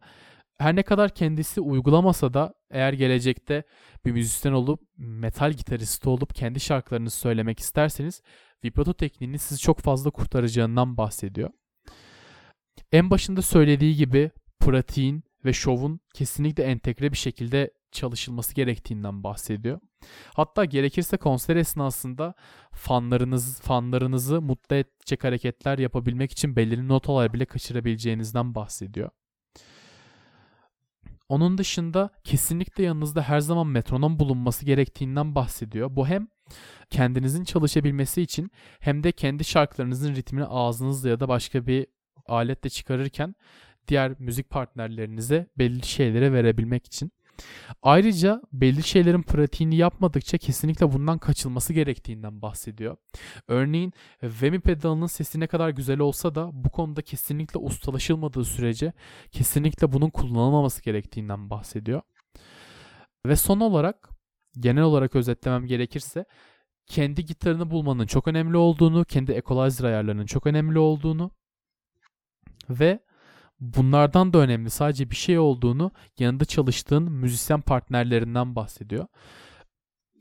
Her 0.57 0.75
ne 0.75 0.83
kadar 0.83 1.09
kendisi 1.09 1.61
uygulamasa 1.61 2.33
da 2.33 2.53
eğer 2.71 2.93
gelecekte 2.93 3.63
bir 4.05 4.11
müzisyen 4.11 4.53
olup 4.53 4.81
metal 4.97 5.51
gitaristi 5.53 6.09
olup 6.09 6.35
kendi 6.35 6.59
şarkılarını 6.59 7.09
söylemek 7.09 7.59
isterseniz 7.59 8.21
vibrato 8.63 8.93
tekniğini 8.93 9.39
sizi 9.39 9.61
çok 9.61 9.79
fazla 9.79 10.09
kurtaracağından 10.09 10.97
bahsediyor. 10.97 11.49
En 12.91 13.09
başında 13.09 13.41
söylediği 13.41 13.95
gibi 13.95 14.31
pratiğin 14.59 15.23
ve 15.45 15.53
şovun 15.53 15.99
kesinlikle 16.13 16.63
entegre 16.63 17.11
bir 17.11 17.17
şekilde 17.17 17.71
çalışılması 17.93 18.55
gerektiğinden 18.55 19.23
bahsediyor. 19.23 19.79
Hatta 20.33 20.65
gerekirse 20.65 21.17
konser 21.17 21.55
esnasında 21.55 22.33
fanlarınız 22.73 23.61
fanlarınızı 23.61 24.41
mutlu 24.41 24.75
edecek 24.75 25.23
hareketler 25.23 25.77
yapabilmek 25.77 26.31
için 26.31 26.55
belirli 26.55 26.87
notalar 26.87 27.33
bile 27.33 27.45
kaçırabileceğinizden 27.45 28.55
bahsediyor. 28.55 29.09
Onun 31.29 31.57
dışında 31.57 32.09
kesinlikle 32.23 32.83
yanınızda 32.83 33.21
her 33.21 33.39
zaman 33.39 33.67
metronom 33.67 34.19
bulunması 34.19 34.65
gerektiğinden 34.65 35.35
bahsediyor. 35.35 35.95
Bu 35.95 36.07
hem 36.07 36.27
kendinizin 36.89 37.43
çalışabilmesi 37.43 38.21
için 38.21 38.51
hem 38.79 39.03
de 39.03 39.11
kendi 39.11 39.43
şarkılarınızın 39.43 40.15
ritmini 40.15 40.45
ağzınızla 40.45 41.09
ya 41.09 41.19
da 41.19 41.27
başka 41.27 41.67
bir 41.67 41.87
aletle 42.25 42.69
çıkarırken 42.69 43.35
diğer 43.87 44.15
müzik 44.19 44.49
partnerlerinize 44.49 45.47
belli 45.57 45.85
şeylere 45.85 46.33
verebilmek 46.33 46.85
için. 46.85 47.11
Ayrıca 47.81 48.41
belli 48.53 48.83
şeylerin 48.83 49.21
pratiğini 49.21 49.75
yapmadıkça 49.75 50.37
kesinlikle 50.37 50.91
bundan 50.91 51.17
kaçılması 51.17 51.73
gerektiğinden 51.73 52.41
bahsediyor. 52.41 52.97
Örneğin 53.47 53.93
Vemi 54.23 54.59
pedalının 54.59 55.07
sesi 55.07 55.39
ne 55.39 55.47
kadar 55.47 55.69
güzel 55.69 55.99
olsa 55.99 56.35
da 56.35 56.49
bu 56.53 56.69
konuda 56.69 57.01
kesinlikle 57.01 57.59
ustalaşılmadığı 57.59 58.45
sürece 58.45 58.93
kesinlikle 59.31 59.91
bunun 59.91 60.09
kullanılmaması 60.09 60.83
gerektiğinden 60.83 61.49
bahsediyor. 61.49 62.01
Ve 63.25 63.35
son 63.35 63.59
olarak 63.59 64.09
genel 64.59 64.83
olarak 64.83 65.15
özetlemem 65.15 65.65
gerekirse 65.65 66.25
kendi 66.85 67.25
gitarını 67.25 67.71
bulmanın 67.71 68.05
çok 68.05 68.27
önemli 68.27 68.57
olduğunu, 68.57 69.05
kendi 69.05 69.31
equalizer 69.31 69.85
ayarlarının 69.85 70.25
çok 70.25 70.47
önemli 70.47 70.79
olduğunu 70.79 71.31
ve 72.69 72.99
bunlardan 73.59 74.33
da 74.33 74.37
önemli 74.37 74.69
sadece 74.69 75.11
bir 75.11 75.15
şey 75.15 75.39
olduğunu 75.39 75.91
yanında 76.19 76.45
çalıştığın 76.45 77.11
müzisyen 77.11 77.61
partnerlerinden 77.61 78.55
bahsediyor. 78.55 79.07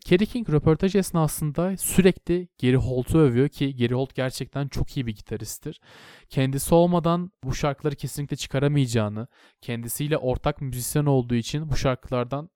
Kerry 0.05 0.26
King 0.26 0.51
röportaj 0.51 0.95
esnasında 0.95 1.76
sürekli 1.76 2.49
Gary 2.62 2.76
Holt'u 2.76 3.18
övüyor 3.18 3.49
ki 3.49 3.76
Gary 3.76 3.95
Holt 3.95 4.14
gerçekten 4.14 4.68
çok 4.68 4.97
iyi 4.97 5.07
bir 5.07 5.16
gitaristtir. 5.16 5.80
Kendisi 6.28 6.74
olmadan 6.74 7.33
bu 7.45 7.55
şarkıları 7.55 7.95
kesinlikle 7.95 8.37
çıkaramayacağını, 8.37 9.26
kendisiyle 9.61 10.16
ortak 10.16 10.61
müzisyen 10.61 11.07
olduğu 11.07 11.35
için 11.35 11.70
bu 11.70 11.76
şarkılardan 11.76 12.51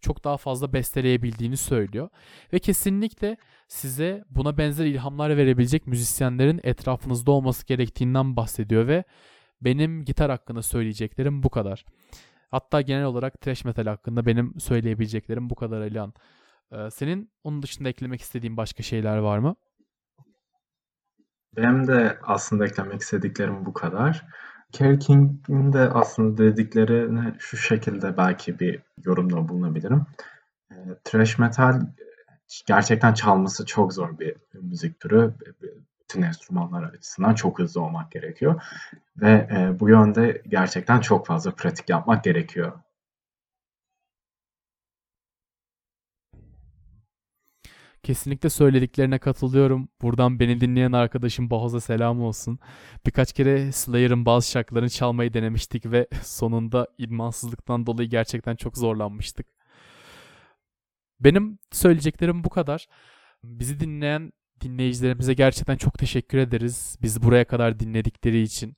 çok 0.00 0.24
daha 0.24 0.36
fazla 0.36 0.72
besteleyebildiğini 0.72 1.56
söylüyor. 1.56 2.08
Ve 2.52 2.58
kesinlikle 2.58 3.36
size 3.68 4.24
buna 4.30 4.58
benzer 4.58 4.86
ilhamlar 4.86 5.36
verebilecek 5.36 5.86
müzisyenlerin 5.86 6.60
etrafınızda 6.62 7.30
olması 7.30 7.66
gerektiğinden 7.66 8.36
bahsediyor 8.36 8.86
ve 8.86 9.04
benim 9.62 10.04
gitar 10.04 10.30
hakkında 10.30 10.62
söyleyeceklerim 10.62 11.42
bu 11.42 11.50
kadar. 11.50 11.84
Hatta 12.50 12.80
genel 12.80 13.04
olarak 13.04 13.40
thrash 13.40 13.64
metal 13.64 13.86
hakkında 13.86 14.26
benim 14.26 14.60
söyleyebileceklerim 14.60 15.50
bu 15.50 15.54
kadar 15.54 15.80
Alihan. 15.80 16.14
Ee, 16.72 16.90
senin 16.90 17.30
onun 17.44 17.62
dışında 17.62 17.88
eklemek 17.88 18.20
istediğin 18.20 18.56
başka 18.56 18.82
şeyler 18.82 19.16
var 19.16 19.38
mı? 19.38 19.56
Benim 21.56 21.86
de 21.86 22.18
aslında 22.22 22.66
eklemek 22.66 23.00
istediklerim 23.00 23.66
bu 23.66 23.72
kadar. 23.72 24.26
Kerry 24.72 24.98
King'in 24.98 25.72
de 25.72 25.78
aslında 25.78 26.38
dediklerine 26.38 27.34
şu 27.38 27.56
şekilde 27.56 28.16
belki 28.16 28.58
bir 28.58 28.82
yorumda 29.04 29.48
bulunabilirim. 29.48 30.06
E, 30.70 30.76
thrash 31.04 31.38
metal 31.38 31.80
gerçekten 32.66 33.14
çalması 33.14 33.66
çok 33.66 33.92
zor 33.92 34.18
bir 34.18 34.36
müzik 34.54 35.00
türü. 35.00 35.34
Bütün 36.10 36.22
enstrümanlar 36.22 36.82
açısından 36.82 37.34
çok 37.34 37.58
hızlı 37.58 37.80
olmak 37.82 38.12
gerekiyor. 38.12 38.62
Ve 39.16 39.48
e, 39.52 39.80
bu 39.80 39.88
yönde 39.88 40.42
gerçekten 40.48 41.00
çok 41.00 41.26
fazla 41.26 41.54
pratik 41.54 41.88
yapmak 41.88 42.24
gerekiyor. 42.24 42.72
Kesinlikle 48.02 48.50
söylediklerine 48.50 49.18
katılıyorum. 49.18 49.88
Buradan 50.02 50.40
beni 50.40 50.60
dinleyen 50.60 50.92
arkadaşım 50.92 51.50
Bahoz'a 51.50 51.80
selam 51.80 52.22
olsun. 52.22 52.58
Birkaç 53.06 53.32
kere 53.32 53.72
Slayer'ın 53.72 54.26
bazı 54.26 54.50
şarkılarını 54.50 54.90
çalmayı 54.90 55.34
denemiştik 55.34 55.86
ve 55.86 56.06
sonunda 56.22 56.86
idmansızlıktan 56.98 57.86
dolayı 57.86 58.08
gerçekten 58.08 58.56
çok 58.56 58.76
zorlanmıştık. 58.78 59.46
Benim 61.20 61.58
söyleyeceklerim 61.72 62.44
bu 62.44 62.50
kadar. 62.50 62.86
Bizi 63.44 63.80
dinleyen 63.80 64.32
dinleyicilerimize 64.60 65.34
gerçekten 65.34 65.76
çok 65.76 65.98
teşekkür 65.98 66.38
ederiz. 66.38 66.98
Bizi 67.02 67.22
buraya 67.22 67.44
kadar 67.44 67.80
dinledikleri 67.80 68.42
için. 68.42 68.76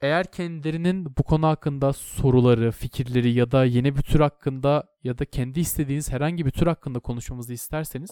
Eğer 0.00 0.26
kendilerinin 0.26 1.16
bu 1.16 1.22
konu 1.22 1.46
hakkında 1.46 1.92
soruları, 1.92 2.72
fikirleri 2.72 3.32
ya 3.32 3.50
da 3.50 3.64
yeni 3.64 3.96
bir 3.96 4.02
tür 4.02 4.20
hakkında 4.20 4.84
ya 5.04 5.18
da 5.18 5.24
kendi 5.24 5.60
istediğiniz 5.60 6.12
herhangi 6.12 6.46
bir 6.46 6.50
tür 6.50 6.66
hakkında 6.66 6.98
konuşmamızı 6.98 7.52
isterseniz 7.52 8.10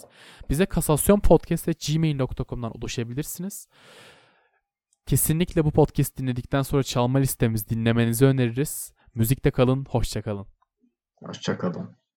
bize 0.51 0.66
kasasyonpodcast.gmail.com'dan 0.66 2.78
ulaşabilirsiniz. 2.78 3.68
Kesinlikle 5.07 5.64
bu 5.64 5.70
podcast 5.70 6.18
dinledikten 6.18 6.62
sonra 6.62 6.82
çalma 6.82 7.18
listemiz 7.18 7.68
dinlemenizi 7.68 8.24
öneririz. 8.24 8.93
Müzikte 9.14 9.51
kalın, 9.51 9.86
hoşça 9.91 10.22
kalın. 10.22 10.47
Hoşçakalın. 11.16 11.99